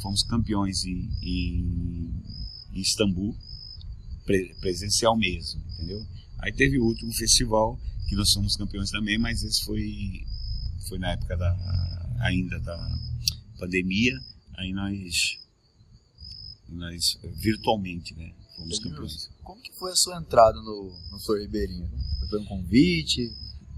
fomos 0.00 0.22
campeões 0.22 0.84
em, 0.84 1.08
em 1.22 2.37
em 2.78 2.82
Istambul, 2.82 3.36
pre 4.24 4.54
presencial 4.60 5.16
mesmo, 5.16 5.60
entendeu? 5.72 6.06
Aí 6.38 6.52
teve 6.52 6.78
o 6.78 6.84
último 6.84 7.12
festival, 7.12 7.78
que 8.08 8.14
nós 8.14 8.30
somos 8.30 8.56
campeões 8.56 8.90
também, 8.90 9.18
mas 9.18 9.42
esse 9.42 9.64
foi, 9.64 10.24
foi 10.88 10.98
na 10.98 11.12
época 11.12 11.36
da, 11.36 12.16
ainda 12.20 12.58
da 12.60 12.98
pandemia, 13.58 14.18
aí 14.56 14.72
nós, 14.72 15.38
nós 16.68 17.18
virtualmente, 17.36 18.14
né, 18.14 18.32
fomos 18.56 18.78
campeões. 18.78 19.28
Como 19.42 19.60
que 19.60 19.72
foi 19.72 19.90
a 19.92 19.96
sua 19.96 20.18
entrada 20.18 20.58
no, 20.60 20.92
no 21.10 21.18
Flor 21.20 21.40
Ribeirinho? 21.40 21.90
Foi 22.28 22.40
um 22.40 22.44
convite? 22.44 23.32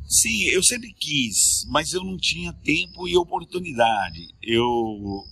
Sim, 0.08 0.44
eu 0.46 0.62
sempre 0.62 0.92
quis, 0.92 1.64
mas 1.68 1.92
eu 1.92 2.02
não 2.02 2.18
tinha 2.18 2.52
tempo 2.52 3.06
e 3.06 3.16
oportunidade. 3.16 4.34
Eu 4.42 5.24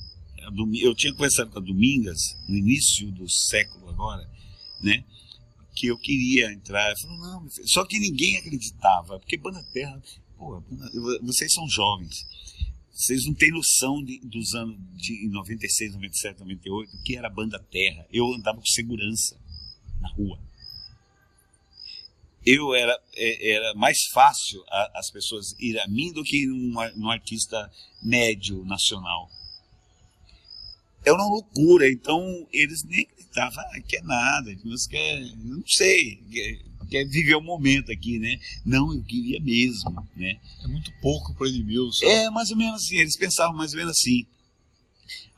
eu 0.81 0.95
tinha 0.95 1.13
conversado 1.13 1.51
com 1.51 1.59
a 1.59 1.63
Domingas 1.63 2.19
no 2.49 2.57
início 2.57 3.11
do 3.13 3.29
século 3.29 3.89
agora, 3.89 4.29
né? 4.81 5.05
Que 5.75 5.87
eu 5.89 5.99
queria 5.99 6.53
entrar. 6.53 6.93
Não, 7.05 7.49
só 7.67 7.85
que 7.85 7.99
ninguém 7.99 8.37
acreditava, 8.37 9.19
porque 9.19 9.37
Banda 9.37 9.63
Terra, 9.73 10.03
pô, 10.37 10.63
vocês 11.23 11.53
são 11.53 11.69
jovens. 11.69 12.27
Vocês 12.99 13.25
não 13.27 13.35
têm 13.35 13.53
noção 13.53 14.03
de, 14.03 14.19
dos 14.25 14.55
anos 14.55 14.77
de 14.97 15.29
96, 15.29 15.95
97, 15.95 16.41
98, 16.41 16.97
o 16.97 17.03
que 17.05 17.17
era 17.17 17.31
banda 17.31 17.57
Terra. 17.71 18.05
Eu 18.13 18.35
andava 18.35 18.59
com 18.59 18.67
segurança 18.67 19.39
na 20.01 20.09
rua. 20.09 20.41
Eu 22.45 22.75
era, 22.75 23.01
é, 23.15 23.53
era 23.53 23.75
mais 23.75 23.99
fácil 24.13 24.65
as 24.95 25.11
pessoas 25.13 25.55
ir 25.61 25.79
a 25.79 25.87
mim 25.87 26.13
do 26.13 26.25
que 26.25 26.45
num, 26.47 26.73
num 26.97 27.11
artista 27.11 27.71
médio 28.03 28.65
nacional. 28.65 29.31
É 31.05 31.13
uma 31.13 31.29
loucura, 31.29 31.91
então 31.91 32.47
eles 32.53 32.83
nem 32.85 33.03
acreditavam, 33.03 33.65
ah, 33.73 33.81
que 33.81 33.97
é 33.97 34.03
nada, 34.03 34.55
música 34.65 34.99
não 35.37 35.63
sei, 35.67 36.17
quer, 36.31 36.59
quer 36.91 37.05
viver 37.05 37.37
o 37.37 37.41
momento 37.41 37.93
aqui, 37.93 38.19
né? 38.19 38.39
Não, 38.65 38.93
eu 38.93 39.03
queria 39.03 39.41
mesmo, 39.41 39.91
né? 40.17 40.39
É 40.63 40.67
muito 40.67 40.93
pouco 41.01 41.35
para 41.35 41.49
Edmilson. 41.49 42.05
É, 42.05 42.31
mais 42.31 42.51
ou 42.51 42.57
menos 42.57 42.83
assim, 42.83 42.97
eles 42.97 43.17
pensavam 43.17 43.57
mais 43.57 43.73
ou 43.73 43.79
menos 43.79 43.93
assim. 43.93 44.27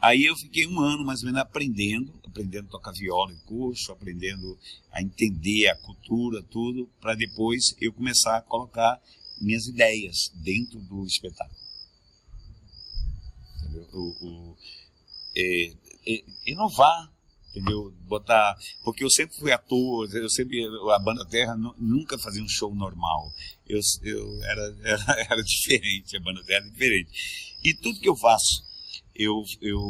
Aí 0.00 0.24
eu 0.24 0.34
fiquei 0.36 0.66
um 0.66 0.80
ano 0.80 1.04
mais 1.04 1.20
ou 1.20 1.26
menos 1.26 1.42
aprendendo, 1.42 2.12
aprendendo 2.26 2.66
a 2.68 2.70
tocar 2.70 2.92
viola 2.92 3.32
em 3.32 3.38
curso, 3.40 3.92
aprendendo 3.92 4.58
a 4.90 5.02
entender 5.02 5.68
a 5.68 5.76
cultura, 5.76 6.42
tudo, 6.42 6.88
para 7.00 7.14
depois 7.14 7.74
eu 7.80 7.92
começar 7.92 8.38
a 8.38 8.42
colocar 8.42 9.00
minhas 9.40 9.66
ideias 9.66 10.32
dentro 10.34 10.78
do 10.80 11.04
espetáculo. 11.04 11.58
Entendeu? 13.58 13.88
O, 13.92 14.26
o 14.26 14.56
é, 15.36 15.72
é, 16.06 16.24
inovar, 16.46 17.10
entendeu? 17.50 17.92
Botar, 18.06 18.56
porque 18.84 19.04
eu 19.04 19.10
sempre 19.10 19.36
fui 19.36 19.52
ator, 19.52 20.08
eu 20.14 20.30
sempre 20.30 20.64
a 20.94 20.98
banda 20.98 21.26
Terra 21.26 21.56
nunca 21.78 22.18
fazia 22.18 22.42
um 22.42 22.48
show 22.48 22.74
normal. 22.74 23.32
Eu, 23.68 23.80
eu 24.02 24.42
era, 24.44 24.76
era, 24.82 25.26
era 25.30 25.42
diferente, 25.42 26.16
a 26.16 26.20
banda 26.20 26.42
Terra 26.44 26.60
era 26.60 26.70
diferente. 26.70 27.10
E 27.62 27.74
tudo 27.74 28.00
que 28.00 28.08
eu 28.08 28.16
faço 28.16 28.70
eu, 29.20 29.44
eu 29.60 29.80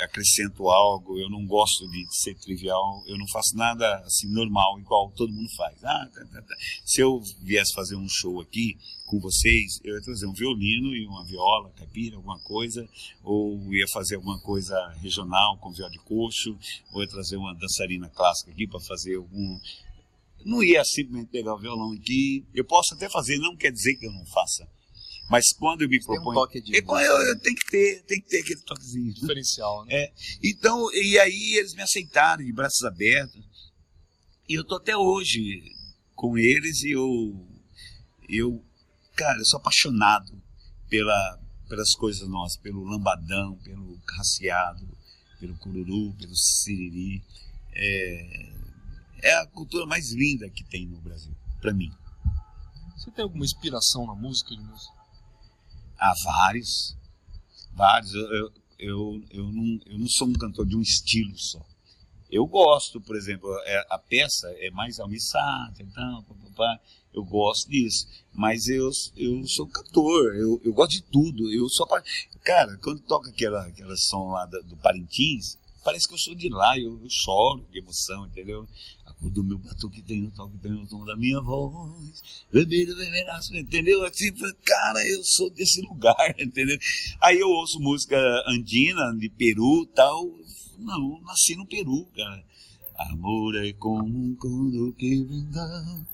acrescento 0.00 0.68
algo, 0.70 1.18
eu 1.18 1.28
não 1.28 1.44
gosto 1.46 1.86
de 1.90 2.06
ser 2.10 2.34
trivial, 2.36 3.02
eu 3.06 3.18
não 3.18 3.28
faço 3.28 3.54
nada 3.54 3.98
assim 4.06 4.28
normal, 4.28 4.80
igual 4.80 5.12
todo 5.14 5.32
mundo 5.32 5.50
faz. 5.56 5.84
Ah, 5.84 6.08
tá, 6.12 6.24
tá, 6.24 6.42
tá. 6.42 6.56
Se 6.86 7.02
eu 7.02 7.20
viesse 7.42 7.74
fazer 7.74 7.96
um 7.96 8.08
show 8.08 8.40
aqui 8.40 8.78
com 9.08 9.18
vocês, 9.18 9.80
eu 9.82 9.94
ia 9.94 10.02
trazer 10.02 10.26
um 10.26 10.32
violino 10.32 10.94
e 10.94 11.06
uma 11.06 11.24
viola, 11.24 11.72
caipira, 11.76 12.16
alguma 12.16 12.38
coisa, 12.40 12.88
ou 13.22 13.74
ia 13.74 13.86
fazer 13.92 14.16
alguma 14.16 14.38
coisa 14.40 14.76
regional 15.00 15.58
com 15.58 15.72
viola 15.72 15.90
de 15.90 15.98
coxo, 16.00 16.56
ou 16.92 17.02
ia 17.02 17.08
trazer 17.08 17.36
uma 17.36 17.54
dançarina 17.54 18.08
clássica 18.10 18.50
aqui 18.50 18.66
para 18.66 18.80
fazer 18.80 19.16
algum. 19.16 19.58
Não 20.44 20.62
ia 20.62 20.84
simplesmente 20.84 21.30
pegar 21.30 21.54
o 21.54 21.58
violão 21.58 21.92
aqui. 21.92 22.44
Eu 22.54 22.64
posso 22.64 22.94
até 22.94 23.08
fazer, 23.08 23.38
não 23.38 23.56
quer 23.56 23.72
dizer 23.72 23.96
que 23.96 24.06
eu 24.06 24.12
não 24.12 24.24
faça 24.26 24.68
mas 25.28 25.52
quando 25.58 25.82
eu 25.82 25.88
me 25.88 26.00
proponho. 26.00 26.22
Tem 26.22 26.30
um 26.30 26.34
toque 26.34 26.60
de. 26.62 26.74
Eu, 26.74 26.98
eu, 26.98 27.28
eu 27.28 27.38
tenho 27.40 27.56
que 27.56 27.70
ter, 27.70 28.02
tem 28.04 28.20
que 28.20 28.28
ter 28.28 28.40
aquele 28.40 28.60
toquezinho. 28.62 29.12
Diferencial, 29.12 29.84
né? 29.84 29.94
É. 29.94 30.12
Então, 30.42 30.90
e 30.94 31.18
aí 31.18 31.56
eles 31.58 31.74
me 31.74 31.82
aceitaram 31.82 32.42
de 32.42 32.52
braços 32.52 32.82
abertos. 32.82 33.44
E 34.48 34.54
eu 34.54 34.64
tô 34.64 34.76
até 34.76 34.96
hoje 34.96 35.62
com 36.14 36.38
eles 36.38 36.82
e 36.82 36.92
eu. 36.92 37.46
Eu. 38.26 38.64
Cara, 39.18 39.36
eu 39.36 39.44
sou 39.44 39.58
apaixonado 39.58 40.40
pela, 40.88 41.40
pelas 41.68 41.92
coisas 41.94 42.28
nossas, 42.28 42.56
pelo 42.56 42.84
lambadão, 42.84 43.56
pelo 43.64 44.00
raciado, 44.16 44.88
pelo 45.40 45.58
cururu, 45.58 46.14
pelo 46.14 46.36
siriri. 46.36 47.20
É, 47.72 48.52
é 49.24 49.34
a 49.40 49.46
cultura 49.48 49.86
mais 49.86 50.12
linda 50.12 50.48
que 50.48 50.62
tem 50.62 50.86
no 50.86 51.00
Brasil, 51.00 51.34
para 51.60 51.74
mim. 51.74 51.90
Você 52.96 53.10
tem 53.10 53.24
alguma 53.24 53.44
inspiração 53.44 54.06
na 54.06 54.14
música, 54.14 54.54
Edmilson? 54.54 54.94
Há 55.98 56.14
vários, 56.22 56.96
vários. 57.72 58.14
Eu, 58.14 58.22
eu, 58.22 58.52
eu, 58.78 59.24
eu, 59.32 59.52
não, 59.52 59.80
eu 59.86 59.98
não 59.98 60.06
sou 60.06 60.28
um 60.28 60.32
cantor 60.32 60.64
de 60.64 60.76
um 60.76 60.80
estilo 60.80 61.36
só. 61.36 61.66
Eu 62.30 62.46
gosto, 62.46 63.00
por 63.00 63.16
exemplo, 63.16 63.52
é, 63.64 63.84
a 63.90 63.98
peça 63.98 64.46
é 64.58 64.70
mais 64.70 65.00
almissada, 65.00 65.74
então, 65.80 66.24
eu 67.18 67.24
gosto 67.24 67.70
disso. 67.70 68.06
Mas 68.32 68.68
eu, 68.68 68.90
eu 69.16 69.46
sou 69.46 69.66
cantor, 69.66 70.34
eu, 70.36 70.60
eu 70.64 70.72
gosto 70.72 70.92
de 70.92 71.02
tudo. 71.02 71.52
Eu 71.52 71.68
sou 71.68 71.86
Cara, 72.44 72.78
quando 72.78 73.00
toca 73.00 73.30
aquela, 73.30 73.66
aquela 73.66 73.96
som 73.96 74.30
lá 74.30 74.46
do, 74.46 74.62
do 74.62 74.76
Parintins, 74.76 75.58
parece 75.84 76.06
que 76.06 76.14
eu 76.14 76.18
sou 76.18 76.34
de 76.34 76.48
lá, 76.48 76.78
eu, 76.78 77.00
eu 77.02 77.10
choro 77.10 77.66
de 77.72 77.78
emoção, 77.78 78.26
entendeu? 78.26 78.66
O 79.20 79.28
do 79.28 79.42
meu 79.42 79.58
batuque 79.58 80.00
tem 80.02 80.24
o 80.24 80.30
toque, 80.30 80.56
tem 80.58 80.72
o 80.72 80.86
tom 80.86 81.04
da 81.04 81.16
minha 81.16 81.40
voz. 81.40 82.22
Bebeira, 82.52 82.94
bebeiraço, 82.94 83.56
entendeu? 83.56 84.04
Assim, 84.04 84.32
cara, 84.64 85.04
eu 85.08 85.24
sou 85.24 85.50
desse 85.50 85.80
lugar, 85.80 86.14
entendeu? 86.38 86.78
Aí 87.20 87.40
eu 87.40 87.48
ouço 87.48 87.80
música 87.80 88.16
andina, 88.46 89.12
de 89.18 89.28
Peru 89.28 89.86
tal. 89.94 90.24
Não, 90.78 91.20
nasci 91.22 91.56
no 91.56 91.66
Peru, 91.66 92.06
cara. 92.14 92.44
Amor 92.98 93.56
é 93.56 93.72
como 93.72 94.04
um 94.04 94.34
condo 94.36 94.92
que 94.92 95.24
levará. 95.24 96.04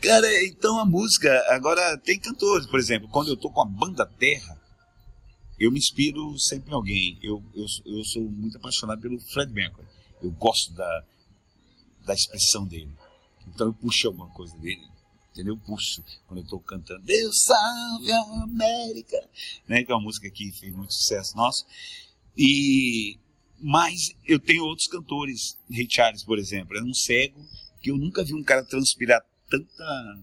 Cara, 0.00 0.44
então 0.46 0.78
a 0.78 0.84
música, 0.84 1.30
agora 1.48 1.96
tem 1.98 2.18
cantores, 2.18 2.66
por 2.66 2.78
exemplo, 2.78 3.08
quando 3.08 3.28
eu 3.28 3.36
tô 3.36 3.50
com 3.50 3.62
a 3.62 3.66
banda 3.66 4.06
Terra, 4.06 4.60
eu 5.60 5.70
me 5.70 5.78
inspiro 5.78 6.38
sempre 6.38 6.70
em 6.70 6.74
alguém. 6.74 7.18
Eu, 7.22 7.42
eu, 7.54 7.66
eu 7.84 8.04
sou 8.04 8.22
muito 8.22 8.56
apaixonado 8.56 9.00
pelo 9.02 9.20
Fred 9.20 9.52
Mercury. 9.52 9.86
Eu 10.22 10.30
gosto 10.30 10.72
da, 10.72 11.04
da 12.06 12.14
expressão 12.14 12.66
dele. 12.66 12.90
Então 13.46 13.66
eu 13.66 13.74
puxo 13.74 14.08
alguma 14.08 14.28
coisa 14.30 14.56
dele. 14.56 14.88
Entendeu? 15.32 15.54
Eu 15.54 15.60
puxo 15.60 16.02
quando 16.26 16.38
eu 16.38 16.44
estou 16.44 16.60
cantando 16.60 17.02
Deus 17.02 17.42
salve 17.44 18.10
a 18.10 18.42
América. 18.42 19.28
Né? 19.68 19.84
Que 19.84 19.92
é 19.92 19.94
uma 19.94 20.02
música 20.02 20.30
que 20.30 20.50
fez 20.52 20.74
muito 20.74 20.94
sucesso 20.94 21.36
nosso. 21.36 21.66
E, 22.36 23.18
mas 23.60 24.10
eu 24.26 24.38
tenho 24.38 24.64
outros 24.64 24.88
cantores. 24.88 25.56
Ray 25.70 25.86
Charles, 25.88 26.24
por 26.24 26.38
exemplo. 26.38 26.76
É 26.76 26.82
um 26.82 26.94
cego 26.94 27.44
que 27.82 27.90
eu 27.90 27.96
nunca 27.96 28.24
vi 28.24 28.34
um 28.34 28.42
cara 28.42 28.64
transpirar 28.64 29.22
tanta 29.48 30.20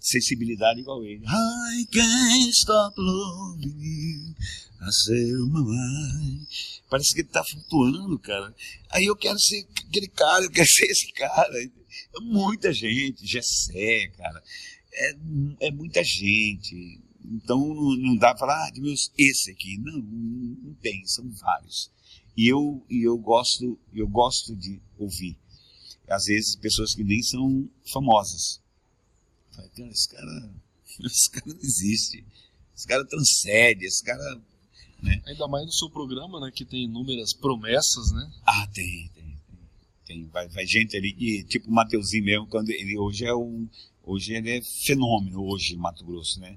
sensibilidade 0.00 0.80
igual 0.80 1.04
ele. 1.04 1.24
I 1.24 1.86
can't 1.92 2.50
stop 2.50 3.00
loving 3.00 3.76
you. 3.78 4.34
I. 4.82 6.46
Parece 6.90 7.14
que 7.14 7.20
ele 7.20 7.28
tá 7.28 7.44
flutuando, 7.44 8.18
cara. 8.18 8.54
Aí 8.90 9.04
eu 9.04 9.16
quero 9.16 9.38
ser 9.38 9.66
aquele 9.86 10.08
cara, 10.08 10.44
eu 10.44 10.50
quero 10.50 10.68
ser 10.68 10.86
esse 10.86 11.12
cara. 11.12 11.52
É 11.56 12.20
muita 12.20 12.72
gente, 12.72 13.26
Gessé, 13.26 14.08
cara. 14.16 14.42
É, 14.92 15.16
é 15.60 15.70
muita 15.70 16.02
gente. 16.02 17.00
Então 17.24 17.58
não, 17.58 18.16
dá 18.16 18.34
para 18.34 18.38
falar, 18.40 18.68
ah, 18.68 18.72
meus, 18.76 19.10
esse 19.16 19.52
aqui. 19.52 19.78
Não, 19.78 19.98
não 19.98 20.74
tem, 20.74 21.04
são 21.06 21.30
vários. 21.30 21.90
E 22.36 22.48
eu, 22.48 22.84
e 22.88 23.06
eu 23.06 23.16
gosto, 23.18 23.78
eu 23.92 24.08
gosto 24.08 24.56
de 24.56 24.80
ouvir. 24.98 25.36
Às 26.08 26.24
vezes 26.24 26.56
pessoas 26.56 26.94
que 26.94 27.04
nem 27.04 27.22
são 27.22 27.68
famosas 27.92 28.62
Falei, 29.54 29.70
cara, 29.70 29.90
esse 29.90 30.08
cara, 30.08 30.50
esse 31.04 31.30
cara 31.30 31.46
não 31.46 31.60
existe. 31.60 32.24
Esse 32.74 32.86
cara 32.86 33.04
transcende, 33.04 33.84
esse 33.84 34.02
cara. 34.02 34.40
Né? 35.02 35.20
Ainda 35.26 35.48
mais 35.48 35.66
no 35.66 35.72
seu 35.72 35.90
programa, 35.90 36.40
né? 36.40 36.50
Que 36.54 36.64
tem 36.64 36.84
inúmeras 36.84 37.32
promessas, 37.34 38.12
né? 38.12 38.30
Ah, 38.44 38.66
tem, 38.68 39.10
tem. 39.14 39.24
tem. 39.24 39.38
tem. 40.06 40.26
Vai, 40.28 40.48
vai 40.48 40.66
gente 40.66 40.96
ali 40.96 41.12
que, 41.12 41.44
tipo 41.44 41.68
o 41.68 41.72
Mateuzinho 41.72 42.24
mesmo, 42.24 42.46
quando 42.46 42.70
ele 42.70 42.96
hoje 42.98 43.24
é 43.24 43.34
um. 43.34 43.68
Hoje 44.04 44.34
ele 44.34 44.50
é 44.50 44.62
fenômeno, 44.84 45.44
hoje, 45.44 45.74
em 45.74 45.78
Mato 45.78 46.04
Grosso, 46.04 46.40
né? 46.40 46.56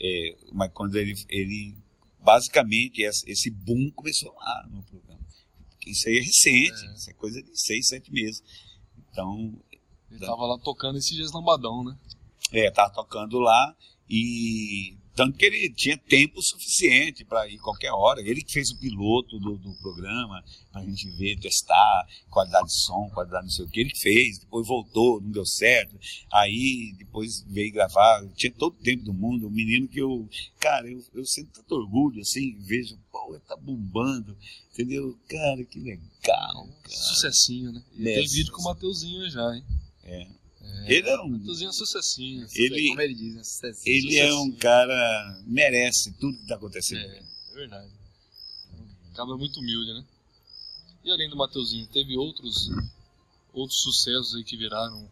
É, 0.00 0.36
mas 0.52 0.70
quando 0.72 0.96
ele, 0.96 1.14
ele. 1.28 1.74
Basicamente, 2.20 3.02
esse 3.02 3.50
boom 3.50 3.90
começou 3.92 4.34
lá 4.34 4.66
no 4.70 4.82
programa. 4.82 5.20
Isso 5.86 6.08
aí 6.08 6.18
é 6.18 6.20
recente, 6.20 6.84
é. 6.84 6.94
isso 6.94 7.10
é 7.10 7.14
coisa 7.14 7.42
de 7.42 7.58
seis, 7.58 7.88
sete 7.88 8.12
meses. 8.12 8.42
Então. 9.10 9.54
Ele 10.10 10.20
estava 10.20 10.46
lá 10.46 10.58
tocando 10.58 10.98
esses 10.98 11.14
dias 11.14 11.32
lambadão, 11.32 11.84
né? 11.84 11.96
É, 12.52 12.70
tava 12.70 12.92
tocando 12.92 13.38
lá 13.38 13.76
e 14.08 14.96
tanto 15.18 15.36
que 15.36 15.46
ele 15.46 15.68
tinha 15.74 15.98
tempo 15.98 16.40
suficiente 16.40 17.24
para 17.24 17.48
ir 17.48 17.58
qualquer 17.58 17.90
hora. 17.90 18.20
Ele 18.20 18.40
que 18.40 18.52
fez 18.52 18.70
o 18.70 18.78
piloto 18.78 19.36
do, 19.40 19.58
do 19.58 19.74
programa, 19.82 20.44
para 20.70 20.80
a 20.80 20.84
gente 20.84 21.10
ver, 21.16 21.36
testar 21.40 22.06
qualidade 22.30 22.68
de 22.68 22.84
som, 22.84 23.10
qualidade 23.12 23.42
não 23.42 23.50
sei 23.50 23.64
o 23.64 23.68
que. 23.68 23.80
Ele 23.80 23.90
que 23.90 23.98
fez, 23.98 24.38
depois 24.38 24.68
voltou, 24.68 25.20
não 25.20 25.32
deu 25.32 25.44
certo. 25.44 25.98
Aí 26.32 26.94
depois 26.96 27.42
veio 27.48 27.72
gravar. 27.72 28.24
Tinha 28.36 28.52
todo 28.52 28.74
o 28.74 28.82
tempo 28.84 29.02
do 29.02 29.12
mundo. 29.12 29.48
Um 29.48 29.50
menino 29.50 29.88
que 29.88 30.00
eu, 30.00 30.28
cara, 30.60 30.88
eu, 30.88 31.02
eu 31.12 31.24
sinto 31.24 31.50
tanto 31.52 31.74
orgulho 31.74 32.20
assim, 32.20 32.56
vejo, 32.60 32.96
pô, 33.10 33.34
ele 33.34 33.42
tá 33.48 33.56
bombando, 33.56 34.38
entendeu? 34.72 35.18
Cara, 35.28 35.64
que 35.64 35.80
legal. 35.80 36.06
Cara. 36.22 36.68
Sucessinho, 36.86 37.72
né? 37.72 37.82
E 37.96 38.04
tem 38.04 38.24
vídeo 38.28 38.52
com 38.52 38.60
o 38.60 38.64
Mateuzinho 38.66 39.28
já, 39.28 39.52
hein? 39.52 39.64
É. 40.04 40.37
É, 40.86 40.92
ele 40.92 41.08
é 41.08 41.20
um. 41.20 41.38
Tuzinho 41.40 41.72
sucessinho. 41.72 42.46
Ele, 42.54 42.88
como 42.88 43.00
ele 43.00 43.14
diz, 43.14 43.34
né? 43.34 43.44
Sucessinho, 43.44 43.96
ele 43.96 44.02
sucessinho. 44.02 44.28
é 44.28 44.34
um 44.34 44.52
cara. 44.52 45.42
merece 45.46 46.12
tudo 46.12 46.36
que 46.36 46.42
está 46.42 46.54
acontecendo. 46.54 47.00
É, 47.00 47.18
é 47.18 47.54
verdade. 47.54 47.90
Acaba 49.12 49.36
muito 49.36 49.60
humilde, 49.60 49.92
né? 49.92 50.04
E 51.04 51.10
além 51.10 51.28
do 51.28 51.36
Mateuzinho, 51.36 51.86
teve 51.88 52.16
outros 52.16 52.70
outros 53.52 53.80
sucessos 53.80 54.34
aí 54.34 54.44
que 54.44 54.56
viraram 54.56 55.08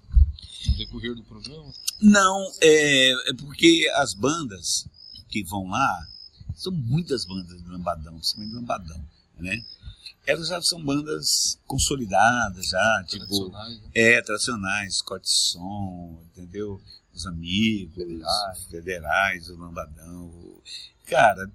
no 0.66 0.76
decorrer 0.76 1.14
do 1.14 1.22
programa? 1.22 1.72
Não, 2.00 2.52
é, 2.60 3.30
é 3.30 3.34
porque 3.34 3.90
as 3.94 4.14
bandas 4.14 4.86
que 5.28 5.42
vão 5.44 5.66
lá, 5.68 6.06
são 6.54 6.72
muitas 6.72 7.24
bandas 7.24 7.62
de 7.62 7.68
lambadão, 7.68 8.14
principalmente 8.14 8.54
lambadão, 8.54 9.08
né? 9.38 9.64
Elas 10.26 10.48
já 10.48 10.60
são 10.62 10.82
bandas 10.84 11.58
consolidadas 11.66 12.66
já, 12.66 13.04
tipo, 13.06 13.24
Tradicionais, 13.26 13.80
né? 13.82 13.90
é, 13.94 14.22
tradicionais, 14.22 15.02
som, 15.22 16.22
entendeu? 16.32 16.80
Os 17.14 17.26
amigos, 17.26 17.94
Federais. 17.94 18.64
federais, 18.70 19.48
o 19.48 19.56
lambadão. 19.56 20.26
o- 20.26 20.62
Cara, 21.06 21.50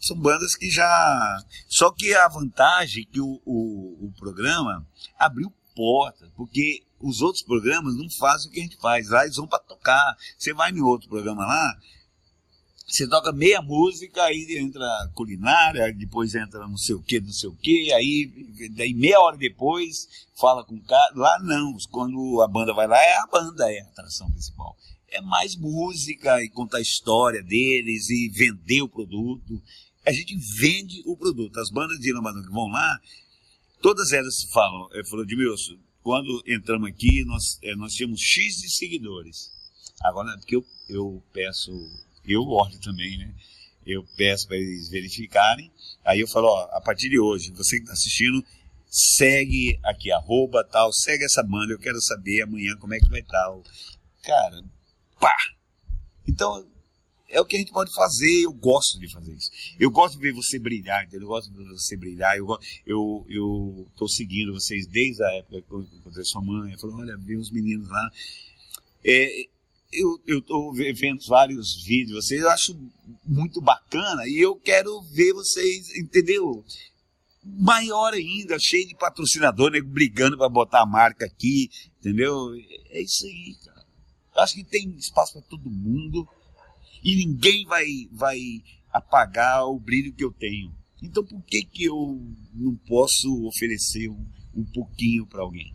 são 0.00 0.16
bandas 0.18 0.54
que 0.56 0.70
já. 0.70 1.38
Só 1.68 1.90
que 1.92 2.12
a 2.14 2.26
vantagem 2.28 3.04
é 3.04 3.12
que 3.12 3.20
o, 3.20 3.40
o, 3.44 4.06
o 4.06 4.12
programa 4.18 4.84
abriu 5.18 5.52
porta, 5.76 6.30
porque 6.36 6.82
os 7.00 7.20
outros 7.20 7.44
programas 7.44 7.94
não 7.96 8.08
fazem 8.18 8.48
o 8.50 8.52
que 8.52 8.60
a 8.60 8.62
gente 8.62 8.76
faz. 8.78 9.08
Lá 9.10 9.24
eles 9.24 9.36
vão 9.36 9.46
para 9.46 9.58
tocar. 9.60 10.16
Você 10.38 10.52
vai 10.54 10.70
em 10.72 10.80
outro 10.80 11.08
programa 11.08 11.44
lá, 11.46 11.78
você 12.86 13.08
toca 13.08 13.32
meia 13.32 13.62
música, 13.62 14.22
aí 14.24 14.58
entra 14.58 14.86
culinária, 15.14 15.92
depois 15.94 16.34
entra 16.34 16.66
não 16.68 16.76
sei 16.76 16.94
o 16.94 17.02
que, 17.02 17.20
não 17.20 17.32
sei 17.32 17.48
o 17.48 17.56
que, 17.56 17.92
aí 17.92 18.70
daí 18.76 18.92
meia 18.92 19.20
hora 19.20 19.36
depois 19.36 20.08
fala 20.38 20.64
com 20.64 20.74
o 20.74 20.84
cara. 20.84 21.12
Lá 21.14 21.38
não, 21.42 21.76
quando 21.90 22.42
a 22.42 22.48
banda 22.48 22.72
vai 22.74 22.86
lá, 22.86 22.98
é 22.98 23.16
a 23.16 23.26
banda, 23.26 23.72
é 23.72 23.80
a 23.80 23.84
atração 23.84 24.30
principal. 24.30 24.76
É 25.08 25.20
mais 25.20 25.56
música 25.56 26.42
e 26.42 26.48
contar 26.48 26.78
a 26.78 26.82
história 26.82 27.42
deles 27.42 28.10
e 28.10 28.28
vender 28.28 28.82
o 28.82 28.88
produto. 28.88 29.62
A 30.04 30.12
gente 30.12 30.36
vende 30.60 31.02
o 31.06 31.16
produto. 31.16 31.58
As 31.58 31.70
bandas 31.70 31.98
de 31.98 32.12
Lambadão 32.12 32.42
que 32.42 32.50
vão 32.50 32.66
lá, 32.66 33.00
todas 33.80 34.12
elas 34.12 34.44
falam, 34.52 34.88
eu 34.92 35.04
falo, 35.06 35.22
Edmilson, 35.22 35.78
quando 36.02 36.42
entramos 36.46 36.88
aqui, 36.88 37.24
nós, 37.24 37.58
eh, 37.62 37.74
nós 37.76 37.94
tínhamos 37.94 38.20
X 38.20 38.56
de 38.60 38.70
seguidores. 38.70 39.50
Agora, 40.02 40.36
porque 40.36 40.56
eu, 40.56 40.64
eu 40.88 41.22
peço, 41.32 41.72
eu 42.26 42.42
olho 42.48 42.78
também, 42.80 43.18
né? 43.18 43.34
Eu 43.86 44.04
peço 44.16 44.46
para 44.48 44.56
eles 44.56 44.88
verificarem. 44.88 45.70
Aí 46.04 46.20
eu 46.20 46.28
falo, 46.28 46.48
ó, 46.48 46.62
a 46.72 46.80
partir 46.80 47.08
de 47.10 47.18
hoje, 47.18 47.50
você 47.52 47.76
que 47.76 47.82
está 47.82 47.92
assistindo, 47.92 48.42
segue 48.88 49.78
aqui, 49.84 50.10
arroba 50.12 50.64
tal, 50.64 50.92
segue 50.92 51.24
essa 51.24 51.42
banda, 51.42 51.72
eu 51.72 51.78
quero 51.78 52.00
saber 52.00 52.42
amanhã 52.42 52.76
como 52.76 52.94
é 52.94 52.98
que 53.00 53.08
vai 53.10 53.20
estar. 53.20 53.50
o- 53.50 53.62
Cara, 54.22 54.62
pá! 55.20 55.36
Então, 56.26 56.66
é 57.28 57.40
o 57.40 57.44
que 57.44 57.56
a 57.56 57.58
gente 57.58 57.72
pode 57.72 57.92
fazer, 57.92 58.44
eu 58.44 58.52
gosto 58.52 58.98
de 58.98 59.10
fazer 59.12 59.32
isso. 59.34 59.50
Eu 59.78 59.90
gosto 59.90 60.14
de 60.14 60.20
ver 60.22 60.32
você 60.32 60.58
brilhar, 60.58 61.02
entendeu? 61.04 61.22
Eu 61.22 61.28
gosto 61.28 61.50
de 61.50 61.58
ver 61.58 61.68
você 61.68 61.96
brilhar, 61.96 62.36
eu, 62.38 62.46
eu, 62.86 63.26
eu 63.28 63.86
tô 63.96 64.08
seguindo 64.08 64.54
vocês 64.54 64.86
desde 64.86 65.22
a 65.24 65.32
época 65.34 65.60
que 65.60 65.72
eu 65.72 65.82
encontrei 65.82 66.24
sua 66.24 66.40
mãe, 66.42 66.72
eu 66.72 66.78
falo, 66.78 66.96
olha, 66.98 67.16
vi 67.18 67.36
os 67.36 67.50
meninos 67.50 67.88
lá. 67.88 68.10
É, 69.04 69.46
eu, 69.94 70.72
ve- 70.72 70.92
vendo 70.92 71.24
vários 71.26 71.82
vídeos 71.84 72.08
de 72.08 72.14
vocês, 72.14 72.40
eu 72.42 72.50
acho 72.50 72.76
muito 73.24 73.60
bacana 73.60 74.26
e 74.26 74.38
eu 74.38 74.56
quero 74.56 75.00
ver 75.12 75.32
vocês, 75.32 75.88
entendeu? 75.96 76.64
Maior 77.44 78.14
ainda, 78.14 78.56
cheio 78.58 78.88
de 78.88 78.94
patrocinador, 78.96 79.70
nego 79.70 79.88
brigando 79.88 80.36
para 80.38 80.48
botar 80.48 80.82
a 80.82 80.86
marca 80.86 81.26
aqui, 81.26 81.68
entendeu? 82.00 82.54
É 82.90 83.02
isso 83.02 83.26
aí, 83.26 83.54
cara. 83.64 83.86
Eu 84.36 84.42
acho 84.42 84.54
que 84.54 84.64
tem 84.64 84.88
espaço 84.96 85.34
para 85.34 85.42
todo 85.42 85.70
mundo 85.70 86.26
e 87.02 87.14
ninguém 87.16 87.66
vai, 87.66 87.86
vai 88.10 88.38
apagar 88.90 89.66
o 89.66 89.78
brilho 89.78 90.12
que 90.14 90.24
eu 90.24 90.32
tenho. 90.32 90.74
Então 91.02 91.22
por 91.24 91.42
que, 91.42 91.64
que 91.64 91.84
eu 91.84 92.18
não 92.54 92.74
posso 92.88 93.44
oferecer 93.46 94.08
um, 94.08 94.26
um 94.56 94.64
pouquinho 94.64 95.26
para 95.26 95.42
alguém? 95.42 95.70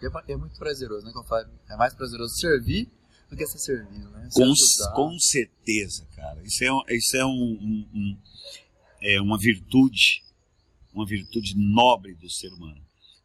É, 0.00 0.32
é 0.32 0.36
muito 0.36 0.56
prazeroso, 0.56 1.04
né? 1.04 1.12
Falo, 1.28 1.48
é 1.68 1.76
mais 1.76 1.92
prazeroso 1.94 2.32
servir 2.36 2.88
do 3.28 3.36
que 3.36 3.46
ser 3.46 3.58
servido, 3.58 4.10
né? 4.10 4.28
Com, 4.32 4.42
ajudar. 4.44 4.92
com 4.94 5.18
certeza, 5.18 6.06
cara. 6.16 6.42
Isso 6.44 6.64
é, 6.64 6.72
um- 6.72 6.82
isso 6.88 7.16
é, 7.16 7.26
um, 7.26 7.30
um- 7.30 7.88
um- 7.94 8.18
é 9.02 9.20
uma 9.20 9.38
virtude, 9.38 10.22
uma 10.92 11.06
virtude 11.06 11.54
nobre 11.56 12.14
do 12.14 12.30
ser 12.30 12.48
humano. 12.52 12.80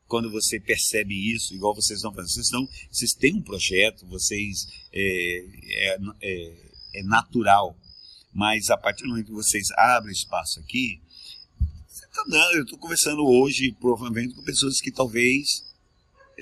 Quando 0.08 0.30
você 0.30 0.60
percebe 0.60 1.14
isso, 1.34 1.54
igual 1.56 1.74
vocês 1.74 1.98
estão 1.98 2.14
fazendo, 2.14 2.30
vocês, 2.32 2.46
estão, 2.46 2.70
vocês 2.92 3.12
têm 3.14 3.34
um 3.36 3.42
projeto, 3.42 4.06
vocês 4.08 4.68
é, 4.92 5.46
é, 5.94 5.98
é- 6.22 6.72
é 6.96 7.04
natural, 7.04 7.76
mas 8.32 8.70
a 8.70 8.78
partir 8.78 9.04
do 9.04 9.10
momento 9.10 9.28
que 9.28 9.32
vocês 9.32 9.66
abrem 9.76 10.12
espaço 10.14 10.60
aqui, 10.60 11.02
você 11.88 12.06
tá 12.08 12.24
dando. 12.28 12.58
Eu 12.58 12.64
estou 12.64 12.78
conversando 12.78 13.26
hoje, 13.26 13.72
provavelmente, 13.80 14.36
com 14.36 14.44
pessoas 14.44 14.80
que 14.80 14.92
talvez 14.92 15.64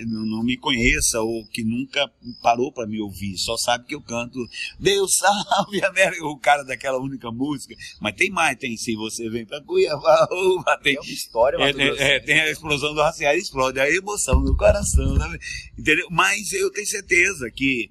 não, 0.07 0.43
me 0.43 0.57
conheça 0.57 1.21
ou 1.21 1.45
que 1.47 1.63
nunca 1.63 2.11
parou 2.41 2.71
para 2.71 2.87
me 2.87 2.99
ouvir, 3.01 3.37
só 3.37 3.55
sabe 3.57 3.85
que 3.85 3.95
eu 3.95 4.01
canto 4.01 4.39
Deus 4.79 5.11
salve 5.17 5.83
América, 5.83 6.25
o 6.25 6.39
cara 6.39 6.63
daquela 6.63 6.97
única 6.97 7.31
música. 7.31 7.75
Mas 7.99 8.15
tem 8.15 8.29
mais, 8.29 8.57
tem 8.57 8.75
se 8.77 8.95
você 8.95 9.29
vem 9.29 9.45
pra 9.45 9.61
Cuiabá, 9.61 10.27
uva, 10.31 10.79
tem, 10.81 10.95
É 10.95 10.99
uma 10.99 11.11
história, 11.11 11.57
é, 11.57 11.71
é, 11.71 12.15
é, 12.15 12.19
tem 12.19 12.39
a 12.39 12.49
explosão 12.51 12.93
do 12.93 13.01
racial, 13.01 13.33
explode 13.35 13.79
a 13.79 13.89
emoção 13.89 14.39
no 14.41 14.55
coração, 14.55 15.15
né? 15.15 15.37
entendeu? 15.77 16.07
Mas 16.09 16.51
eu 16.53 16.71
tenho 16.71 16.87
certeza 16.87 17.49
que 17.51 17.89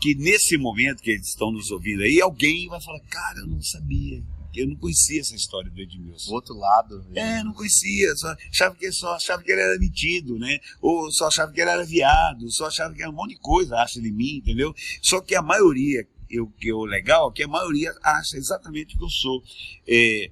que 0.00 0.14
nesse 0.16 0.58
momento 0.58 1.02
que 1.02 1.12
eles 1.12 1.28
estão 1.28 1.50
nos 1.50 1.70
ouvindo 1.70 2.02
aí, 2.02 2.20
alguém 2.20 2.68
vai 2.68 2.78
falar, 2.78 3.00
cara, 3.08 3.38
eu 3.38 3.46
não 3.46 3.62
sabia, 3.62 4.22
eu 4.60 4.68
não 4.68 4.76
conhecia 4.76 5.20
essa 5.20 5.34
história 5.34 5.70
do 5.70 5.80
Edmilson. 5.80 6.30
O 6.30 6.34
outro 6.34 6.54
lado. 6.54 7.04
É, 7.14 7.42
não 7.42 7.52
conhecia, 7.52 8.14
só 8.16 8.34
achava 8.50 8.74
que, 8.74 8.92
só 8.92 9.14
achava 9.14 9.42
que 9.42 9.50
ele 9.52 9.60
era 9.60 9.78
metido, 9.78 10.38
né? 10.38 10.58
Ou 10.80 11.10
só 11.12 11.26
achava 11.28 11.52
que 11.52 11.60
ele 11.60 11.70
era 11.70 11.84
viado, 11.84 12.50
só 12.52 12.66
achava 12.66 12.94
que 12.94 13.02
era 13.02 13.10
um 13.10 13.14
monte 13.14 13.30
de 13.34 13.40
coisa, 13.40 13.76
acha 13.76 14.00
de 14.00 14.10
mim, 14.10 14.36
entendeu? 14.36 14.74
Só 15.02 15.20
que 15.20 15.34
a 15.34 15.42
maioria, 15.42 16.06
eu, 16.30 16.46
que 16.58 16.72
o 16.72 16.84
legal, 16.84 17.30
é 17.30 17.32
que 17.34 17.42
a 17.42 17.48
maioria 17.48 17.92
acha 18.02 18.36
exatamente 18.36 18.94
o 18.94 18.98
que 18.98 19.04
eu 19.04 19.10
sou. 19.10 19.42
É, 19.86 20.30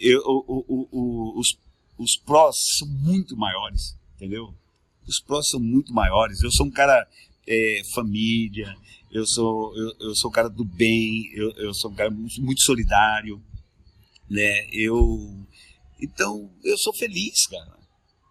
eu, 0.00 0.20
o- 0.24 0.64
o- 0.68 0.88
o- 0.90 1.40
os, 1.40 1.48
os 1.98 2.16
prós 2.24 2.56
são 2.78 2.88
muito 2.88 3.36
maiores, 3.36 3.94
entendeu? 4.16 4.54
Os 5.06 5.20
prós 5.20 5.46
são 5.48 5.60
muito 5.60 5.92
maiores. 5.92 6.42
Eu 6.42 6.50
sou 6.50 6.66
um 6.66 6.70
cara 6.70 7.06
é, 7.50 7.82
família, 7.92 8.76
eu 9.10 9.26
sou, 9.26 9.76
eu, 9.76 9.92
eu 10.00 10.14
sou 10.14 10.30
cara 10.30 10.48
do 10.48 10.64
bem, 10.64 11.28
eu, 11.34 11.50
eu 11.56 11.74
sou 11.74 11.90
um 11.90 11.94
cara 11.94 12.10
muito, 12.10 12.40
muito 12.40 12.62
solidário, 12.62 13.42
né? 14.28 14.66
Eu 14.72 15.36
então 16.00 16.48
eu 16.64 16.78
sou 16.78 16.94
feliz, 16.94 17.46
cara. 17.48 17.78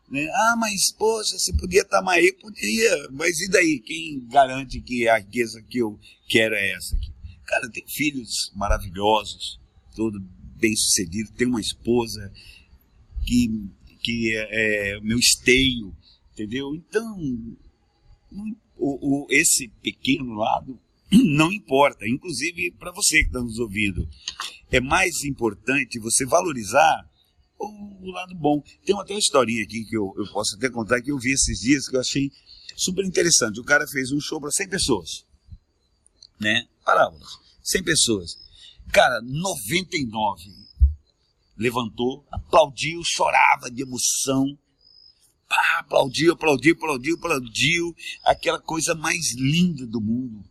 Né? 0.10 0.26
Ah, 0.34 0.56
mas 0.58 0.92
poxa, 0.98 1.38
você 1.38 1.54
podia 1.54 1.82
estar 1.82 2.02
mais 2.02 2.24
aí, 2.24 2.32
podia, 2.34 3.10
mas 3.12 3.40
e 3.42 3.50
daí? 3.50 3.80
Quem 3.80 4.26
garante 4.28 4.82
que 4.82 5.08
a 5.08 5.20
riqueza 5.20 5.62
que 5.64 5.80
eu 5.80 6.00
quero 6.28 6.56
é 6.56 6.72
essa 6.72 6.96
aqui? 6.96 7.12
Cara, 7.46 7.70
tem 7.70 7.84
filhos 7.88 8.52
maravilhosos, 8.56 9.60
todo 9.96 10.20
bem 10.56 10.76
sucedido, 10.76 11.32
tem 11.34 11.48
uma 11.48 11.62
esposa 11.62 12.32
que, 13.26 13.50
que 14.02 14.34
é, 14.36 14.94
é 14.96 15.02
meu 15.02 15.20
esteio, 15.20 15.96
entendeu? 16.34 16.74
Então, 16.74 17.18
não- 18.32 18.56
o, 18.80 19.24
o- 19.24 19.28
esse 19.30 19.68
pequeno 19.82 20.34
lado 20.34 20.80
não 21.12 21.52
importa, 21.52 22.08
inclusive 22.08 22.72
para 22.80 22.92
você 22.92 23.20
que 23.22 23.28
está 23.28 23.42
nos 23.42 23.60
ouvindo. 23.60 24.08
É 24.72 24.80
mais 24.80 25.24
importante 25.24 26.00
você 26.00 26.26
valorizar 26.26 27.10
o, 27.58 28.08
o 28.08 28.12
lado 28.12 28.36
bom. 28.36 28.62
Tem 28.86 28.96
até 28.98 29.14
uma 29.14 29.20
historinha 29.20 29.64
aqui 29.64 29.84
que 29.86 29.98
eu, 29.98 30.14
eu 30.18 30.32
posso 30.32 30.56
até 30.56 30.70
contar 30.70 31.02
que 31.02 31.12
eu 31.12 31.18
vi 31.18 31.32
esses 31.32 31.60
dias 31.60 31.88
que 31.88 31.96
eu 31.96 32.00
achei 32.00 32.32
super 32.76 33.04
interessante. 33.06 33.60
O 33.60 33.64
cara 33.64 33.86
fez 33.88 34.12
um 34.12 34.20
show 34.20 34.40
para 34.40 34.52
100 34.52 34.70
pessoas, 34.70 35.26
né? 36.40 36.68
Parábolas, 36.86 37.28
100 37.64 37.84
pessoas. 37.84 38.32
Cara, 38.94 39.20
99 39.22 40.44
levantou, 41.58 42.26
aplaudiu, 42.32 43.02
chorava 43.04 43.70
de 43.70 43.82
emoção. 43.82 44.58
Pá, 45.50 45.80
aplaudiu, 45.80 46.34
aplaudiu, 46.34 46.76
aplaudiu, 46.76 47.16
aplaudiu. 47.16 47.96
Aquela 48.24 48.60
coisa 48.60 48.96
mais 48.96 49.34
linda 49.34 49.86
do 49.86 50.00
mundo, 50.00 50.46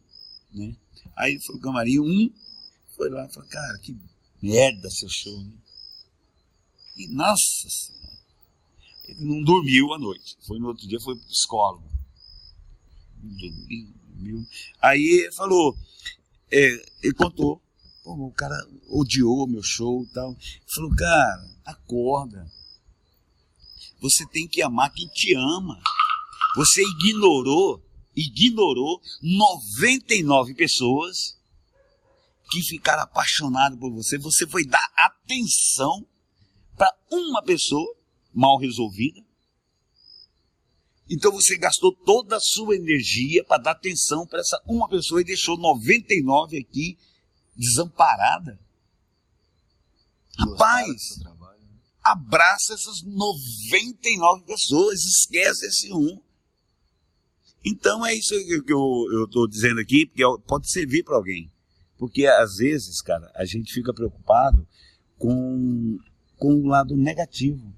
né? 0.52 0.76
Aí 1.16 1.38
foi 1.40 1.56
o 1.56 1.60
camarim, 1.60 2.00
um 2.00 2.30
foi 2.98 3.08
lá 3.08 3.24
e 3.24 3.32
falou, 3.32 3.48
cara, 3.48 3.78
que 3.78 3.96
merda 4.42 4.90
seu 4.90 5.08
show, 5.08 5.40
né? 5.40 5.52
E, 6.96 7.06
nossa 7.06 7.68
senhora, 7.70 8.18
ele 9.04 9.24
não 9.24 9.42
dormiu 9.44 9.94
à 9.94 9.98
noite. 9.98 10.36
Foi 10.44 10.58
no 10.58 10.66
outro 10.66 10.86
dia, 10.86 10.98
foi 11.00 11.14
pro 11.14 11.28
psicólogo. 11.28 11.88
Dormiu, 13.22 13.94
dormiu. 14.08 14.46
Aí 14.82 15.00
ele 15.00 15.32
falou, 15.32 15.78
é, 16.50 16.84
ele 17.02 17.14
contou, 17.14 17.62
pô, 18.02 18.14
o 18.14 18.32
cara 18.32 18.56
odiou 18.88 19.46
meu 19.46 19.62
show 19.62 20.02
e 20.02 20.06
tal. 20.08 20.32
Ele 20.32 20.74
falou, 20.74 20.94
cara, 20.96 21.50
acorda. 21.64 22.50
Você 24.00 24.26
tem 24.26 24.46
que 24.46 24.62
amar 24.62 24.92
quem 24.92 25.08
te 25.08 25.34
ama. 25.34 25.80
Você 26.56 26.82
ignorou, 26.82 27.84
ignorou 28.14 29.00
99 29.22 30.54
pessoas 30.54 31.38
que 32.50 32.62
ficaram 32.62 33.02
apaixonadas 33.02 33.78
por 33.78 33.92
você. 33.92 34.18
Você 34.18 34.46
foi 34.46 34.64
dar 34.64 34.90
atenção 34.96 36.06
para 36.76 36.92
uma 37.10 37.42
pessoa 37.42 37.94
mal 38.32 38.58
resolvida. 38.58 39.20
Então 41.10 41.32
você 41.32 41.56
gastou 41.56 41.94
toda 41.94 42.36
a 42.36 42.40
sua 42.40 42.76
energia 42.76 43.42
para 43.44 43.62
dar 43.62 43.70
atenção 43.72 44.26
para 44.26 44.40
essa 44.40 44.62
uma 44.66 44.88
pessoa 44.88 45.20
e 45.20 45.24
deixou 45.24 45.56
99 45.56 46.58
aqui 46.58 46.98
desamparada. 47.56 48.60
Rapaz, 50.38 51.18
abraça 52.12 52.74
essas 52.74 53.02
99 53.02 54.44
pessoas, 54.44 55.00
esquece 55.04 55.66
esse 55.66 55.92
um. 55.92 56.20
Então 57.64 58.04
é 58.06 58.14
isso 58.14 58.34
que 58.64 58.72
eu 58.72 59.24
estou 59.24 59.48
dizendo 59.48 59.80
aqui, 59.80 60.06
porque 60.06 60.22
pode 60.46 60.70
servir 60.70 61.02
para 61.02 61.16
alguém. 61.16 61.50
Porque 61.98 62.26
às 62.26 62.56
vezes, 62.56 63.00
cara, 63.02 63.30
a 63.34 63.44
gente 63.44 63.72
fica 63.72 63.92
preocupado 63.92 64.66
com, 65.18 65.98
com 66.36 66.54
o 66.54 66.66
lado 66.66 66.96
negativo. 66.96 67.74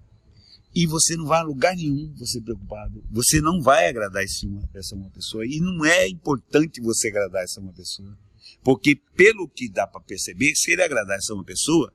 E 0.72 0.86
você 0.86 1.16
não 1.16 1.26
vai 1.26 1.40
a 1.40 1.44
lugar 1.44 1.74
nenhum 1.74 2.14
você 2.16 2.40
preocupado. 2.40 3.02
Você 3.10 3.40
não 3.40 3.60
vai 3.60 3.88
agradar 3.88 4.22
esse 4.22 4.46
uma, 4.46 4.68
essa 4.74 4.94
uma 4.94 5.10
pessoa. 5.10 5.44
E 5.44 5.58
não 5.58 5.84
é 5.84 6.06
importante 6.06 6.80
você 6.80 7.08
agradar 7.08 7.42
essa 7.42 7.60
uma 7.60 7.72
pessoa. 7.72 8.16
Porque, 8.62 8.94
pelo 9.16 9.48
que 9.48 9.70
dá 9.70 9.86
para 9.86 10.00
perceber, 10.02 10.52
se 10.54 10.72
ele 10.72 10.82
agradar 10.82 11.16
essa 11.16 11.34
uma 11.34 11.44
pessoa, 11.44 11.92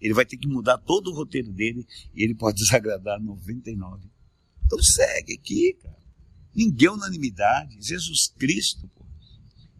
ele 0.00 0.14
vai 0.14 0.24
ter 0.24 0.36
que 0.36 0.48
mudar 0.48 0.78
todo 0.78 1.10
o 1.10 1.14
roteiro 1.14 1.52
dele 1.52 1.86
e 2.14 2.24
ele 2.24 2.34
pode 2.34 2.56
desagradar 2.62 3.20
99. 3.20 4.08
Então 4.64 4.78
segue 4.82 5.34
aqui, 5.34 5.76
cara. 5.82 6.00
Ninguém 6.54 6.88
é 6.88 6.92
unanimidade. 6.92 7.76
Jesus 7.80 8.32
Cristo, 8.38 8.88
pô, 8.96 9.04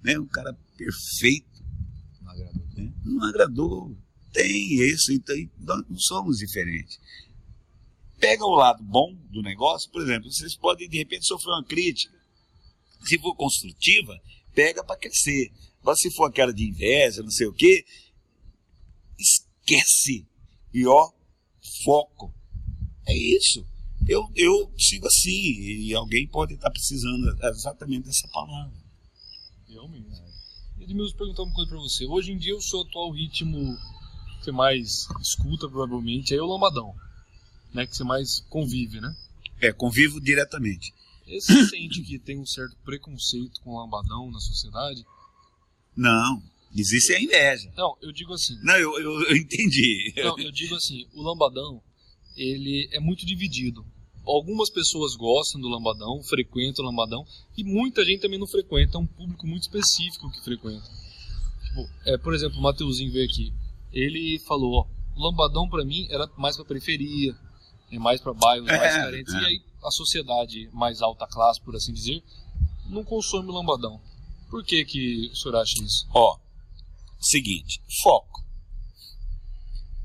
né? 0.03 0.19
um 0.19 0.27
cara 0.27 0.57
perfeito. 0.77 1.65
Não 2.21 2.31
agradou. 2.31 2.67
Né? 2.77 2.93
Não 3.05 3.25
agradou. 3.25 3.97
Tem 4.33 4.75
isso, 4.75 5.13
então 5.13 5.35
nós 5.59 5.85
não 5.89 5.99
somos 5.99 6.39
diferentes. 6.39 7.01
Pega 8.19 8.45
o 8.45 8.55
lado 8.55 8.83
bom 8.85 9.17
do 9.31 9.43
negócio, 9.43 9.91
por 9.91 10.03
exemplo, 10.03 10.31
vocês 10.31 10.55
podem 10.55 10.89
de 10.89 10.99
repente 10.99 11.27
sofrer 11.27 11.53
uma 11.53 11.65
crítica. 11.65 12.15
Se 13.03 13.19
for 13.19 13.35
construtiva, 13.35 14.21
pega 14.55 14.85
para 14.85 15.01
crescer. 15.01 15.51
Mas 15.83 15.99
se 15.99 16.11
for 16.15 16.27
aquela 16.27 16.53
de 16.53 16.69
inveja, 16.69 17.23
não 17.23 17.31
sei 17.31 17.47
o 17.47 17.53
quê, 17.53 17.85
esquece. 19.19 19.50
E 20.73 20.87
ó, 20.87 21.11
foco. 21.85 22.33
É 23.07 23.17
isso. 23.17 23.67
Eu, 24.09 24.31
eu 24.35 24.73
sigo 24.79 25.07
assim, 25.07 25.31
e 25.31 25.95
alguém 25.95 26.27
pode 26.27 26.55
estar 26.55 26.71
precisando 26.71 27.37
exatamente 27.45 28.07
dessa 28.07 28.27
palavra. 28.29 28.77
Eu 29.69 29.89
mesmo. 29.89 30.11
Edmilson, 30.81 31.17
perguntar 31.17 31.43
uma 31.43 31.55
coisa 31.55 31.71
para 31.71 31.79
você. 31.79 32.07
Hoje 32.07 32.33
em 32.33 32.39
dia, 32.39 32.57
o 32.57 32.63
seu 32.63 32.81
atual 32.81 33.11
ritmo 33.13 33.77
que 34.39 34.47
você 34.47 34.53
mais 34.53 35.07
escuta, 35.21 35.69
provavelmente, 35.69 36.35
é 36.35 36.41
o 36.41 36.47
lambadão. 36.47 36.95
Né, 37.73 37.87
que 37.87 37.97
você 37.97 38.03
mais 38.03 38.41
convive, 38.49 39.01
né? 39.01 39.15
É, 39.61 39.73
convivo 39.73 40.21
diretamente. 40.21 40.93
Você 41.25 41.67
sente 41.69 42.03
que 42.03 42.19
tem 42.19 42.39
um 42.39 42.47
certo 42.47 42.77
preconceito 42.85 43.61
com 43.61 43.71
o 43.71 43.81
lambadão 43.81 44.31
na 44.33 44.41
sociedade? 44.41 45.07
Não, 45.95 46.43
existe 46.75 47.13
a 47.13 47.21
inveja. 47.21 47.71
Não, 47.77 47.97
eu 48.01 48.13
digo 48.13 48.33
assim. 48.33 48.57
Não, 48.63 48.77
eu, 48.77 48.99
eu, 48.99 49.29
eu 49.29 49.37
entendi. 49.37 50.13
Não, 50.17 50.39
eu 50.39 50.53
digo 50.53 50.75
assim, 50.75 51.07
o 51.15 51.23
lambadão, 51.23 51.83
ele 52.37 52.89
é 52.93 53.01
muito 53.01 53.27
dividido. 53.27 53.85
Algumas 54.25 54.71
pessoas 54.71 55.17
gostam 55.17 55.61
do 55.61 55.69
lambadão, 55.69 56.23
frequentam 56.23 56.85
o 56.85 56.89
lambadão, 56.89 57.25
e 57.57 57.65
muita 57.65 58.05
gente 58.05 58.21
também 58.21 58.39
não 58.39 58.47
frequenta, 58.47 58.97
é 58.97 59.01
um 59.01 59.07
público 59.07 59.47
muito 59.47 59.63
específico 59.63 60.31
que 60.31 60.45
frequenta. 60.45 60.87
Tipo, 61.65 61.89
é, 62.05 62.19
por 62.19 62.35
exemplo, 62.35 62.59
o 62.59 62.63
Mateuzinho 62.63 63.13
veio 63.13 63.25
aqui, 63.25 63.53
ele 63.93 64.39
falou, 64.41 64.75
ó, 64.75 64.87
o 65.17 65.23
lambadão 65.23 65.69
para 65.69 65.85
mim 65.85 66.07
era 66.11 66.29
mais 66.37 66.57
para 66.57 66.65
periferia, 66.67 67.35
é 67.91 67.99
mais 67.99 68.21
para 68.21 68.33
bairros 68.35 68.69
é, 68.69 68.77
mais 68.77 68.95
carentes, 68.95 69.35
é. 69.35 69.41
e 69.41 69.45
aí 69.47 69.63
a 69.83 69.91
sociedade 69.91 70.69
mais 70.73 71.01
alta 71.01 71.27
classe, 71.27 71.61
por 71.61 71.75
assim 71.75 71.93
dizer, 71.93 72.23
não 72.87 73.03
consome 73.03 73.49
o 73.49 73.53
lambadão. 73.53 74.01
Por 74.51 74.65
que, 74.65 74.85
que 74.85 75.31
o 75.33 75.37
senhor 75.37 75.57
acha 75.57 75.83
isso? 75.83 76.07
Ó, 76.13 76.37
seguinte, 77.21 77.83
foco. 78.03 78.45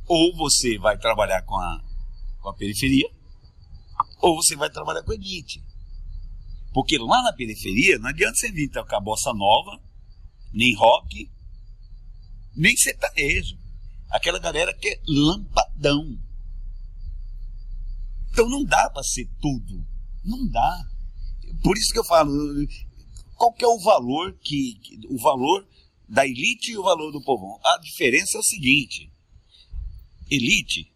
Ou 0.08 0.36
você 0.36 0.78
vai 0.78 0.98
trabalhar 0.98 1.42
com 1.44 1.56
a, 1.56 1.84
com 2.42 2.50
a 2.50 2.54
periferia, 2.54 3.10
ou 4.22 4.36
você 4.36 4.56
vai 4.56 4.70
trabalhar 4.70 5.04
com 5.04 5.12
a 5.12 5.16
elite. 5.16 5.64
Porque 6.74 6.98
lá 6.98 7.24
na 7.24 7.34
periferia 7.34 7.98
não 7.98 8.10
adianta 8.10 8.36
você 8.36 8.52
vir 8.52 8.70
a 8.76 9.00
bossa 9.00 9.34
nova, 9.34 9.82
nem 10.54 10.76
rock, 10.76 11.32
nem 12.56 12.76
sertanejo. 12.76 13.58
Aquela 14.10 14.40
galera 14.40 14.74
que 14.74 14.90
é 14.90 15.02
lampadão. 15.08 16.20
Então 18.30 18.50
não 18.50 18.64
dá 18.64 18.90
para 18.90 19.04
ser 19.04 19.30
tudo. 19.42 19.86
Não 20.24 20.48
dá. 20.50 20.86
Por 21.64 21.78
isso 21.78 21.94
que 21.94 22.00
eu 22.00 22.06
falo, 22.06 22.32
qual 23.36 23.54
que 23.54 23.64
é 23.64 23.68
o 23.68 23.80
valor 23.80 24.38
que 24.44 24.78
o 25.10 25.18
valor 25.18 25.68
da 26.08 26.26
elite 26.26 26.72
e 26.72 26.78
o 26.78 26.84
valor 26.84 27.12
do 27.12 27.22
povão? 27.22 27.60
A 27.64 27.78
diferença 27.78 28.38
é 28.38 28.40
o 28.40 28.44
seguinte: 28.44 29.12
elite, 30.30 30.92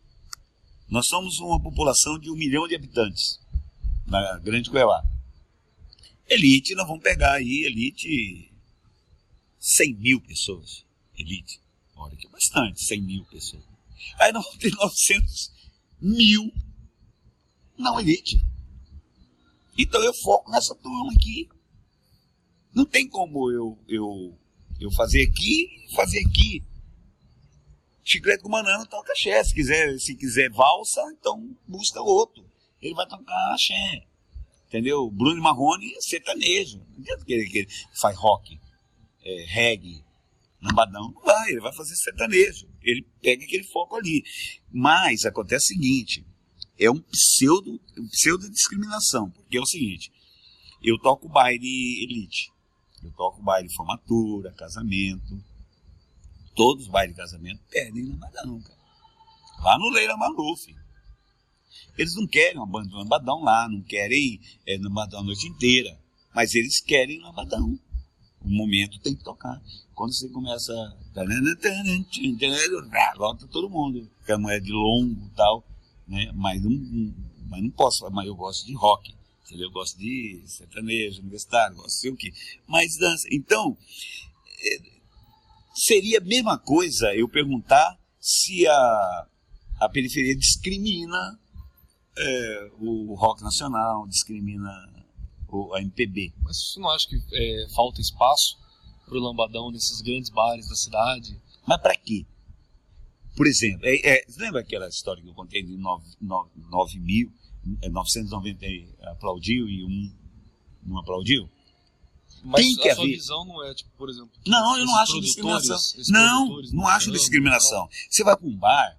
nós 0.87 1.05
somos 1.07 1.39
uma 1.39 1.61
população 1.61 2.19
de 2.19 2.29
um 2.29 2.35
milhão 2.35 2.67
de 2.67 2.75
habitantes 2.75 3.39
na 4.05 4.37
Grande 4.39 4.69
Cuiabá. 4.69 5.03
Elite, 6.27 6.75
nós 6.75 6.87
vamos 6.87 7.03
pegar 7.03 7.33
aí 7.33 7.65
elite 7.65 8.51
100 9.59 9.95
mil 9.95 10.21
pessoas. 10.21 10.85
Elite, 11.17 11.59
olha 11.95 12.15
que 12.15 12.27
é 12.27 12.29
bastante, 12.29 12.85
100 12.85 13.01
mil 13.01 13.25
pessoas. 13.25 13.63
Aí 14.19 14.31
nós 14.31 14.43
vamos 14.43 14.59
ter 14.59 14.71
900 14.71 15.51
mil 16.01 16.51
não 17.79 17.99
elite. 17.99 18.43
Então 19.77 20.03
eu 20.03 20.13
foco 20.13 20.51
nessa 20.51 20.75
turma 20.75 21.11
aqui. 21.13 21.49
Não 22.75 22.85
tem 22.85 23.07
como 23.07 23.49
eu, 23.49 23.79
eu, 23.87 24.37
eu 24.79 24.91
fazer 24.91 25.23
aqui 25.23 25.79
fazer 25.95 26.19
aqui. 26.25 26.63
Chiclete 28.03 28.41
com 28.41 28.49
banana 28.49 28.85
toca 28.85 29.11
axé. 29.11 29.43
Se 29.43 29.53
quiser, 29.53 29.97
se 29.99 30.15
quiser 30.15 30.49
valsa, 30.49 31.01
então 31.19 31.55
busca 31.67 32.01
outro. 32.01 32.43
Ele 32.81 32.95
vai 32.95 33.07
tocar 33.07 33.53
axé. 33.53 34.05
Entendeu? 34.67 35.09
Bruno 35.09 35.41
Marrone 35.41 35.93
é 35.95 36.01
sertanejo. 36.01 36.77
Não 36.77 37.01
adianta 37.01 37.25
que 37.25 37.33
ele, 37.33 37.49
que 37.49 37.67
faz 37.99 38.17
rock, 38.17 38.59
é, 39.23 39.45
reggae, 39.47 40.03
lambadão. 40.61 41.11
Não 41.11 41.21
vai, 41.21 41.51
ele 41.51 41.59
vai 41.59 41.73
fazer 41.73 41.95
sertanejo. 41.95 42.67
Ele 42.81 43.05
pega 43.21 43.43
aquele 43.43 43.63
foco 43.63 43.95
ali. 43.95 44.23
Mas 44.71 45.25
acontece 45.25 45.73
o 45.73 45.75
seguinte: 45.75 46.25
é 46.77 46.89
um 46.89 47.01
pseudo, 47.01 47.79
pseudo 48.11 48.49
discriminação. 48.49 49.29
Porque 49.31 49.57
é 49.57 49.61
o 49.61 49.65
seguinte: 49.65 50.11
eu 50.81 50.97
toco 50.99 51.27
baile 51.27 52.03
elite. 52.03 52.51
Eu 53.03 53.11
toco 53.11 53.41
baile 53.41 53.69
formatura, 53.73 54.51
casamento. 54.53 55.41
Todos 56.55 56.85
os 56.85 56.89
bailes 56.89 57.15
de 57.15 57.21
casamento 57.21 57.61
pedem 57.69 58.05
lambadão, 58.05 58.61
cara. 58.61 58.79
Lá 59.63 59.77
no 59.77 59.89
Leila 59.89 60.17
Maluf. 60.17 60.75
Eles 61.97 62.15
não 62.15 62.27
querem 62.27 62.57
uma 62.57 62.65
banda 62.65 62.95
lambadão 62.95 63.43
lá, 63.43 63.67
não 63.69 63.81
querem 63.81 64.39
é, 64.65 64.77
lambadão 64.77 65.19
a 65.19 65.23
noite 65.23 65.47
inteira. 65.47 65.99
Mas 66.33 66.53
eles 66.55 66.79
querem 66.79 67.21
lambadão. 67.21 67.77
O 68.41 68.49
momento 68.49 68.99
tem 68.99 69.15
que 69.15 69.23
tocar. 69.23 69.61
Quando 69.93 70.13
você 70.13 70.29
começa. 70.29 70.73
Volta 73.17 73.47
todo 73.47 73.69
mundo. 73.69 74.09
Porque 74.17 74.31
a 74.31 74.37
mulher 74.37 74.61
de 74.61 74.71
longo 74.71 75.25
e 75.25 75.35
tal. 75.35 75.63
Né? 76.07 76.31
Mas, 76.33 76.63
não, 76.63 77.13
mas 77.49 77.61
não 77.61 77.69
posso. 77.71 78.09
Mas 78.11 78.27
eu 78.27 78.35
gosto 78.35 78.65
de 78.65 78.73
rock. 78.75 79.13
Eu 79.57 79.71
gosto 79.71 79.97
de 79.97 80.41
sertanejo, 80.45 81.21
universitário, 81.21 81.75
gosto 81.75 81.89
de 81.89 82.01
sei 82.01 82.11
o 82.11 82.15
quê. 82.15 82.33
Mas 82.67 82.97
dança. 82.97 83.27
Então, 83.31 83.77
é, 84.61 84.99
seria 85.73 86.19
a 86.19 86.23
mesma 86.23 86.57
coisa 86.57 87.13
eu 87.15 87.27
perguntar 87.27 87.99
se 88.19 88.67
a, 88.67 89.27
a 89.79 89.89
periferia 89.89 90.35
discrimina 90.35 91.39
é, 92.17 92.71
o 92.79 93.15
rock 93.15 93.41
nacional, 93.41 94.07
discrimina 94.07 94.69
o, 95.47 95.73
a 95.73 95.81
MPB. 95.81 96.33
Mas 96.41 96.57
você 96.57 96.79
não 96.79 96.89
acha 96.89 97.07
que 97.07 97.15
é, 97.33 97.67
falta 97.73 98.01
espaço 98.01 98.57
para 99.05 99.17
o 99.17 99.21
lambadão 99.21 99.71
nesses 99.71 100.01
grandes 100.01 100.29
bares 100.29 100.67
da 100.67 100.75
cidade? 100.75 101.41
Mas 101.65 101.81
para 101.81 101.95
quê? 101.95 102.25
Por 103.35 103.47
exemplo, 103.47 103.85
é, 103.85 103.95
é, 104.17 104.25
lembra 104.37 104.59
aquela 104.61 104.87
história 104.87 105.23
que 105.23 105.29
eu 105.29 105.33
contei 105.33 105.63
de 105.63 105.77
9, 105.77 106.05
9, 106.19 106.49
9 106.69 106.99
mil 106.99 107.31
990 107.89 108.65
aplaudiu 109.11 109.67
e 109.67 109.83
um 109.83 110.13
não 110.83 110.99
aplaudiu? 110.99 111.49
Mas 112.43 112.61
Tem 112.61 112.75
que 112.75 112.89
a 112.89 112.93
haver. 112.93 112.95
sua 112.95 113.05
visão 113.05 113.45
não 113.45 113.65
é, 113.65 113.73
tipo, 113.73 113.89
por 113.97 114.09
exemplo... 114.09 114.31
Não, 114.47 114.77
eu 114.77 114.85
não 114.85 114.95
acho 114.95 115.19
discriminação. 115.19 115.77
Não, 116.07 116.61
não 116.71 116.87
acho 116.87 117.11
discriminação. 117.11 117.89
Você 118.09 118.23
vai 118.23 118.35
para 118.35 118.47
um 118.47 118.55
bar, 118.55 118.97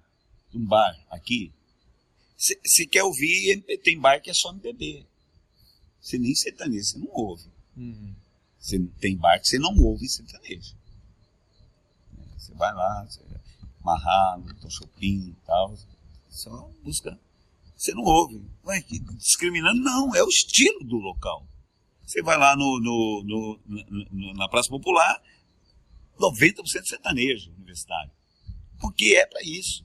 um 0.53 0.65
bar 0.65 0.95
aqui, 1.09 1.51
você 2.37 2.85
quer 2.87 3.03
ouvir, 3.03 3.63
tem 3.83 3.99
bar 3.99 4.19
que 4.19 4.29
é 4.29 4.33
só 4.33 4.51
MPB. 4.51 5.05
Você 5.99 6.17
nem 6.17 6.33
sertanejo, 6.33 6.83
você 6.83 6.97
não 6.97 7.09
ouve. 7.11 7.45
Uhum. 7.77 8.15
Você 8.59 8.79
tem 8.99 9.15
bar 9.15 9.39
que 9.39 9.47
você 9.47 9.59
não 9.59 9.75
ouve 9.83 10.07
sertanejo. 10.07 10.75
Você 12.37 12.53
vai 12.55 12.73
lá, 12.73 13.05
você 13.05 13.21
amarrado, 13.83 14.53
Tom 14.61 14.69
Chopin 14.69 15.29
e 15.29 15.35
tal, 15.45 15.77
só 16.29 16.71
busca 16.83 17.19
Você 17.81 17.95
não 17.95 18.03
ouve. 18.03 18.39
Ué, 18.63 18.85
discriminando, 19.17 19.81
não, 19.81 20.15
é 20.15 20.21
o 20.21 20.27
estilo 20.27 20.83
do 20.83 20.97
local. 20.97 21.47
Você 22.05 22.21
vai 22.21 22.37
lá 22.37 22.55
no, 22.55 22.79
no, 22.79 23.59
no, 23.65 24.33
na 24.35 24.47
Praça 24.47 24.69
Popular, 24.69 25.19
90% 26.19 26.63
sertanejo 26.85 27.51
universitário. 27.53 28.11
Porque 28.79 29.15
é 29.15 29.25
para 29.25 29.41
isso. 29.41 29.83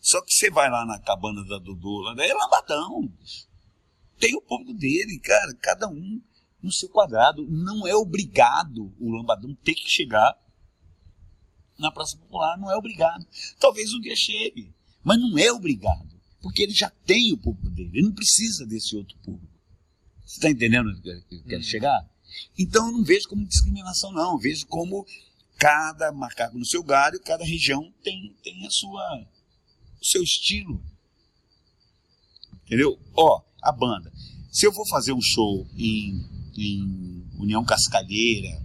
Só 0.00 0.20
que 0.20 0.32
você 0.32 0.50
vai 0.50 0.68
lá 0.68 0.84
na 0.84 0.98
cabana 0.98 1.44
da 1.44 1.58
Dudu, 1.58 2.00
lá 2.00 2.16
é 2.18 2.34
lambadão. 2.34 3.08
Tem 4.18 4.34
o 4.34 4.42
público 4.42 4.74
dele, 4.74 5.20
cara, 5.20 5.54
cada 5.62 5.88
um 5.88 6.20
no 6.60 6.72
seu 6.72 6.88
quadrado. 6.88 7.46
Não 7.48 7.86
é 7.86 7.94
obrigado 7.94 8.92
o 8.98 9.12
lambadão 9.12 9.54
ter 9.62 9.74
que 9.74 9.88
chegar 9.88 10.36
na 11.78 11.92
Praça 11.92 12.16
Popular, 12.16 12.58
não 12.58 12.68
é 12.68 12.76
obrigado. 12.76 13.24
Talvez 13.60 13.94
um 13.94 14.00
dia 14.00 14.16
chegue, 14.16 14.74
mas 15.04 15.20
não 15.20 15.38
é 15.38 15.52
obrigado, 15.52 16.15
porque 16.46 16.62
ele 16.62 16.72
já 16.72 16.88
tem 17.04 17.32
o 17.32 17.36
público 17.36 17.68
dele, 17.70 17.90
ele 17.92 18.06
não 18.06 18.14
precisa 18.14 18.64
desse 18.64 18.94
outro 18.94 19.18
público. 19.18 19.52
Você 20.24 20.36
está 20.36 20.48
entendendo 20.48 20.88
onde 20.90 21.10
eu 21.10 21.42
quero 21.42 21.60
hum. 21.60 21.64
chegar? 21.64 22.08
Então 22.56 22.86
eu 22.86 22.92
não 22.92 23.02
vejo 23.02 23.28
como 23.28 23.44
discriminação, 23.44 24.12
não. 24.12 24.34
Eu 24.34 24.38
vejo 24.38 24.64
como 24.68 25.04
cada 25.58 26.12
macaco 26.12 26.56
no 26.56 26.64
seu 26.64 26.84
galho, 26.84 27.20
cada 27.20 27.44
região 27.44 27.92
tem, 28.04 28.32
tem 28.44 28.64
a 28.64 28.70
sua, 28.70 29.26
o 30.00 30.04
seu 30.04 30.22
estilo. 30.22 30.80
Entendeu? 32.64 32.96
Ó, 33.16 33.42
a 33.60 33.72
banda. 33.72 34.12
Se 34.52 34.68
eu 34.68 34.72
vou 34.72 34.86
fazer 34.86 35.12
um 35.12 35.20
show 35.20 35.66
em, 35.76 36.24
em 36.56 37.26
União 37.40 37.64
Cascalheira, 37.64 38.64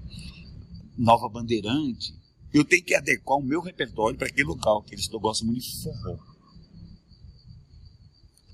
Nova 0.95 1.27
Bandeirante, 1.27 2.13
eu 2.53 2.63
tenho 2.63 2.83
que 2.83 2.93
adequar 2.93 3.39
o 3.39 3.43
meu 3.43 3.59
repertório 3.59 4.19
para 4.19 4.27
aquele 4.27 4.47
local, 4.47 4.83
que 4.83 4.93
eles 4.93 5.07
gostam 5.07 5.47
muito 5.47 5.63
de 5.63 5.81
forró. 5.81 6.30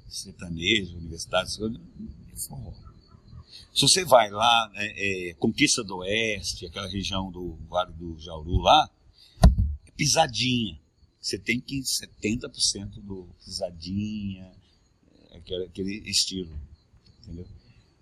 Sertanejo, 0.08 0.98
universidade, 0.98 1.52
forró. 2.48 2.74
Se 3.74 3.82
você 3.82 4.04
vai 4.04 4.30
lá, 4.32 4.72
é, 4.76 5.30
é, 5.30 5.34
Conquista 5.36 5.84
do 5.84 5.98
Oeste, 5.98 6.66
aquela 6.66 6.88
região 6.88 7.32
do 7.32 7.58
Vale 7.70 7.94
do 7.94 8.18
Jauru 8.20 8.58
lá, 8.58 8.90
é 9.86 9.92
pisadinha. 9.92 10.80
Você 11.22 11.38
tem 11.38 11.60
que 11.60 11.80
70% 11.82 13.02
do 13.04 13.28
pisadinha, 13.44 14.52
é, 15.30 15.38
aquele, 15.38 15.66
aquele 15.66 16.10
estilo. 16.10 16.58
Entendeu? 17.22 17.46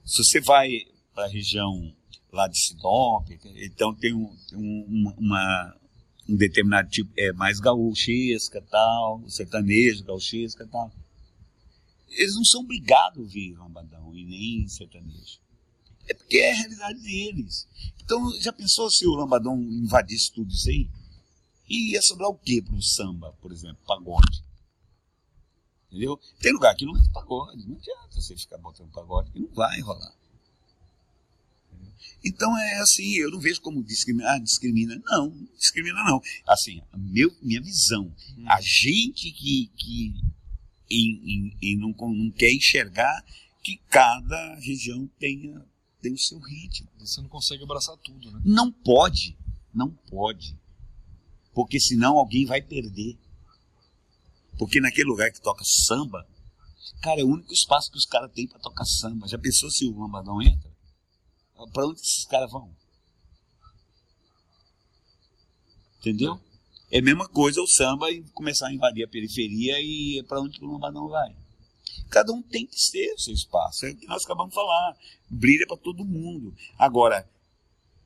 Se 0.05 0.23
você 0.23 0.39
vai 0.39 0.69
para 1.13 1.25
a 1.25 1.29
região 1.29 1.93
lá 2.31 2.47
de 2.47 2.57
Sinop, 2.57 3.27
então 3.55 3.93
tem 3.95 4.13
um, 4.13 4.33
um, 4.53 5.13
uma, 5.17 5.75
um 6.29 6.35
determinado 6.35 6.89
tipo, 6.89 7.11
é 7.17 7.33
mais 7.33 7.59
gaúchesca 7.59 8.61
tal, 8.69 9.23
sertanejo, 9.27 10.03
gaúchesca 10.03 10.67
tal. 10.67 10.91
Eles 12.15 12.35
não 12.35 12.45
são 12.45 12.61
obrigados 12.61 13.17
a 13.17 13.21
ouvir 13.21 13.55
lambadão 13.57 14.15
e 14.15 14.25
nem 14.25 14.67
sertanejo. 14.67 15.39
É 16.07 16.13
porque 16.13 16.37
é 16.37 16.51
a 16.51 16.55
realidade 16.55 17.01
deles. 17.01 17.67
Então, 18.03 18.31
já 18.39 18.53
pensou 18.53 18.89
se 18.91 19.07
o 19.07 19.15
Lambadão 19.15 19.59
invadisse 19.59 20.31
tudo 20.31 20.51
isso 20.51 20.69
aí? 20.69 20.87
E 21.67 21.93
ia 21.93 22.01
sobrar 22.03 22.29
o 22.29 22.37
quê 22.37 22.61
para 22.61 22.75
o 22.75 22.81
samba, 22.81 23.33
por 23.41 23.51
exemplo? 23.51 23.79
Pagode. 23.87 24.43
Entendeu? 25.87 26.19
Tem 26.39 26.53
lugar 26.53 26.75
que 26.75 26.85
não 26.85 26.93
tem 26.93 27.11
pagode. 27.11 27.67
Não 27.67 27.75
adianta 27.75 28.21
você 28.21 28.37
ficar 28.37 28.59
botando 28.59 28.91
pagode, 28.91 29.31
que 29.31 29.39
não 29.39 29.49
vai 29.49 29.79
rolar. 29.81 30.13
Então 32.23 32.55
é 32.57 32.79
assim, 32.79 33.13
eu 33.15 33.31
não 33.31 33.39
vejo 33.39 33.61
como 33.61 33.83
discrimina, 33.83 34.33
ah, 34.33 34.39
discrimina. 34.39 35.01
Não, 35.05 35.29
discrimina 35.57 36.03
não. 36.03 36.21
Assim, 36.45 36.81
meu, 36.95 37.35
minha 37.41 37.61
visão. 37.61 38.13
Hum. 38.37 38.45
A 38.47 38.59
gente 38.61 39.31
que, 39.31 39.71
que 39.75 40.13
em, 40.89 41.21
em, 41.25 41.57
em 41.61 41.77
não, 41.77 41.95
não 42.13 42.31
quer 42.31 42.51
enxergar 42.51 43.23
que 43.63 43.77
cada 43.89 44.55
região 44.55 45.07
tenha 45.19 45.65
tem 46.05 46.13
o 46.13 46.19
seu 46.19 46.39
ritmo. 46.39 46.87
Você 46.99 47.19
não 47.19 47.27
consegue 47.27 47.63
abraçar 47.63 47.97
tudo, 47.97 48.31
né? 48.31 48.39
Não 48.45 48.71
pode, 48.71 49.35
não 49.73 49.89
pode. 49.89 50.55
Porque 51.51 51.79
senão 51.79 52.19
alguém 52.19 52.45
vai 52.45 52.61
perder. 52.61 53.17
Porque 54.55 54.79
naquele 54.79 55.09
lugar 55.09 55.31
que 55.31 55.41
toca 55.41 55.63
samba, 55.65 56.27
cara, 57.01 57.21
é 57.21 57.23
o 57.23 57.29
único 57.29 57.51
espaço 57.51 57.91
que 57.91 57.97
os 57.97 58.05
caras 58.05 58.31
têm 58.33 58.47
para 58.47 58.59
tocar 58.59 58.85
samba. 58.85 59.27
Já 59.27 59.39
pensou 59.39 59.71
se 59.71 59.85
o 59.85 59.99
lambadão 59.99 60.39
entra? 60.41 60.71
Para 61.73 61.87
onde 61.87 61.99
esses 61.99 62.25
caras 62.25 62.51
vão? 62.51 62.71
Entendeu? 65.99 66.39
É 66.53 66.54
a 66.91 67.01
mesma 67.01 67.27
coisa 67.27 67.61
o 67.61 67.67
samba 67.67 68.11
e 68.11 68.21
começar 68.31 68.67
a 68.67 68.73
invadir 68.73 69.03
a 69.03 69.07
periferia 69.07 69.79
e 69.79 70.23
para 70.27 70.39
onde 70.39 70.63
o 70.63 70.71
lambadão 70.71 71.07
vai. 71.07 71.35
Cada 72.09 72.31
um 72.31 72.41
tem 72.41 72.65
que 72.65 72.79
ser 72.79 73.13
o 73.13 73.19
seu 73.19 73.33
espaço. 73.33 73.85
É 73.85 73.91
o 73.91 73.95
que 73.95 74.07
nós 74.07 74.23
acabamos 74.23 74.51
de 74.51 74.55
falar. 74.55 74.95
Brilha 75.29 75.65
para 75.67 75.77
todo 75.77 76.05
mundo. 76.05 76.53
Agora, 76.77 77.27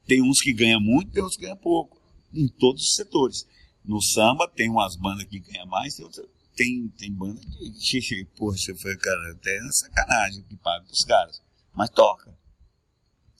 tem 0.05 0.21
uns 0.21 0.41
que 0.41 0.53
ganham 0.53 0.79
muito, 0.79 1.11
tem 1.11 1.23
uns 1.23 1.35
que 1.35 1.43
ganham 1.43 1.57
pouco. 1.57 1.99
Em 2.33 2.47
todos 2.47 2.81
os 2.83 2.95
setores. 2.95 3.47
No 3.83 4.01
samba 4.01 4.47
tem 4.47 4.69
umas 4.69 4.95
bandas 4.95 5.25
que 5.25 5.39
ganham 5.39 5.67
mais, 5.67 5.95
tem 5.95 6.05
outras. 6.05 6.25
Tem, 6.55 6.87
tem 6.97 7.11
banda 7.11 7.39
que, 7.39 8.25
poxa, 8.35 8.75
foi, 8.75 8.97
cara, 8.97 9.31
até 9.31 9.59
sacanagem 9.71 10.43
que 10.43 10.55
paga 10.57 10.85
os 10.91 11.03
caras. 11.03 11.41
Mas 11.73 11.89
toca. 11.89 12.37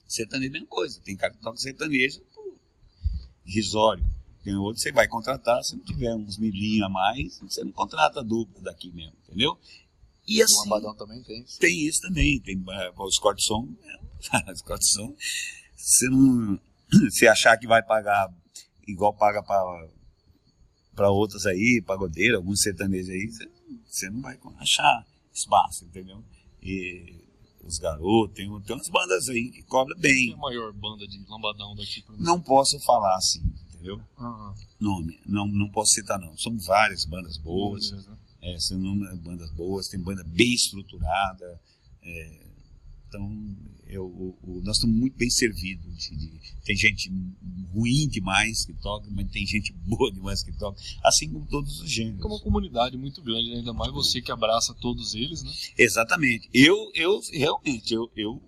Sertanejo 0.08 0.48
é 0.48 0.50
a 0.50 0.54
mesma 0.54 0.68
coisa. 0.68 1.02
Tem 1.02 1.16
cara 1.16 1.34
que 1.34 1.42
toca 1.42 1.58
sertanejo, 1.58 2.22
pô, 2.34 2.56
risório. 3.46 4.06
Tem 4.50 4.58
outro 4.58 4.82
você 4.82 4.92
vai 4.92 5.08
contratar, 5.08 5.64
se 5.64 5.76
não 5.76 5.84
tiver 5.84 6.16
uns 6.16 6.40
milhinhos 6.40 6.84
a 6.84 6.90
mais, 6.90 7.38
você 7.40 7.64
não 7.64 7.72
contrata 7.72 8.24
dupla 8.24 8.64
daqui 8.64 8.92
mesmo, 8.92 9.14
entendeu? 9.28 9.56
E 10.28 10.42
assim, 10.42 10.56
o 10.56 10.64
Lambadão 10.64 10.96
também 10.96 11.22
tem 11.22 11.44
isso. 11.44 11.60
Tem 11.60 11.88
isso 11.88 12.02
também. 12.02 12.40
Tem 12.42 12.58
uh, 12.58 13.04
os 13.04 13.20
cortes 13.20 13.46
som. 13.46 13.68
os 14.52 14.62
cortes 14.64 14.90
som. 14.92 15.16
Você 15.76 16.10
não. 16.10 16.60
Se 17.12 17.28
achar 17.28 17.58
que 17.58 17.68
vai 17.68 17.84
pagar 17.84 18.28
igual 18.88 19.14
paga 19.14 19.44
para 19.44 21.12
outras 21.12 21.46
aí, 21.46 21.84
pagodeira, 21.86 22.38
alguns 22.38 22.62
sertanejos 22.62 23.10
aí, 23.10 23.30
você 23.86 24.10
não 24.10 24.22
vai 24.22 24.40
achar 24.58 25.06
espaço, 25.32 25.86
entendeu? 25.86 26.24
E 26.64 27.24
os 27.64 27.78
garotos, 27.78 28.36
tem, 28.36 28.48
tem 28.62 28.76
umas 28.76 28.90
bandas 28.90 29.30
aí 29.30 29.52
que 29.52 29.62
cobram 29.64 29.96
bem. 30.00 30.16
Quem 30.16 30.32
é 30.32 30.34
a 30.34 30.38
maior 30.38 30.74
banda 30.74 31.08
de 31.08 31.24
lambadão 31.30 31.76
daqui? 31.76 32.04
Não 32.18 32.42
posso 32.42 32.80
falar 32.80 33.16
assim, 33.16 33.44
entendeu? 33.80 34.02
Uhum. 34.20 34.54
Nome, 34.80 35.20
não, 35.26 35.48
não 35.48 35.70
posso 35.70 35.94
citar 35.94 36.20
não. 36.20 36.38
São 36.38 36.58
várias 36.58 37.06
bandas 37.06 37.38
boas. 37.38 37.92
É, 38.42 38.58
são 38.60 38.80
bandas 39.18 39.52
boas, 39.52 39.88
tem 39.88 40.00
banda 40.00 40.24
bem 40.24 40.54
estruturada. 40.54 41.60
É, 42.02 42.50
então, 43.08 43.58
eu, 43.88 44.06
o, 44.06 44.62
nós 44.64 44.78
estamos 44.78 44.96
muito 44.96 45.18
bem 45.18 45.30
servidos. 45.30 45.98
De, 45.98 46.16
de, 46.16 46.40
tem 46.64 46.76
gente 46.76 47.12
ruim 47.74 48.08
demais 48.08 48.66
que 48.66 48.74
toca, 48.74 49.10
mas 49.12 49.30
tem 49.32 49.46
gente 49.46 49.74
boa 49.86 50.12
demais 50.12 50.44
que 50.44 50.52
toca, 50.54 50.80
assim 51.04 51.32
como 51.32 51.46
todos 51.48 51.82
os 51.82 51.90
gêneros. 51.90 52.22
É 52.24 52.28
uma 52.28 52.40
comunidade 52.40 52.98
muito 52.98 53.22
grande, 53.22 53.52
ainda 53.54 53.74
mais 53.74 53.92
você 53.92 54.22
que 54.22 54.32
abraça 54.32 54.74
todos 54.76 55.16
eles, 55.16 55.44
né? 55.44 55.52
Exatamente. 55.78 56.50
Eu, 56.54 56.92
eu 56.94 57.20
realmente, 57.34 57.94
eu, 57.94 58.12
eu, 58.16 58.42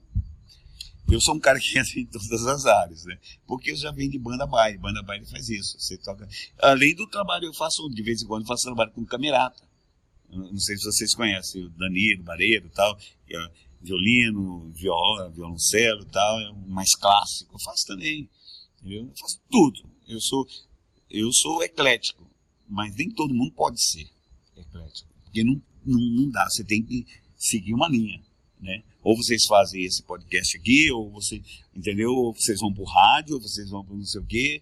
eu 1.12 1.22
sou 1.22 1.36
um 1.36 1.40
cara 1.40 1.60
que 1.60 1.78
entra 1.78 2.00
em 2.00 2.06
todas 2.06 2.46
as 2.48 2.66
áreas, 2.66 3.06
né? 3.06 3.18
Porque 3.46 3.72
eu 3.72 3.76
já 3.76 3.92
venho 3.92 4.12
de 4.12 4.20
banda 4.20 4.46
baile. 4.46 4.78
Banda 4.78 5.04
baile 5.04 5.26
faz 5.26 5.50
isso. 5.50 5.80
Você 5.80 5.98
toca. 5.98 6.28
Além 6.60 6.96
do 6.96 7.08
trabalho, 7.08 7.46
eu 7.46 7.54
faço, 7.54 7.88
de 7.90 8.02
vez 8.02 8.22
em 8.22 8.28
quando, 8.28 8.48
faço 8.48 8.64
trabalho 8.64 8.92
com 8.92 9.06
camerata. 9.06 9.62
Não 10.30 10.60
sei 10.60 10.78
se 10.78 10.86
vocês 10.86 11.14
conhecem 11.14 11.66
o 11.66 11.70
Danilo, 11.72 12.24
Bareiro 12.24 12.70
tal, 12.70 12.98
é 13.30 13.52
violino, 13.82 14.72
viola, 14.72 15.30
violoncelo 15.30 16.06
tal, 16.06 16.40
é 16.40 16.54
mais 16.68 16.96
clássico. 16.96 17.54
Eu 17.54 17.60
faço 17.60 17.86
também, 17.86 18.30
entendeu? 18.80 19.08
Eu 19.08 19.18
faço 19.18 19.42
tudo. 19.50 19.82
Eu 20.08 20.22
sou, 20.22 20.48
eu 21.10 21.34
sou 21.34 21.62
eclético, 21.64 22.26
mas 22.68 22.96
nem 22.96 23.10
todo 23.10 23.34
mundo 23.34 23.52
pode 23.52 23.82
ser 23.84 24.10
eclético, 24.56 25.10
porque 25.26 25.44
não, 25.44 25.62
não, 25.86 26.00
não 26.00 26.30
dá. 26.30 26.48
Você 26.50 26.64
tem 26.64 26.82
que 26.82 27.06
seguir 27.36 27.74
uma 27.74 27.90
linha, 27.90 28.22
né? 28.62 28.84
Ou 29.04 29.18
vocês 29.18 29.46
fazem 29.46 29.84
esse 29.84 30.04
podcast 30.04 30.58
aqui, 30.58 30.92
ou 30.92 31.10
você, 31.10 31.42
entendeu? 31.76 32.12
Ou 32.12 32.34
vocês 32.34 32.60
vão 32.60 32.74
pro 32.74 32.84
rádio, 32.84 33.36
ou 33.36 33.42
vocês 33.42 33.70
vão 33.70 33.84
pro 33.84 33.96
não 33.96 34.06
sei 34.06 34.22
o 34.22 34.26
quê 34.26 34.62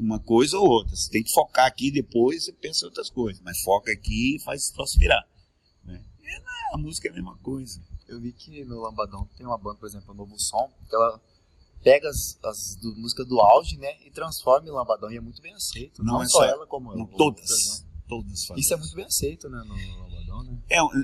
uma 0.00 0.18
coisa 0.18 0.58
ou 0.58 0.68
outra. 0.68 0.96
Você 0.96 1.10
tem 1.10 1.22
que 1.22 1.32
focar 1.32 1.66
aqui 1.66 1.90
depois 1.90 2.44
você 2.44 2.52
pensa 2.52 2.84
em 2.84 2.88
outras 2.88 3.10
coisas. 3.10 3.42
Mas 3.42 3.60
foca 3.60 3.92
aqui 3.92 4.36
e 4.36 4.40
faz 4.40 4.70
troço 4.70 4.98
virar. 4.98 5.26
Né? 5.84 6.02
E, 6.20 6.24
né, 6.24 6.70
a 6.72 6.78
música 6.78 7.08
é 7.08 7.10
a 7.10 7.14
mesma 7.14 7.36
coisa. 7.38 7.80
Eu 8.08 8.20
vi 8.20 8.32
que 8.32 8.64
no 8.64 8.80
Lambadão 8.80 9.28
tem 9.36 9.46
uma 9.46 9.58
banda, 9.58 9.78
por 9.78 9.86
exemplo, 9.86 10.14
Novo 10.14 10.38
Som, 10.38 10.70
que 10.88 10.94
ela 10.94 11.20
pega 11.82 12.08
as, 12.08 12.38
as 12.42 12.76
do, 12.76 12.94
músicas 12.96 13.26
do 13.26 13.38
auge, 13.40 13.76
né, 13.76 13.96
e 14.04 14.10
transforma 14.10 14.66
em 14.66 14.72
Lambadão. 14.72 15.12
E 15.12 15.16
é 15.16 15.20
muito 15.20 15.40
bem 15.40 15.54
aceito. 15.54 16.02
Não, 16.02 16.14
não 16.14 16.22
é 16.22 16.26
só 16.26 16.44
ela, 16.44 16.66
como 16.66 16.92
eu. 16.92 17.06
Todas. 17.06 17.20
Outras, 17.20 17.80
né? 17.80 17.86
Todas 18.08 18.44
fazem. 18.46 18.60
Isso 18.60 18.74
é 18.74 18.76
muito 18.76 18.94
bem 18.96 19.04
aceito, 19.04 19.48
né, 19.48 19.62
no 19.64 20.09
Né? 20.42 20.58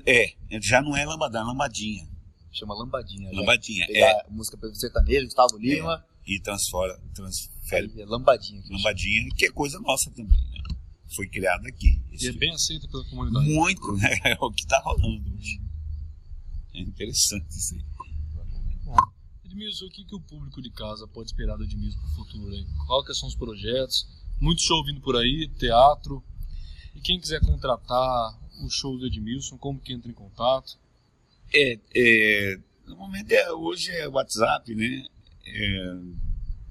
É, 0.07 0.35
é 0.51 0.61
já 0.61 0.81
não 0.81 0.97
é 0.97 1.05
Lambadão, 1.05 1.43
é 1.43 1.45
Lambadinha. 1.45 2.09
Chama 2.53 2.75
Lambadinha. 2.75 3.31
Né? 3.31 3.37
Lambadinha, 3.37 3.87
é. 3.91 4.31
música 4.31 4.59
sertanejo, 4.75 5.27
Gustavo 5.27 5.59
Lima. 5.59 6.05
É. 6.13 6.17
E 6.33 6.41
transforma, 6.41 6.99
transfere. 7.15 7.93
É 8.01 8.05
lambadinha. 8.05 8.61
Lambadinha, 8.69 9.29
que 9.37 9.47
é 9.47 9.51
coisa 9.51 9.79
nossa 9.79 10.11
também, 10.11 10.27
né? 10.27 10.77
foi 11.15 11.29
criado 11.29 11.67
aqui. 11.67 12.03
E 12.11 12.27
é 12.27 12.33
bem 12.33 12.51
aceito 12.53 12.89
pela 12.89 13.05
comunidade. 13.05 13.49
Muito, 13.49 13.93
né? 13.93 14.11
é 14.25 14.37
o 14.41 14.51
que 14.51 14.63
está 14.63 14.81
rolando 14.81 15.35
hoje. 15.35 15.61
É 16.75 16.81
interessante 16.81 17.49
isso 17.51 17.75
aí. 17.75 17.85
Edmilson, 19.45 19.87
o 19.87 19.91
que, 19.91 20.05
que 20.05 20.15
o 20.15 20.21
público 20.21 20.61
de 20.61 20.71
casa 20.71 21.07
pode 21.09 21.31
esperar 21.31 21.57
do 21.57 21.65
Edmilson 21.65 21.99
para 21.99 22.11
o 22.11 22.15
futuro? 22.15 22.53
Aí? 22.53 22.67
Quais 22.87 23.19
são 23.19 23.29
os 23.29 23.35
projetos? 23.35 24.07
Muito 24.41 24.61
show 24.61 24.85
vindo 24.85 25.01
por 25.01 25.17
aí, 25.17 25.49
teatro. 25.59 26.23
E 26.97 27.01
quem 27.01 27.21
quiser 27.21 27.41
contratar 27.41 28.41
o 28.65 28.71
show 28.71 28.97
do 28.97 29.07
Edmilson, 29.07 29.59
como 29.59 29.79
que 29.79 29.93
entra 29.93 30.11
em 30.11 30.15
contato? 30.15 30.79
É, 31.55 31.79
é 31.95 32.59
no 32.87 32.97
momento 32.97 33.31
é, 33.33 33.53
hoje 33.53 33.93
é 33.93 34.09
WhatsApp, 34.09 34.75
né? 34.75 35.07
É, 35.45 35.99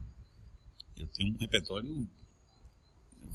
eu 0.99 1.07
tenho 1.09 1.35
um 1.35 1.39
repertório 1.39 2.09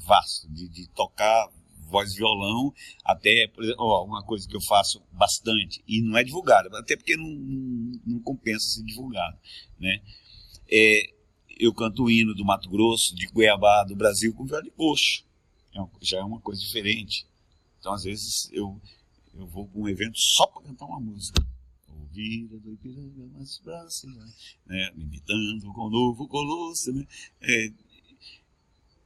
vasto 0.06 0.48
de, 0.52 0.68
de 0.68 0.88
tocar 0.90 1.50
voz 1.92 2.16
violão, 2.16 2.74
até, 3.04 3.48
por 3.50 3.64
exemplo, 3.64 3.84
ó, 3.84 4.06
uma 4.06 4.24
coisa 4.24 4.48
que 4.48 4.56
eu 4.56 4.62
faço 4.62 5.04
bastante, 5.12 5.84
e 5.86 6.02
não 6.02 6.18
é 6.18 6.24
divulgada, 6.24 6.70
até 6.80 6.96
porque 6.96 7.18
não, 7.18 7.28
não, 7.28 8.02
não 8.06 8.20
compensa 8.22 8.66
ser 8.66 8.84
divulgado, 8.84 9.38
né? 9.78 10.02
É, 10.72 11.14
eu 11.60 11.74
canto 11.74 12.04
o 12.04 12.10
hino 12.10 12.34
do 12.34 12.46
Mato 12.46 12.70
Grosso, 12.70 13.14
de 13.14 13.28
Cuiabá, 13.28 13.84
do 13.84 13.96
Brasil, 13.96 14.34
com 14.34 14.46
viola 14.46 14.64
de 14.64 14.72
coxo. 14.72 15.24
É 15.76 15.80
já 16.02 16.18
é 16.18 16.24
uma 16.24 16.40
coisa 16.40 16.60
diferente. 16.60 17.28
Então, 17.80 17.94
às 17.94 18.04
vezes, 18.04 18.50
eu, 18.52 18.82
eu 19.34 19.46
vou 19.48 19.68
para 19.68 19.80
um 19.80 19.88
evento 19.88 20.18
só 20.18 20.48
para 20.48 20.64
cantar 20.64 20.86
uma 20.86 21.00
música. 21.00 21.46
Ouvida 22.12 22.60
do 22.60 22.74
Ipiranga, 22.74 23.26
mais 23.28 23.58
braços, 23.60 24.14
né? 24.66 24.92
Me 24.96 25.04
imitando 25.04 25.72
com 25.74 25.88
o 25.88 25.90
novo 25.90 26.28
colosso, 26.28 26.92
né? 26.92 27.08
É, 27.40 27.72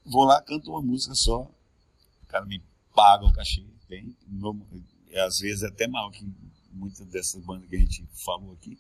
vou 0.03 0.23
lá, 0.23 0.41
canto 0.41 0.71
uma 0.71 0.81
música 0.81 1.13
só. 1.13 1.43
O 2.23 2.25
cara 2.27 2.45
me 2.45 2.63
paga 2.95 3.25
o 3.25 3.31
cachê. 3.31 3.63
Tem, 3.87 4.15
às 5.23 5.37
vezes 5.37 5.61
é 5.61 5.67
até 5.67 5.87
mal 5.87 6.09
que 6.09 6.25
muitas 6.71 7.05
dessas 7.07 7.45
bandas 7.45 7.69
que 7.69 7.75
a 7.75 7.79
gente 7.79 8.03
falou 8.25 8.53
aqui. 8.53 8.75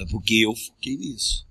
É 0.00 0.06
porque 0.06 0.44
eu 0.44 0.52
foquei 0.56 0.96
nisso. 0.96 1.46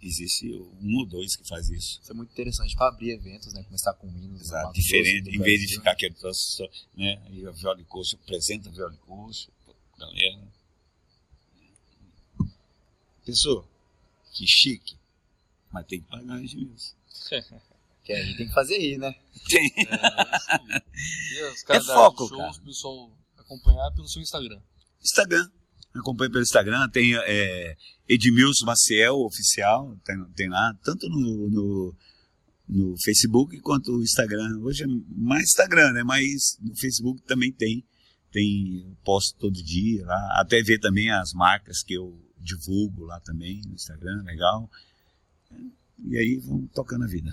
Existe 0.00 0.54
um 0.80 0.98
ou 0.98 1.06
dois 1.06 1.34
que 1.34 1.46
faz 1.46 1.68
isso. 1.68 2.00
Isso 2.00 2.12
é 2.12 2.14
muito 2.14 2.30
interessante 2.30 2.74
para 2.76 2.88
abrir 2.88 3.10
eventos, 3.10 3.52
né? 3.52 3.64
Começar 3.64 3.92
com 3.94 4.06
hinos. 4.08 4.40
Exato, 4.40 4.72
diferente. 4.72 5.28
Em 5.28 5.40
vez 5.40 5.60
de 5.60 5.74
ficar 5.74 5.90
aquele 5.90 6.14
troço, 6.14 6.62
né? 6.96 7.20
Aí 7.26 7.44
a 7.44 7.50
viola 7.50 7.76
de 7.76 7.84
coxo, 7.84 8.16
apresenta 8.16 8.68
a 8.68 8.72
viola 8.72 8.92
de 8.92 8.98
coxo, 8.98 9.50
galera. 10.00 10.48
Pessoa, 13.24 13.68
que 14.32 14.44
chique. 14.46 14.98
Mas 15.70 15.86
tem 15.86 16.00
que 16.00 16.08
pagar 16.08 16.42
isso 16.42 16.56
mesmo. 16.56 16.76
Que 18.02 18.14
a 18.14 18.24
gente 18.24 18.38
tem 18.38 18.48
que 18.48 18.54
fazer 18.54 18.78
rir, 18.78 18.98
né? 18.98 19.14
Tem. 19.48 19.72
É, 19.76 21.76
é 21.76 21.80
foco, 21.80 22.26
shows, 22.26 22.30
cara. 22.30 22.50
o 22.50 22.64
pessoal 22.64 23.10
acompanhar 23.36 23.90
pelo 23.92 24.08
seu 24.08 24.22
Instagram. 24.22 24.58
Instagram. 25.02 25.50
Acompanhe 25.94 26.30
pelo 26.30 26.42
Instagram, 26.42 26.88
tem 26.88 27.16
é, 27.16 27.76
Edmilson 28.08 28.64
Maciel 28.64 29.16
Oficial, 29.16 29.96
tem, 30.04 30.24
tem 30.36 30.48
lá, 30.48 30.72
tanto 30.84 31.08
no, 31.08 31.50
no, 31.50 31.94
no, 32.68 32.94
Facebook 33.04 33.58
quanto 33.60 33.92
no 33.92 34.02
Instagram. 34.02 34.60
Hoje 34.60 34.84
é 34.84 34.86
mais 35.16 35.44
Instagram, 35.44 35.92
né? 35.92 36.04
Mas 36.04 36.56
no 36.60 36.76
Facebook 36.76 37.20
também 37.22 37.52
tem. 37.52 37.84
Tem, 38.32 38.96
posto 39.04 39.38
todo 39.38 39.62
dia 39.62 40.06
lá. 40.06 40.40
Até 40.40 40.62
ver 40.62 40.78
também 40.78 41.10
as 41.10 41.32
marcas 41.32 41.82
que 41.82 41.94
eu 41.94 42.16
divulgo 42.38 43.04
lá 43.04 43.20
também 43.20 43.60
no 43.66 43.74
Instagram, 43.74 44.22
legal. 44.22 44.70
E 46.04 46.16
aí 46.16 46.36
vamos 46.38 46.70
tocando 46.72 47.04
a 47.04 47.08
vida. 47.08 47.30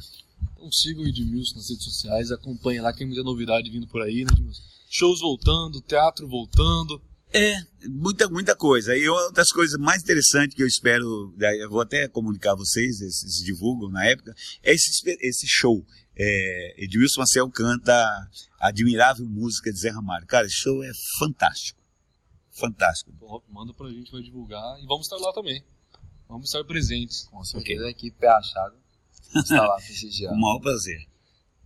Então 0.54 0.72
sigam 0.72 1.04
o 1.04 1.08
Edmilson 1.08 1.56
nas 1.56 1.70
redes 1.70 1.84
sociais, 1.84 2.32
acompanhem 2.32 2.82
lá, 2.82 2.94
tem 2.94 3.08
muita 3.08 3.24
novidade 3.24 3.70
vindo 3.70 3.88
por 3.88 4.02
aí, 4.02 4.26
né, 4.26 4.32
Edmilson? 4.34 4.64
Shows 4.90 5.20
voltando, 5.20 5.82
teatro 5.82 6.28
voltando. 6.28 7.02
É, 7.34 7.58
muita, 7.90 8.30
muita 8.30 8.56
coisa. 8.56 8.96
E 8.96 9.08
uma 9.10 9.32
das 9.32 9.50
coisas 9.50 9.78
mais 9.80 10.02
interessantes 10.02 10.56
que 10.56 10.64
eu 10.64 10.68
espero, 10.68 11.34
eu 11.60 11.70
vou 11.70 11.82
até 11.82 12.08
comunicar 12.08 12.54
a 12.54 12.56
vocês, 12.56 13.02
esses 13.02 13.44
divulgam 13.44 13.90
na 13.90 14.06
época, 14.06 14.34
é 14.64 14.74
esse, 14.74 14.92
esse 15.22 15.46
show. 15.48 15.86
É, 16.20 16.84
Edmilson 16.84 17.20
Marcel 17.20 17.50
canta 17.52 18.30
Admirável 18.60 19.26
Música 19.26 19.72
de 19.72 19.80
Zé 19.80 19.92
Ramalho. 19.92 20.26
Cara, 20.26 20.48
esse 20.48 20.56
show 20.56 20.84
é 20.84 20.92
fantástico. 21.20 21.80
Fantástico. 22.52 23.12
manda 23.50 23.72
pra 23.74 23.90
gente, 23.90 24.12
vai 24.12 24.22
divulgar. 24.22 24.80
E 24.82 24.86
vamos 24.88 25.06
estar 25.06 25.18
lá 25.18 25.32
também. 25.32 25.64
Vamos 26.28 26.48
estar 26.48 26.64
presentes. 26.64 27.26
Com 27.26 27.44
certeza, 27.44 27.82
okay. 27.82 27.88
a 27.88 27.92
equipe 27.92 28.26
é 28.26 28.30
achada. 28.30 28.76
Está 29.36 29.62
lá 29.62 29.76
prestigiando. 29.76 30.34
Com 30.34 30.40
o 30.40 30.42
maior 30.42 30.60
prazer. 30.60 31.08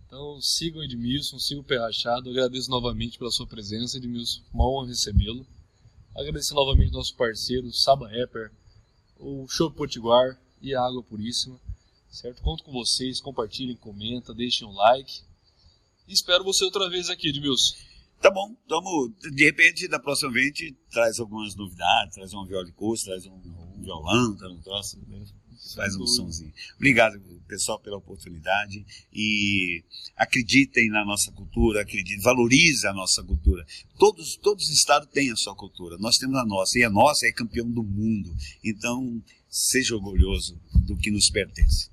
Então 0.06 0.38
sigam 0.42 0.80
o 0.80 0.84
Edmilson, 0.84 1.38
sigam 1.38 1.62
o 1.62 1.66
Pé 1.66 1.78
Rachado. 1.78 2.28
Agradeço 2.28 2.70
novamente 2.70 3.18
pela 3.18 3.30
sua 3.30 3.46
presença, 3.46 3.96
Edmilson. 3.96 4.42
Uma 4.52 4.68
honra 4.68 4.88
recebê-lo. 4.88 5.46
Agradecer 6.14 6.52
novamente 6.52 6.92
nosso 6.92 7.16
parceiro, 7.16 7.72
Saba 7.72 8.06
Rapper, 8.06 8.52
o 9.18 9.46
Show 9.48 9.70
Potiguar 9.70 10.38
e 10.60 10.74
a 10.74 10.82
Água 10.82 11.02
Puríssima. 11.02 11.58
Certo? 12.12 12.42
Conto 12.42 12.62
com 12.62 12.72
vocês, 12.72 13.20
compartilhem, 13.20 13.74
comentem, 13.74 14.36
deixem 14.36 14.68
um 14.68 14.72
like. 14.72 15.22
E 16.06 16.12
espero 16.12 16.44
você 16.44 16.62
outra 16.62 16.88
vez 16.90 17.08
aqui, 17.08 17.30
Edmilson. 17.30 17.74
Tá 18.20 18.30
bom, 18.30 18.54
tamo, 18.68 19.12
de 19.34 19.44
repente, 19.44 19.88
da 19.88 19.98
próxima 19.98 20.30
vez, 20.30 20.52
traz 20.90 21.18
algumas 21.18 21.56
novidades, 21.56 22.14
traz 22.14 22.32
uma 22.34 22.46
viola 22.46 22.64
de 22.66 22.72
curso, 22.72 23.06
traz 23.06 23.26
um, 23.26 23.32
um 23.32 23.80
violão, 23.80 24.36
tá 24.36 24.46
no 24.46 24.60
troço, 24.62 25.00
faz 25.74 25.96
um 25.96 26.06
somzinho. 26.06 26.52
Obrigado, 26.76 27.18
pessoal, 27.48 27.80
pela 27.80 27.96
oportunidade 27.96 28.84
e 29.12 29.82
acreditem 30.16 30.90
na 30.90 31.04
nossa 31.04 31.32
cultura, 31.32 31.80
acreditem, 31.80 32.20
valorize 32.20 32.86
a 32.86 32.92
nossa 32.92 33.24
cultura. 33.24 33.66
Todos, 33.98 34.36
todos 34.36 34.66
os 34.66 34.70
estados 34.70 35.08
têm 35.08 35.32
a 35.32 35.36
sua 35.36 35.56
cultura, 35.56 35.96
nós 35.98 36.16
temos 36.18 36.36
a 36.36 36.44
nossa, 36.44 36.78
e 36.78 36.84
a 36.84 36.90
nossa 36.90 37.26
é 37.26 37.32
campeão 37.32 37.68
do 37.68 37.82
mundo. 37.82 38.32
Então, 38.62 39.20
seja 39.48 39.96
orgulhoso 39.96 40.60
do 40.86 40.96
que 40.96 41.10
nos 41.10 41.30
pertence. 41.30 41.90